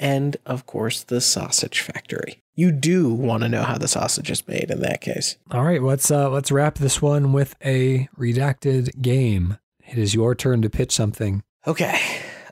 and 0.00 0.38
of 0.46 0.64
course 0.64 1.02
the 1.02 1.20
Sausage 1.20 1.80
Factory. 1.80 2.40
You 2.54 2.72
do 2.72 3.12
want 3.12 3.42
to 3.42 3.48
know 3.48 3.62
how 3.62 3.76
the 3.76 3.86
sausage 3.86 4.30
is 4.30 4.48
made 4.48 4.70
in 4.70 4.80
that 4.80 5.02
case. 5.02 5.36
All 5.50 5.62
right, 5.62 5.82
let's 5.82 6.10
uh, 6.10 6.30
let's 6.30 6.50
wrap 6.50 6.78
this 6.78 7.02
one 7.02 7.32
with 7.32 7.54
a 7.62 8.08
redacted 8.18 9.00
game. 9.02 9.58
It 9.86 9.98
is 9.98 10.14
your 10.14 10.34
turn 10.34 10.62
to 10.62 10.70
pitch 10.70 10.92
something. 10.92 11.42
Okay. 11.66 12.00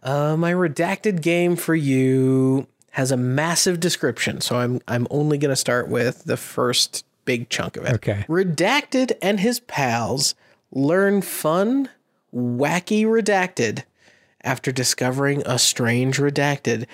Uh, 0.03 0.37
my 0.37 0.53
redacted 0.53 1.23
game 1.23 1.57
for 1.57 1.75
you 1.75 2.69
has 2.91 3.11
a 3.11 3.17
massive 3.17 3.81
description, 3.81 4.43
so 4.43 4.57
I'm 4.57 4.81
I'm 4.87 5.07
only 5.11 5.39
going 5.39 5.51
to 5.51 5.57
start 5.57 5.89
with 5.89 6.25
the 6.25 6.37
first 6.37 7.06
big 7.27 7.51
chunk 7.51 7.77
of 7.77 7.85
it. 7.85 7.93
Okay. 7.97 8.25
Redacted 8.29 9.13
and 9.21 9.41
his 9.41 9.61
pals 9.61 10.35
learn 10.73 11.21
fun, 11.21 11.91
wacky 12.35 13.05
redacted 13.05 13.85
after 14.43 14.73
discovering 14.73 15.43
a 15.45 15.59
strange 15.59 16.17
redacted 16.17 16.87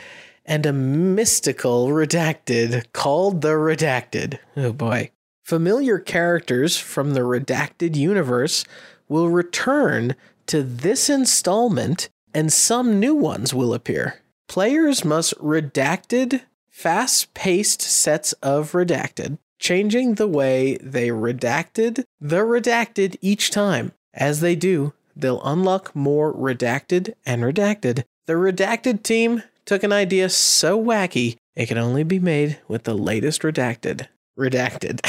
and 0.44 0.66
a 0.66 0.72
mystical 0.72 1.88
redacted 1.88 2.84
called 2.92 3.42
the 3.42 3.50
Redacted. 3.50 4.38
Oh 4.56 4.72
boy. 4.72 5.10
Familiar 5.44 5.98
characters 5.98 6.76
from 6.76 7.14
the 7.14 7.20
Redacted 7.20 7.94
universe 7.94 8.64
will 9.08 9.28
return 9.28 10.16
to 10.46 10.62
this 10.62 11.08
installment 11.10 12.08
and 12.34 12.52
some 12.52 12.98
new 12.98 13.14
ones 13.14 13.52
will 13.52 13.74
appear. 13.74 14.20
Players 14.48 15.04
must 15.04 15.36
redacted 15.38 16.42
fast 16.70 17.34
paced 17.34 17.82
sets 17.82 18.32
of 18.34 18.72
redacted, 18.72 19.38
changing 19.62 20.14
the 20.16 20.26
way 20.26 20.76
they 20.82 21.08
redacted 21.08 22.04
the 22.20 22.38
redacted 22.38 23.16
each 23.20 23.50
time. 23.50 23.92
As 24.12 24.40
they 24.40 24.56
do, 24.56 24.92
they'll 25.14 25.42
unlock 25.44 25.94
more 25.94 26.34
redacted 26.34 27.14
and 27.24 27.42
redacted. 27.42 28.02
The 28.26 28.32
redacted 28.34 29.04
team 29.04 29.44
took 29.64 29.84
an 29.84 29.92
idea 29.92 30.28
so 30.28 30.82
wacky 30.82 31.36
it 31.54 31.66
can 31.66 31.78
only 31.78 32.02
be 32.02 32.18
made 32.18 32.58
with 32.66 32.82
the 32.84 32.94
latest 32.94 33.42
redacted. 33.42 34.08
Redacted. 34.38 35.00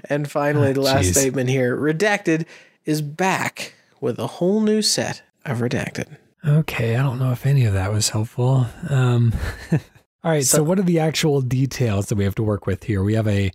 and 0.10 0.30
finally, 0.30 0.70
Ah, 0.70 0.74
the 0.74 0.80
last 0.82 1.06
jeez. 1.06 1.12
statement 1.18 1.48
here 1.48 1.74
redacted 1.76 2.44
is 2.84 3.00
back 3.00 3.74
with 4.00 4.18
a 4.18 4.26
whole 4.26 4.60
new 4.60 4.82
set 4.82 5.22
of 5.46 5.58
redacted. 5.58 6.16
Okay, 6.46 6.96
I 6.96 7.02
don't 7.02 7.18
know 7.20 7.30
if 7.32 7.46
any 7.46 7.64
of 7.64 7.72
that 7.72 7.92
was 7.92 8.10
helpful. 8.10 8.66
Um, 8.90 9.32
All 10.24 10.30
right. 10.30 10.44
So, 10.44 10.58
So- 10.58 10.62
what 10.64 10.78
are 10.78 10.82
the 10.82 10.98
actual 11.00 11.40
details 11.40 12.06
that 12.06 12.16
we 12.16 12.24
have 12.24 12.34
to 12.36 12.42
work 12.42 12.66
with 12.66 12.84
here? 12.84 13.02
We 13.02 13.14
have 13.14 13.28
a 13.28 13.50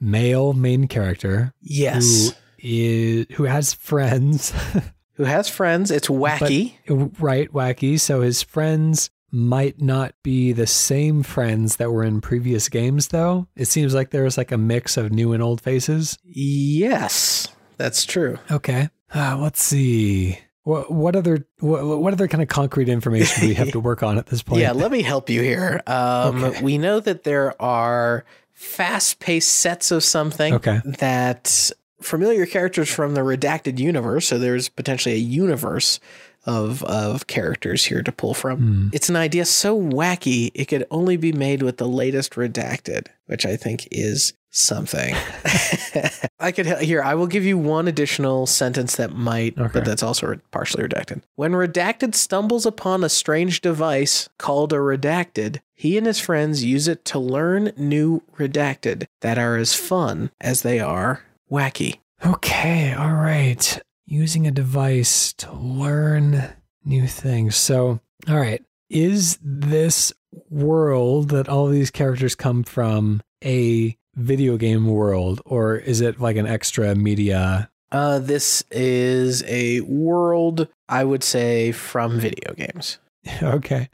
male 0.00 0.52
main 0.52 0.86
character 0.88 1.52
Yes. 1.62 2.30
who 2.30 2.36
is 2.62 3.26
who 3.32 3.44
has 3.44 3.74
friends, 3.74 4.52
Who 5.14 5.24
has 5.24 5.48
friends? 5.50 5.90
It's 5.90 6.08
wacky. 6.08 6.74
right? 7.20 7.52
Wacky. 7.52 8.00
So 8.00 8.22
his 8.22 8.42
friends 8.42 9.10
might 9.30 9.80
not 9.80 10.14
be 10.22 10.52
the 10.52 10.66
same 10.66 11.22
friends 11.22 11.76
that 11.76 11.92
were 11.92 12.02
in 12.02 12.20
previous 12.22 12.68
games, 12.70 13.08
though. 13.08 13.46
It 13.54 13.66
seems 13.66 13.94
like 13.94 14.10
there's 14.10 14.38
like 14.38 14.50
a 14.50 14.56
mix 14.58 14.96
of 14.96 15.12
new 15.12 15.32
and 15.34 15.42
old 15.42 15.60
faces. 15.60 16.18
yes, 16.24 17.48
that's 17.76 18.04
true. 18.04 18.38
Okay. 18.50 18.88
Uh, 19.14 19.36
let's 19.38 19.62
see. 19.62 20.38
What, 20.64 20.90
what 20.92 21.16
other 21.16 21.46
what, 21.60 21.84
what 22.00 22.12
other 22.12 22.28
kind 22.28 22.42
of 22.42 22.48
concrete 22.48 22.88
information 22.88 23.40
do 23.42 23.48
we 23.48 23.54
have 23.54 23.72
to 23.72 23.80
work 23.90 24.02
on 24.02 24.18
at 24.18 24.26
this 24.26 24.42
point? 24.42 24.60
Yeah, 24.60 24.72
let 24.72 24.90
me 24.92 25.02
help 25.02 25.30
you 25.30 25.40
here. 25.42 25.82
Um, 25.86 26.44
Okay. 26.44 26.62
We 26.62 26.78
know 26.78 27.00
that 27.00 27.24
there 27.24 27.60
are 27.60 28.24
fast 28.52 29.20
paced 29.20 29.48
sets 29.54 29.90
of 29.90 30.04
something 30.04 30.54
Okay. 30.54 30.80
that 30.84 31.70
familiar 32.02 32.44
characters 32.46 32.88
from 32.90 33.14
the 33.14 33.22
redacted 33.22 33.78
universe. 33.78 34.28
So 34.28 34.38
there's 34.38 34.68
potentially 34.68 35.14
a 35.14 35.18
universe 35.18 35.98
of 36.46 36.82
of 36.84 37.26
characters 37.26 37.84
here 37.84 38.02
to 38.02 38.12
pull 38.12 38.32
from. 38.34 38.58
Hmm. 38.58 38.88
It's 38.92 39.08
an 39.08 39.16
idea 39.16 39.44
so 39.44 39.78
wacky 39.80 40.50
it 40.54 40.66
could 40.66 40.86
only 40.90 41.16
be 41.16 41.32
made 41.32 41.62
with 41.62 41.76
the 41.78 41.88
latest 41.88 42.32
redacted, 42.32 43.08
which 43.26 43.44
I 43.44 43.56
think 43.56 43.86
is 43.90 44.32
something. 44.50 45.14
I 46.40 46.52
could 46.52 46.66
here. 46.80 47.02
I 47.02 47.14
will 47.14 47.26
give 47.26 47.44
you 47.44 47.56
one 47.58 47.88
additional 47.88 48.46
sentence 48.46 48.96
that 48.96 49.12
might, 49.12 49.58
Okay. 49.58 49.70
but 49.72 49.84
that's 49.84 50.02
also 50.02 50.36
partially 50.50 50.84
redacted. 50.84 51.22
When 51.36 51.52
redacted 51.52 52.14
stumbles 52.14 52.66
upon 52.66 53.04
a 53.04 53.08
strange 53.08 53.60
device 53.60 54.28
called 54.38 54.72
a 54.72 54.76
redacted, 54.76 55.60
he 55.74 55.96
and 55.96 56.06
his 56.06 56.20
friends 56.20 56.64
use 56.64 56.88
it 56.88 57.04
to 57.06 57.18
learn 57.18 57.72
new 57.76 58.22
redacted 58.38 59.06
that 59.20 59.38
are 59.38 59.56
as 59.56 59.74
fun 59.74 60.30
as 60.40 60.62
they 60.62 60.80
are 60.80 61.22
wacky. 61.50 61.98
Okay, 62.24 62.92
all 62.92 63.14
right. 63.14 63.80
Using 64.06 64.46
a 64.46 64.50
device 64.50 65.32
to 65.34 65.52
learn 65.52 66.52
new 66.84 67.06
things. 67.06 67.56
So, 67.56 68.00
all 68.28 68.36
right. 68.36 68.62
Is 68.88 69.38
this 69.40 70.12
world 70.48 71.28
that 71.30 71.48
all 71.48 71.68
these 71.68 71.90
characters 71.90 72.34
come 72.34 72.64
from 72.64 73.22
a 73.44 73.96
video 74.14 74.56
game 74.56 74.86
world, 74.86 75.40
or 75.44 75.76
is 75.76 76.00
it 76.00 76.20
like 76.20 76.36
an 76.36 76.46
extra 76.46 76.94
media? 76.94 77.70
Uh, 77.92 78.18
this 78.20 78.62
is 78.70 79.42
a 79.48 79.80
world, 79.80 80.68
I 80.88 81.04
would 81.04 81.24
say, 81.24 81.72
from 81.72 82.20
video 82.20 82.54
games. 82.54 82.98
Okay. 83.42 83.88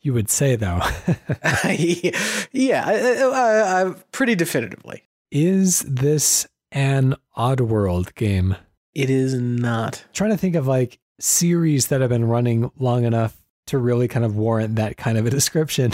You 0.00 0.14
would 0.14 0.28
say, 0.30 0.56
though. 0.56 0.80
yeah, 2.52 2.82
I, 2.84 3.22
I, 3.22 3.82
I, 3.82 3.94
pretty 4.10 4.34
definitively. 4.34 5.04
is 5.30 5.80
this 5.86 6.48
an 6.72 7.14
Oddworld 7.36 8.14
game? 8.16 8.56
It 8.94 9.10
is 9.10 9.34
not. 9.34 10.04
trying 10.12 10.30
to 10.30 10.36
think 10.36 10.56
of 10.56 10.66
like 10.66 10.98
series 11.20 11.86
that 11.88 12.00
have 12.00 12.10
been 12.10 12.24
running 12.24 12.70
long 12.78 13.04
enough 13.04 13.36
to 13.66 13.78
really 13.78 14.08
kind 14.08 14.24
of 14.24 14.34
warrant 14.34 14.74
that 14.74 14.96
kind 14.96 15.16
of 15.18 15.26
a 15.26 15.30
description. 15.30 15.92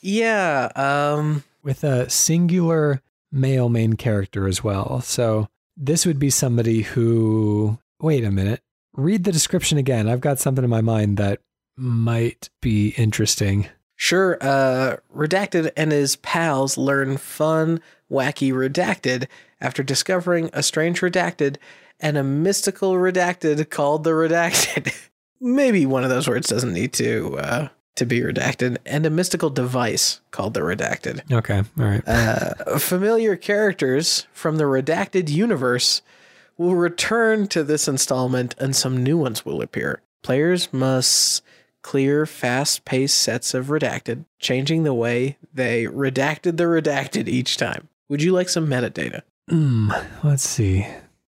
yeah. 0.00 0.68
Um. 0.76 1.44
With 1.64 1.82
a 1.82 2.08
singular 2.08 3.02
male 3.32 3.68
main 3.68 3.94
character 3.94 4.46
as 4.46 4.62
well. 4.62 5.00
So 5.00 5.48
this 5.76 6.06
would 6.06 6.18
be 6.18 6.30
somebody 6.30 6.82
who, 6.82 7.78
wait 8.00 8.22
a 8.22 8.30
minute, 8.30 8.60
read 8.92 9.24
the 9.24 9.32
description 9.32 9.78
again. 9.78 10.08
I've 10.08 10.20
got 10.20 10.38
something 10.38 10.62
in 10.62 10.70
my 10.70 10.82
mind 10.82 11.16
that 11.16 11.40
might 11.76 12.50
be 12.60 12.90
interesting. 12.90 13.66
Sure. 13.96 14.38
Uh, 14.40 14.96
Redacted 15.14 15.72
and 15.76 15.90
his 15.90 16.16
pals 16.16 16.76
learn 16.76 17.16
fun, 17.16 17.80
wacky 18.10 18.52
Redacted 18.52 19.26
after 19.60 19.82
discovering 19.82 20.50
a 20.52 20.62
strange 20.62 21.00
Redacted 21.00 21.56
and 21.98 22.16
a 22.16 22.24
mystical 22.24 22.94
Redacted 22.94 23.70
called 23.70 24.04
the 24.04 24.10
Redacted. 24.10 24.94
Maybe 25.40 25.86
one 25.86 26.04
of 26.04 26.10
those 26.10 26.28
words 26.28 26.48
doesn't 26.48 26.72
need 26.72 26.92
to 26.94 27.38
uh, 27.38 27.68
to 27.96 28.04
be 28.04 28.20
redacted, 28.20 28.78
and 28.84 29.06
a 29.06 29.10
mystical 29.10 29.50
device 29.50 30.20
called 30.30 30.54
the 30.54 30.60
Redacted. 30.60 31.20
Okay, 31.32 31.58
all 31.58 31.84
right. 31.84 32.02
Uh, 32.06 32.78
familiar 32.78 33.36
characters 33.36 34.26
from 34.32 34.56
the 34.56 34.64
Redacted 34.64 35.28
universe 35.28 36.02
will 36.56 36.74
return 36.74 37.46
to 37.48 37.62
this 37.62 37.88
installment, 37.88 38.54
and 38.58 38.74
some 38.74 39.02
new 39.02 39.18
ones 39.18 39.44
will 39.44 39.62
appear. 39.62 40.02
Players 40.22 40.72
must 40.72 41.42
clear 41.82 42.26
fast 42.26 42.84
paced 42.84 43.18
sets 43.18 43.54
of 43.54 43.66
redacted, 43.66 44.24
changing 44.38 44.82
the 44.82 44.94
way 44.94 45.36
they 45.52 45.84
redacted 45.84 46.56
the 46.56 46.64
redacted 46.64 47.28
each 47.28 47.56
time. 47.56 47.88
Would 48.08 48.22
you 48.22 48.32
like 48.32 48.48
some 48.48 48.66
metadata? 48.66 49.22
Hmm, 49.48 49.92
let's 50.22 50.48
see. 50.48 50.86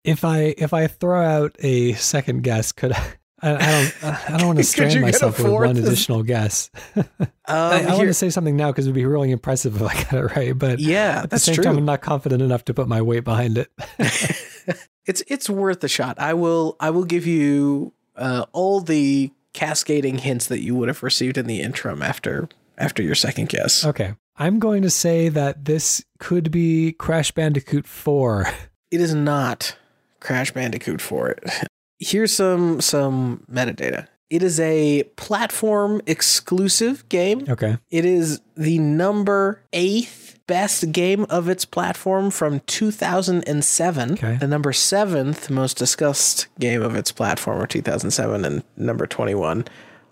If 0.05 0.25
I 0.25 0.55
if 0.57 0.73
I 0.73 0.87
throw 0.87 1.21
out 1.21 1.57
a 1.59 1.95
second 1.95 2.45
guess, 2.45 2.71
could 2.73 2.93
I? 2.93 3.15
I, 3.47 3.55
I 3.55 3.59
don't. 3.59 4.05
I 4.05 4.37
don't 4.39 4.47
want 4.47 4.59
to 4.59 4.63
Could 4.65 4.67
strand 4.67 4.95
you 4.95 5.01
get 5.01 5.09
a 5.09 5.13
myself 5.13 5.39
with 5.39 5.53
one 5.53 5.77
additional 5.77 6.23
guess. 6.23 6.71
Um, 7.49 7.57
I, 7.57 7.85
I 7.85 7.95
want 7.95 8.09
to 8.09 8.15
say 8.15 8.29
something 8.29 8.57
now 8.57 8.73
because 8.73 8.87
it 8.87 8.89
would 8.89 8.97
be 8.97 9.05
really 9.05 9.31
impressive 9.31 9.77
if 9.77 9.83
I 9.83 9.95
got 10.03 10.15
it 10.15 10.37
right. 10.37 10.59
But 10.59 10.81
yeah, 10.81 11.21
at 11.23 11.31
the 11.31 11.39
same 11.39 11.55
true. 11.55 11.63
time, 11.63 11.79
I'm 11.79 11.85
not 11.85 12.01
confident 12.01 12.43
enough 12.43 12.65
to 12.65 12.75
put 12.75 12.89
my 12.89 13.01
weight 13.01 13.23
behind 13.23 13.57
it. 13.57 13.71
it's 15.07 15.23
it's 15.29 15.49
worth 15.49 15.85
a 15.85 15.89
shot. 15.89 16.19
I 16.19 16.35
will 16.35 16.75
I 16.81 16.91
will 16.91 17.05
give 17.05 17.25
you 17.25 17.93
uh, 18.17 18.47
all 18.53 18.81
the 18.81 19.31
cascading 19.53 20.19
hints 20.19 20.49
that 20.49 20.59
you 20.59 20.75
would 20.75 20.89
have 20.89 21.05
received 21.05 21.39
in 21.39 21.47
the 21.47 21.61
interim 21.61 22.03
after 22.03 22.49
after 22.77 23.01
your 23.01 23.15
second 23.15 23.49
guess. 23.49 23.85
okay, 23.85 24.15
I'm 24.37 24.59
going 24.59 24.83
to 24.83 24.91
say 24.91 25.29
that 25.29 25.67
this 25.67 26.05
could 26.19 26.51
be 26.51 26.93
Crash 26.93 27.31
Bandicoot 27.31 27.87
4. 27.87 28.49
It 28.91 29.01
is 29.01 29.15
not 29.15 29.77
Crash 30.21 30.51
Bandicoot 30.51 31.01
for 31.01 31.29
it. 31.29 31.45
Here's 31.99 32.33
some 32.33 32.81
some 32.81 33.45
metadata. 33.51 34.09
It 34.29 34.43
is 34.43 34.59
a 34.59 35.05
platform 35.17 36.03
exclusive 36.07 37.09
game. 37.09 37.45
Okay. 37.49 37.79
It 37.91 38.05
is 38.05 38.41
the 38.57 38.79
number 38.81 39.63
eighth 39.73 40.39
best 40.49 40.93
game 40.93 41.27
of 41.29 41.49
its 41.49 41.65
platform 41.65 42.31
from 42.31 42.61
2007. 42.67 44.13
Okay. 44.13 44.37
The 44.37 44.47
number 44.49 44.73
seventh 44.73 45.49
most 45.51 45.77
discussed 45.77 46.49
game 46.59 46.83
of 46.83 46.97
its 46.97 47.13
platform 47.13 47.61
of 47.63 47.69
2007, 47.69 48.45
and 48.45 48.65
number 48.77 49.07
21 49.07 49.65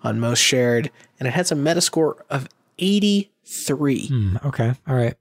on 0.03 0.21
most 0.21 0.39
shared. 0.41 0.91
And 1.19 1.27
it 1.27 1.33
has 1.33 1.51
a 1.51 1.57
Metascore 1.57 2.21
of 2.31 2.49
83. 2.79 4.09
Hmm, 4.09 4.37
okay. 4.45 4.75
All 4.87 4.95
right. 4.95 5.15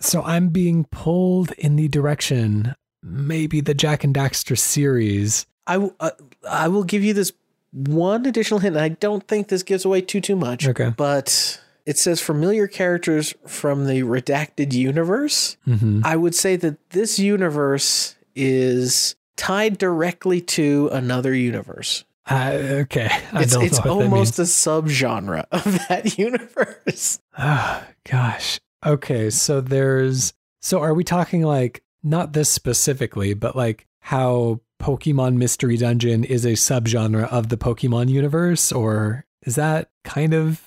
So 0.00 0.22
I'm 0.22 0.48
being 0.48 0.84
pulled 0.84 1.52
in 1.52 1.76
the 1.76 1.88
direction, 1.88 2.74
maybe 3.02 3.60
the 3.60 3.74
Jak 3.74 4.04
and 4.04 4.14
Daxter 4.14 4.56
series. 4.56 5.46
I, 5.66 5.90
uh, 6.00 6.10
I 6.48 6.68
will 6.68 6.84
give 6.84 7.02
you 7.04 7.12
this 7.14 7.32
one 7.72 8.24
additional 8.26 8.60
hint. 8.60 8.76
and 8.76 8.84
I 8.84 8.88
don't 8.88 9.26
think 9.26 9.48
this 9.48 9.62
gives 9.62 9.84
away 9.84 10.00
too 10.00 10.20
too 10.20 10.36
much. 10.36 10.66
Okay. 10.66 10.92
But 10.96 11.60
it 11.84 11.98
says 11.98 12.20
familiar 12.20 12.66
characters 12.66 13.34
from 13.46 13.86
the 13.86 14.02
redacted 14.02 14.72
universe. 14.72 15.56
hmm 15.64 16.00
I 16.04 16.16
would 16.16 16.34
say 16.34 16.56
that 16.56 16.90
this 16.90 17.18
universe 17.18 18.16
is 18.34 19.16
tied 19.36 19.78
directly 19.78 20.40
to 20.40 20.88
another 20.92 21.34
universe. 21.34 22.04
Uh, 22.28 22.50
okay. 22.82 23.08
I 23.32 23.42
It's 23.42 23.52
don't 23.52 23.64
it's 23.64 23.84
know 23.84 23.96
what 23.96 24.02
that 24.02 24.10
almost 24.10 24.38
a 24.38 24.42
subgenre 24.42 25.44
of 25.52 25.64
that 25.88 26.18
universe. 26.18 27.20
Oh, 27.38 27.84
gosh. 28.10 28.58
Okay. 28.84 29.30
So 29.30 29.60
there's. 29.60 30.32
So 30.60 30.80
are 30.80 30.94
we 30.94 31.04
talking 31.04 31.42
like 31.42 31.82
not 32.02 32.32
this 32.32 32.48
specifically, 32.50 33.34
but 33.34 33.54
like 33.54 33.86
how 34.00 34.60
Pokemon 34.80 35.36
Mystery 35.36 35.76
Dungeon 35.76 36.24
is 36.24 36.44
a 36.44 36.52
subgenre 36.52 37.28
of 37.28 37.48
the 37.48 37.56
Pokemon 37.56 38.08
universe, 38.08 38.72
or 38.72 39.24
is 39.42 39.54
that 39.56 39.90
kind 40.04 40.34
of 40.34 40.62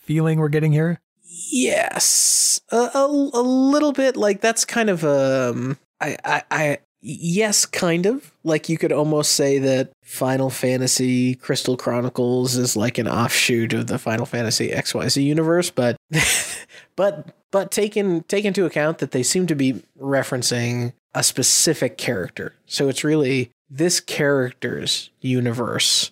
feeling 0.00 0.38
we're 0.38 0.48
getting 0.48 0.72
here? 0.72 1.00
Yes, 1.22 2.60
a, 2.70 2.76
a, 2.76 3.30
a 3.34 3.42
little 3.42 3.92
bit. 3.92 4.16
Like 4.16 4.40
that's 4.40 4.64
kind 4.64 4.90
of 4.90 5.04
um, 5.04 5.78
I, 6.00 6.16
I, 6.24 6.42
I, 6.50 6.78
yes, 7.00 7.66
kind 7.66 8.06
of. 8.06 8.32
Like 8.42 8.68
you 8.68 8.78
could 8.78 8.92
almost 8.92 9.32
say 9.32 9.58
that 9.58 9.92
Final 10.10 10.50
Fantasy 10.50 11.36
Crystal 11.36 11.76
Chronicles 11.76 12.56
is 12.56 12.74
like 12.76 12.98
an 12.98 13.06
offshoot 13.06 13.72
of 13.72 13.86
the 13.86 13.96
Final 13.96 14.26
Fantasy 14.26 14.70
XYZ 14.70 15.22
universe, 15.22 15.70
but, 15.70 15.96
but, 16.96 17.28
but 17.52 17.70
taken 17.70 18.24
take 18.24 18.44
into 18.44 18.66
account 18.66 18.98
that 18.98 19.12
they 19.12 19.22
seem 19.22 19.46
to 19.46 19.54
be 19.54 19.84
referencing 20.00 20.94
a 21.14 21.22
specific 21.22 21.96
character. 21.96 22.54
So 22.66 22.88
it's 22.88 23.04
really 23.04 23.52
this 23.70 24.00
character's 24.00 25.10
universe, 25.20 26.10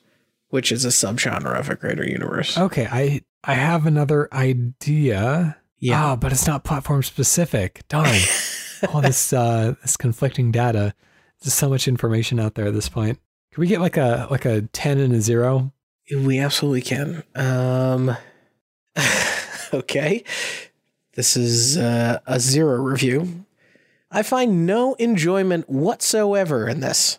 which 0.51 0.71
is 0.71 0.85
a 0.85 0.89
subgenre 0.89 1.59
of 1.59 1.69
a 1.69 1.75
greater 1.75 2.09
universe. 2.09 2.57
Okay. 2.57 2.87
I 2.87 3.23
I 3.43 3.55
have 3.55 3.85
another 3.85 4.33
idea. 4.33 5.57
Yeah. 5.81 6.05
Ah, 6.05 6.17
but 6.17 6.31
it's 6.31 6.47
not 6.47 6.63
platform 6.63 7.03
specific. 7.03 7.83
Darn. 7.89 8.21
All 8.95 9.01
this 9.01 9.33
uh 9.33 9.75
this 9.83 9.97
conflicting 9.97 10.53
data. 10.53 10.95
There's 11.41 11.55
so 11.55 11.69
much 11.69 11.89
information 11.89 12.39
out 12.39 12.55
there 12.55 12.67
at 12.67 12.75
this 12.75 12.89
point. 12.89 13.19
Can 13.53 13.61
we 13.61 13.67
get 13.67 13.81
like 13.81 13.97
a 13.97 14.29
like 14.31 14.45
a 14.45 14.63
ten 14.63 14.99
and 14.99 15.15
a 15.15 15.21
zero? 15.21 15.73
We 16.15 16.39
absolutely 16.39 16.83
can. 16.83 17.23
Um, 17.35 18.17
okay. 19.75 20.25
This 21.15 21.37
is 21.37 21.77
uh, 21.77 22.21
a 22.27 22.39
zero 22.41 22.81
review. 22.81 23.45
I 24.11 24.23
find 24.23 24.67
no 24.67 24.95
enjoyment 24.95 25.69
whatsoever 25.69 26.69
in 26.69 26.81
this. 26.81 27.19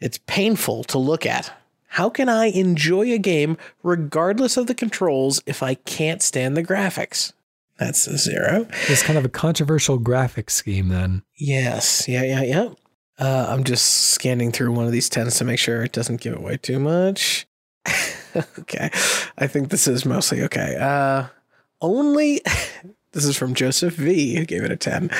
It's 0.00 0.18
painful 0.26 0.84
to 0.84 0.98
look 0.98 1.26
at. 1.26 1.52
How 1.88 2.08
can 2.10 2.28
I 2.28 2.46
enjoy 2.46 3.12
a 3.12 3.18
game 3.18 3.56
regardless 3.82 4.56
of 4.56 4.66
the 4.66 4.74
controls 4.74 5.42
if 5.46 5.62
I 5.62 5.74
can't 5.74 6.22
stand 6.22 6.56
the 6.56 6.64
graphics? 6.64 7.32
That's 7.78 8.06
a 8.06 8.16
zero. 8.18 8.66
It's 8.88 9.02
kind 9.02 9.18
of 9.18 9.24
a 9.24 9.28
controversial 9.28 9.98
graphic 9.98 10.50
scheme 10.50 10.88
then. 10.88 11.22
Yes. 11.36 12.08
Yeah, 12.08 12.22
yeah, 12.22 12.42
yeah. 12.42 12.68
Uh, 13.18 13.46
I'm 13.48 13.64
just 13.64 14.10
scanning 14.10 14.50
through 14.50 14.72
one 14.72 14.86
of 14.86 14.92
these 14.92 15.08
tens 15.08 15.36
to 15.38 15.44
make 15.44 15.58
sure 15.58 15.82
it 15.82 15.92
doesn't 15.92 16.20
give 16.20 16.36
away 16.36 16.56
too 16.56 16.78
much. 16.78 17.46
okay. 18.58 18.90
I 19.38 19.46
think 19.46 19.68
this 19.68 19.86
is 19.86 20.04
mostly 20.04 20.42
okay. 20.42 20.76
Uh, 20.76 21.26
only, 21.80 22.40
this 23.12 23.24
is 23.24 23.36
from 23.36 23.54
Joseph 23.54 23.94
V, 23.94 24.36
who 24.36 24.44
gave 24.44 24.64
it 24.64 24.72
a 24.72 24.76
10. 24.76 25.10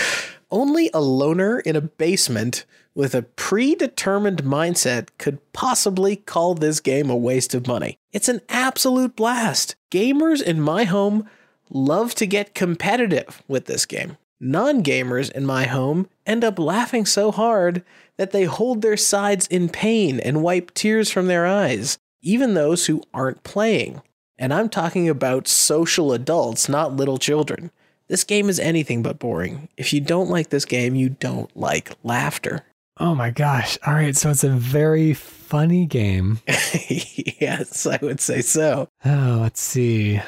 Only 0.50 0.90
a 0.92 1.00
loner 1.00 1.60
in 1.60 1.76
a 1.76 1.80
basement 1.80 2.64
with 2.94 3.14
a 3.14 3.22
predetermined 3.22 4.44
mindset 4.44 5.08
could 5.18 5.40
possibly 5.52 6.16
call 6.16 6.54
this 6.54 6.80
game 6.80 7.10
a 7.10 7.16
waste 7.16 7.54
of 7.54 7.66
money. 7.66 7.98
It's 8.12 8.28
an 8.28 8.40
absolute 8.48 9.16
blast. 9.16 9.74
Gamers 9.90 10.42
in 10.42 10.60
my 10.60 10.84
home 10.84 11.28
love 11.70 12.14
to 12.16 12.26
get 12.26 12.54
competitive 12.54 13.42
with 13.48 13.66
this 13.66 13.84
game. 13.84 14.16
Non 14.44 14.82
gamers 14.82 15.32
in 15.32 15.46
my 15.46 15.64
home 15.64 16.06
end 16.26 16.44
up 16.44 16.58
laughing 16.58 17.06
so 17.06 17.32
hard 17.32 17.82
that 18.18 18.32
they 18.32 18.44
hold 18.44 18.82
their 18.82 18.96
sides 18.98 19.46
in 19.46 19.70
pain 19.70 20.20
and 20.20 20.42
wipe 20.42 20.74
tears 20.74 21.10
from 21.10 21.28
their 21.28 21.46
eyes, 21.46 21.96
even 22.20 22.52
those 22.52 22.84
who 22.84 23.02
aren't 23.14 23.42
playing. 23.42 24.02
And 24.38 24.52
I'm 24.52 24.68
talking 24.68 25.08
about 25.08 25.48
social 25.48 26.12
adults, 26.12 26.68
not 26.68 26.94
little 26.94 27.16
children. 27.16 27.70
This 28.08 28.22
game 28.22 28.50
is 28.50 28.60
anything 28.60 29.02
but 29.02 29.18
boring. 29.18 29.70
If 29.78 29.94
you 29.94 30.02
don't 30.02 30.28
like 30.28 30.50
this 30.50 30.66
game, 30.66 30.94
you 30.94 31.08
don't 31.08 31.54
like 31.56 31.92
laughter. 32.04 32.64
Oh 33.00 33.12
my 33.16 33.30
gosh. 33.30 33.76
All 33.84 33.92
right. 33.94 34.14
So 34.14 34.30
it's 34.30 34.44
a 34.44 34.50
very 34.50 35.14
funny 35.14 35.84
game. 35.84 36.38
yes, 36.46 37.86
I 37.86 37.98
would 38.00 38.20
say 38.20 38.40
so. 38.40 38.88
Oh, 39.04 39.38
let's 39.42 39.60
see. 39.60 40.20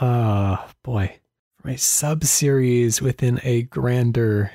Oh, 0.00 0.64
boy. 0.84 1.16
From 1.64 1.72
a 1.72 1.78
sub 1.78 2.24
series 2.24 3.00
within 3.00 3.40
a 3.42 3.62
grander 3.62 4.52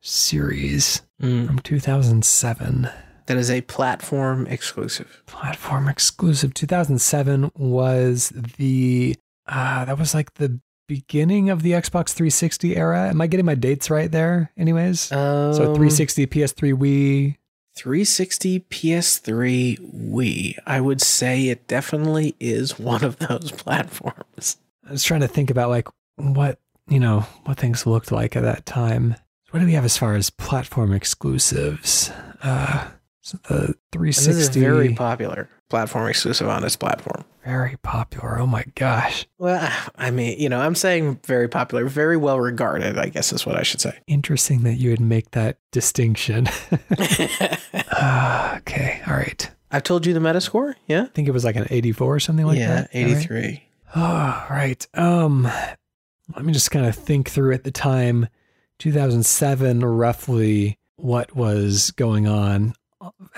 series 0.00 1.02
Mm. 1.20 1.48
from 1.48 1.58
2007. 1.58 2.88
That 3.26 3.36
is 3.36 3.50
a 3.50 3.62
platform 3.62 4.46
exclusive. 4.46 5.24
Platform 5.26 5.88
exclusive. 5.88 6.54
2007 6.54 7.50
was 7.56 8.28
the, 8.58 9.16
uh, 9.48 9.86
that 9.86 9.98
was 9.98 10.14
like 10.14 10.34
the 10.34 10.60
beginning 10.86 11.50
of 11.50 11.62
the 11.62 11.72
Xbox 11.72 12.10
360 12.10 12.76
era. 12.76 13.08
Am 13.08 13.20
I 13.20 13.26
getting 13.26 13.46
my 13.46 13.56
dates 13.56 13.90
right 13.90 14.12
there, 14.12 14.52
anyways? 14.56 15.10
Um, 15.10 15.52
so 15.54 15.64
360, 15.74 16.28
PS3, 16.28 16.72
Wii. 16.74 17.38
360 17.74 18.60
PS3 18.70 19.78
Wii. 19.92 20.54
I 20.64 20.80
would 20.80 21.00
say 21.00 21.48
it 21.48 21.66
definitely 21.66 22.36
is 22.38 22.78
one 22.78 23.02
of 23.02 23.18
those 23.18 23.50
platforms. 23.56 24.58
I 24.88 24.92
was 24.92 25.02
trying 25.02 25.22
to 25.22 25.28
think 25.28 25.50
about 25.50 25.68
like 25.68 25.88
what, 26.22 26.58
you 26.88 27.00
know, 27.00 27.20
what 27.44 27.58
things 27.58 27.86
looked 27.86 28.12
like 28.12 28.36
at 28.36 28.42
that 28.42 28.66
time. 28.66 29.16
What 29.50 29.60
do 29.60 29.66
we 29.66 29.72
have 29.72 29.84
as 29.84 29.98
far 29.98 30.14
as 30.14 30.30
platform 30.30 30.92
exclusives? 30.92 32.10
Uh, 32.42 32.88
so 33.20 33.38
the 33.48 33.74
360 33.92 34.32
This 34.32 34.48
is 34.48 34.48
very 34.56 34.94
popular 34.94 35.48
platform 35.68 36.08
exclusive 36.08 36.48
on 36.48 36.64
its 36.64 36.76
platform. 36.76 37.24
very 37.44 37.76
popular. 37.82 38.38
Oh 38.38 38.46
my 38.46 38.64
gosh. 38.74 39.26
Well, 39.38 39.70
I 39.96 40.10
mean, 40.10 40.38
you 40.38 40.48
know, 40.48 40.60
I'm 40.60 40.74
saying 40.74 41.20
very 41.26 41.48
popular, 41.48 41.86
very 41.86 42.16
well 42.16 42.38
regarded, 42.40 42.98
I 42.98 43.08
guess 43.08 43.32
is 43.32 43.46
what 43.46 43.56
I 43.56 43.62
should 43.62 43.80
say. 43.80 43.98
Interesting 44.06 44.62
that 44.62 44.74
you 44.74 44.90
would 44.90 45.00
make 45.00 45.30
that 45.32 45.58
distinction. 45.70 46.48
Ah, 48.04 48.56
okay. 48.58 49.00
All 49.06 49.14
right. 49.14 49.48
I've 49.70 49.84
told 49.84 50.06
you 50.06 50.12
the 50.12 50.18
Metascore, 50.20 50.74
yeah? 50.88 51.02
I 51.02 51.06
think 51.06 51.28
it 51.28 51.30
was 51.30 51.44
like 51.44 51.56
an 51.56 51.66
84 51.70 52.16
or 52.16 52.20
something 52.20 52.44
like 52.44 52.58
yeah, 52.58 52.74
that. 52.74 52.90
Yeah, 52.92 53.06
83. 53.06 53.62
Oh, 53.94 54.46
right. 54.50 54.86
Um, 54.94 55.48
let 56.34 56.44
me 56.44 56.52
just 56.52 56.70
kind 56.70 56.86
of 56.86 56.94
think 56.94 57.30
through 57.30 57.52
at 57.52 57.64
the 57.64 57.70
time, 57.70 58.28
2007, 58.78 59.84
roughly 59.84 60.78
what 60.96 61.34
was 61.34 61.90
going 61.92 62.26
on 62.26 62.74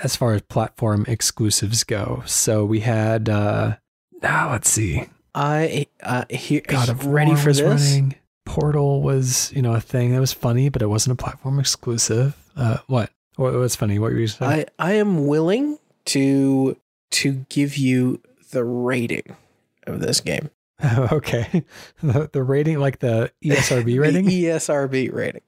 as 0.03 0.15
far 0.15 0.33
as 0.33 0.41
platform 0.43 1.05
exclusives 1.07 1.83
go. 1.83 2.23
So 2.25 2.65
we 2.65 2.81
had, 2.81 3.29
uh, 3.29 3.77
now 4.21 4.51
let's 4.51 4.69
see, 4.69 5.05
I 5.33 5.87
uh 6.01 6.23
here 6.29 6.61
God 6.65 6.89
of 6.89 7.05
ready 7.05 7.31
War 7.31 7.37
for 7.37 7.49
was 7.49 7.57
this. 7.59 7.67
running. 7.67 8.15
Portal 8.45 9.01
was, 9.01 9.51
you 9.53 9.61
know, 9.61 9.73
a 9.73 9.81
thing 9.81 10.13
that 10.13 10.19
was 10.19 10.31
funny, 10.31 10.69
but 10.69 10.81
it 10.81 10.87
wasn't 10.87 11.19
a 11.19 11.23
platform 11.23 11.59
exclusive. 11.59 12.35
Uh, 12.55 12.77
what? 12.87 13.09
What 13.35 13.53
was 13.53 13.75
funny? 13.75 13.99
What 13.99 14.13
were 14.13 14.19
you 14.19 14.27
saying? 14.27 14.65
I 14.79 14.91
I 14.91 14.93
am 14.93 15.27
willing 15.27 15.77
to 16.05 16.77
to 17.11 17.45
give 17.49 17.75
you 17.75 18.21
the 18.51 18.63
rating 18.63 19.35
of 19.85 19.99
this 19.99 20.21
game. 20.21 20.51
okay. 21.11 21.63
The, 22.01 22.29
the 22.31 22.43
rating, 22.43 22.79
like 22.79 22.99
the 22.99 23.31
ESRB 23.43 23.99
rating? 24.01 24.25
The 24.25 24.45
ESRB 24.45 25.13
rating. 25.13 25.41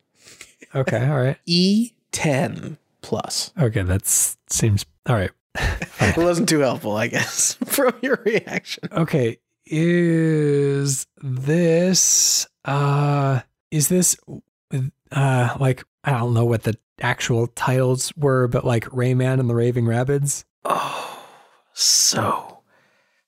okay. 0.74 1.08
All 1.08 1.20
right. 1.20 1.38
E10 1.48 2.78
plus. 3.02 3.52
Okay. 3.60 3.84
That 3.84 4.06
seems 4.06 4.86
all 5.08 5.16
right. 5.16 5.32
It 6.00 6.18
wasn't 6.18 6.48
too 6.48 6.60
helpful, 6.60 6.96
I 6.96 7.08
guess, 7.08 7.56
from 7.66 7.94
your 8.02 8.22
reaction. 8.24 8.88
Okay. 8.92 9.40
Is 9.66 11.06
this, 11.22 12.48
uh, 12.66 13.42
is 13.72 13.90
this, 13.90 14.16
uh, 15.12 15.58
like, 15.60 15.84
I 16.04 16.12
don't 16.12 16.34
know 16.34 16.46
what 16.46 16.64
the 16.64 16.78
actual 17.02 17.48
titles 17.48 18.14
were, 18.16 18.48
but 18.48 18.64
like 18.66 18.86
Rayman 18.86 19.40
and 19.40 19.50
the 19.50 19.56
Raving 19.56 19.86
Rabbids? 19.86 20.46
Oh, 20.64 21.26
so, 21.74 22.57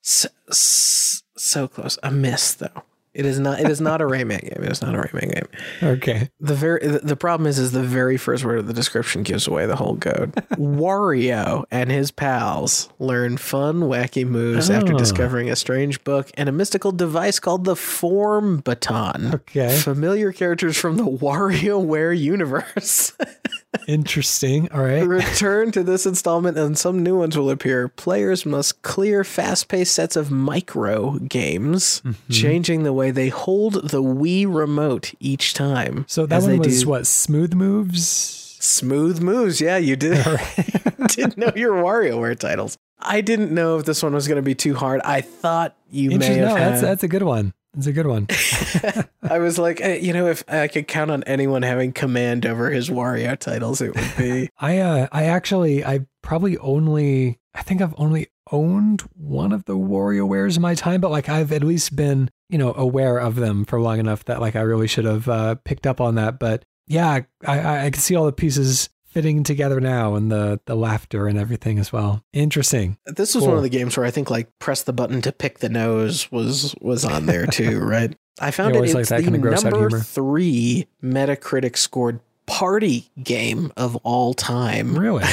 so, 0.01 0.27
so 0.51 1.67
close. 1.67 1.97
A 2.03 2.11
miss, 2.11 2.53
though. 2.53 2.83
It 3.11 3.25
is 3.25 3.39
not. 3.39 3.59
It 3.59 3.67
is 3.69 3.81
not 3.81 4.01
a 4.01 4.05
Rayman 4.05 4.39
game. 4.41 4.63
It 4.63 4.71
is 4.71 4.83
not 4.83 4.93
a 4.93 4.99
Rayman 4.99 5.33
game. 5.33 5.47
Okay. 5.81 6.29
The 6.39 6.53
very 6.53 6.79
the- 6.87 7.15
problem 7.15 7.47
is 7.47 7.57
is 7.57 7.71
the 7.71 7.81
very 7.83 8.17
first 8.17 8.45
word 8.45 8.59
of 8.59 8.67
the 8.67 8.73
description 8.73 9.23
gives 9.23 9.47
away 9.47 9.65
the 9.65 9.75
whole 9.75 9.97
code. 9.97 10.31
Wario 10.53 11.65
and 11.71 11.91
his 11.91 12.11
pals 12.11 12.87
learn 12.99 13.37
fun, 13.37 13.81
wacky 13.81 14.25
moves 14.25 14.69
after 14.69 14.93
Oh. 14.93 14.97
discovering 14.97 15.49
a 15.49 15.55
strange 15.55 16.03
book 16.03 16.29
and 16.35 16.47
a 16.47 16.51
mystical 16.51 16.91
device 16.91 17.39
called 17.39 17.65
the 17.65 17.75
Form 17.75 18.57
Baton. 18.57 19.33
Okay. 19.33 19.75
Familiar 19.79 20.31
characters 20.31 20.77
from 20.77 20.97
the 20.97 21.03
WarioWare 21.09 22.17
universe 22.17 23.13
Interesting. 23.87 24.71
All 24.71 24.81
right. 24.83 25.05
return 25.05 25.71
to 25.73 25.83
this 25.83 26.05
installment, 26.05 26.57
and 26.57 26.77
some 26.77 27.03
new 27.03 27.17
ones 27.17 27.37
will 27.37 27.49
appear. 27.49 27.87
Players 27.87 28.45
must 28.45 28.81
clear 28.81 29.23
fast-paced 29.23 29.93
sets 29.93 30.15
of 30.15 30.31
micro 30.31 31.19
games, 31.19 32.01
Mm-hmm. 32.05 32.31
changing 32.33 32.83
the 32.83 32.93
way 32.93 33.11
they 33.11 33.29
hold 33.29 33.89
the 33.89 34.01
Wii 34.01 34.45
remote 34.53 35.13
each 35.19 35.53
time. 35.53 36.05
So 36.07 36.25
that 36.25 36.41
one 36.41 36.59
was 36.59 36.83
do 36.83 36.89
what? 36.89 37.07
Smooth 37.07 37.53
moves? 37.53 38.57
Smooth 38.59 39.21
moves. 39.21 39.61
Yeah, 39.61 39.77
you 39.77 39.95
did. 39.95 40.25
didn't 41.07 41.37
know 41.37 41.51
your 41.55 41.73
WarioWare 41.73 42.37
titles. 42.37 42.77
I 42.99 43.21
didn't 43.21 43.51
know 43.53 43.77
if 43.79 43.85
this 43.85 44.03
one 44.03 44.13
was 44.13 44.27
going 44.27 44.35
to 44.37 44.41
be 44.41 44.55
too 44.55 44.75
hard. 44.75 45.01
I 45.05 45.21
thought 45.21 45.75
you 45.89 46.17
may 46.17 46.25
have 46.25 46.49
No, 46.49 46.55
had. 46.55 46.71
that's, 46.73 46.81
that's 46.81 47.03
a 47.03 47.07
good 47.07 47.23
one. 47.23 47.53
That's 47.73 47.87
a 47.87 47.93
good 47.93 48.07
one. 48.07 48.27
I 49.21 49.37
was 49.39 49.59
like, 49.59 49.79
eh, 49.79 49.97
you 49.97 50.11
know, 50.11 50.27
if 50.27 50.43
I 50.47 50.67
could 50.67 50.87
count 50.87 51.11
on 51.11 51.23
anyone 51.23 51.61
having 51.61 51.91
command 51.91 52.45
over 52.45 52.71
his 52.71 52.89
Wario 52.89 53.37
titles, 53.37 53.79
it 53.81 53.95
would 53.95 54.13
be. 54.17 54.49
I 54.57 54.79
uh 54.79 55.07
I 55.11 55.25
actually 55.25 55.85
I 55.85 56.07
probably 56.21 56.57
only 56.57 57.39
I 57.53 57.61
think 57.61 57.81
I've 57.81 57.95
only 57.97 58.27
owned 58.51 59.01
one 59.13 59.51
of 59.51 59.65
the 59.65 59.77
WarioWares 59.77 60.55
in 60.55 60.61
my 60.61 60.73
time, 60.73 61.01
but 61.01 61.11
like 61.11 61.29
I've 61.29 61.51
at 61.51 61.63
least 61.63 61.95
been, 61.95 62.31
you 62.49 62.57
know, 62.57 62.73
aware 62.73 63.17
of 63.19 63.35
them 63.35 63.65
for 63.65 63.79
long 63.79 63.99
enough 63.99 64.25
that 64.25 64.41
like 64.41 64.55
I 64.55 64.61
really 64.61 64.87
should 64.87 65.05
have 65.05 65.29
uh, 65.29 65.55
picked 65.63 65.85
up 65.85 66.01
on 66.01 66.15
that. 66.15 66.39
But 66.39 66.65
yeah, 66.87 67.21
I, 67.45 67.59
I 67.59 67.85
I 67.85 67.89
can 67.91 68.01
see 68.01 68.15
all 68.15 68.25
the 68.25 68.31
pieces 68.31 68.89
fitting 69.09 69.43
together 69.43 69.79
now 69.81 70.15
and 70.15 70.31
the 70.31 70.59
the 70.65 70.75
laughter 70.75 71.27
and 71.27 71.37
everything 71.37 71.79
as 71.79 71.91
well. 71.91 72.23
Interesting. 72.33 72.97
This 73.05 73.35
was 73.35 73.43
Cool. 73.43 73.49
one 73.49 73.57
of 73.57 73.63
the 73.63 73.69
games 73.69 73.97
where 73.97 74.05
I 74.05 74.11
think 74.11 74.29
like 74.29 74.47
press 74.59 74.83
the 74.83 74.93
button 74.93 75.21
to 75.23 75.31
pick 75.31 75.59
the 75.59 75.69
nose 75.69 76.31
was 76.31 76.75
was 76.81 77.03
on 77.05 77.25
there 77.25 77.45
too, 77.51 77.79
right? 77.79 78.15
I 78.39 78.51
found 78.51 78.75
it 78.75 78.79
like 78.79 78.95
it's 78.95 79.09
that 79.09 79.17
the 79.17 79.23
kinda 79.23 79.39
gross 79.39 79.63
number 79.63 79.79
humor. 79.89 79.99
three 79.99 80.87
Metacritic 81.03 81.75
scored 81.75 82.19
party 82.45 83.09
game 83.21 83.71
of 83.77 83.95
all 83.97 84.33
time. 84.33 84.97
Really? 84.97 85.23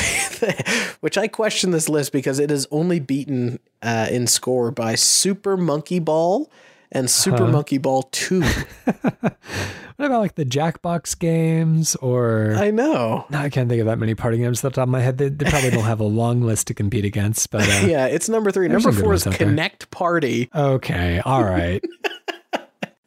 Which 1.00 1.16
I 1.16 1.28
question 1.28 1.70
this 1.70 1.88
list 1.88 2.12
because 2.12 2.38
it 2.38 2.50
is 2.50 2.66
only 2.70 3.00
beaten 3.00 3.58
uh, 3.82 4.08
in 4.10 4.26
score 4.26 4.70
by 4.70 4.96
Super 4.96 5.56
Monkey 5.56 5.98
Ball 5.98 6.50
and 6.92 7.10
Super 7.10 7.44
Huh. 7.46 7.52
Monkey 7.52 7.78
Ball 7.78 8.02
2. 8.12 8.40
what 9.00 9.36
about 9.98 10.20
like 10.20 10.34
the 10.34 10.44
Jackbox 10.44 11.18
games 11.18 11.94
or 11.96 12.54
I 12.56 12.70
know. 12.70 13.26
no, 13.30 13.38
I 13.38 13.48
can't 13.50 13.68
think 13.68 13.80
of 13.80 13.86
that 13.86 13.98
many 13.98 14.14
party 14.14 14.38
games 14.38 14.58
off 14.58 14.72
the 14.72 14.76
top 14.76 14.84
of 14.84 14.88
my 14.90 15.00
head. 15.00 15.18
They, 15.18 15.28
they 15.28 15.48
probably 15.50 15.70
don't 15.70 15.84
have 15.84 16.00
a 16.00 16.04
long 16.04 16.42
list 16.42 16.66
to 16.68 16.74
compete 16.74 17.04
against, 17.04 17.50
but 17.50 17.62
uh, 17.62 17.86
Yeah, 17.86 18.06
it's 18.06 18.28
number 18.28 18.50
three. 18.50 18.68
Number 18.68 18.92
four 18.92 19.14
is 19.14 19.26
out 19.26 19.34
there. 19.38 19.48
Connect 19.48 19.90
Party. 19.90 20.48
okay, 20.54 21.20
all 21.24 21.44
right. 21.44 21.82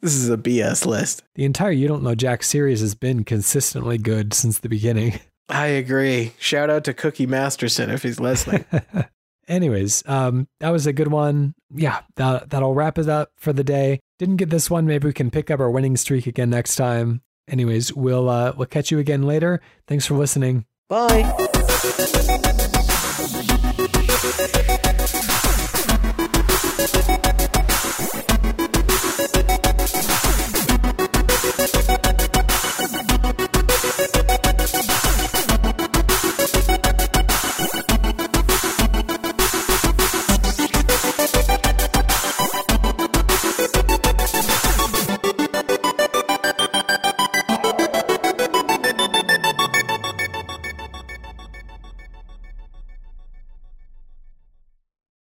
This 0.02 0.14
is 0.14 0.30
a 0.30 0.38
BS 0.38 0.86
list. 0.86 1.24
The 1.34 1.44
entire 1.44 1.72
You 1.72 1.86
Don't 1.86 2.02
Know 2.02 2.14
Jack 2.14 2.42
series 2.42 2.80
has 2.80 2.94
been 2.94 3.22
consistently 3.22 3.98
good 3.98 4.32
since 4.32 4.58
the 4.58 4.70
beginning. 4.70 5.20
I 5.50 5.66
agree. 5.66 6.32
Shout 6.38 6.70
out 6.70 6.84
to 6.84 6.94
Cookie 6.94 7.26
Masterson 7.26 7.90
if 7.90 8.02
he's 8.02 8.18
listening 8.18 8.64
anyways, 9.50 10.02
um, 10.06 10.48
that 10.60 10.70
was 10.70 10.86
a 10.86 10.92
good 10.92 11.08
one. 11.08 11.54
Yeah, 11.74 12.00
that 12.16 12.50
that'll 12.50 12.74
wrap 12.74 12.98
it 12.98 13.08
up 13.08 13.32
for 13.36 13.52
the 13.52 13.64
day. 13.64 14.00
Didn't 14.18 14.36
get 14.36 14.50
this 14.50 14.70
one. 14.70 14.86
Maybe 14.86 15.06
we 15.06 15.12
can 15.12 15.30
pick 15.30 15.50
up 15.50 15.60
our 15.60 15.70
winning 15.70 15.96
streak 15.96 16.26
again 16.26 16.50
next 16.50 16.76
time. 16.76 17.20
Anyways, 17.48 17.92
we'll 17.92 18.28
uh, 18.28 18.54
we'll 18.56 18.66
catch 18.66 18.90
you 18.90 18.98
again 18.98 19.24
later. 19.24 19.60
Thanks 19.86 20.06
for 20.06 20.14
listening. 20.14 20.64
Bye. 20.88 21.26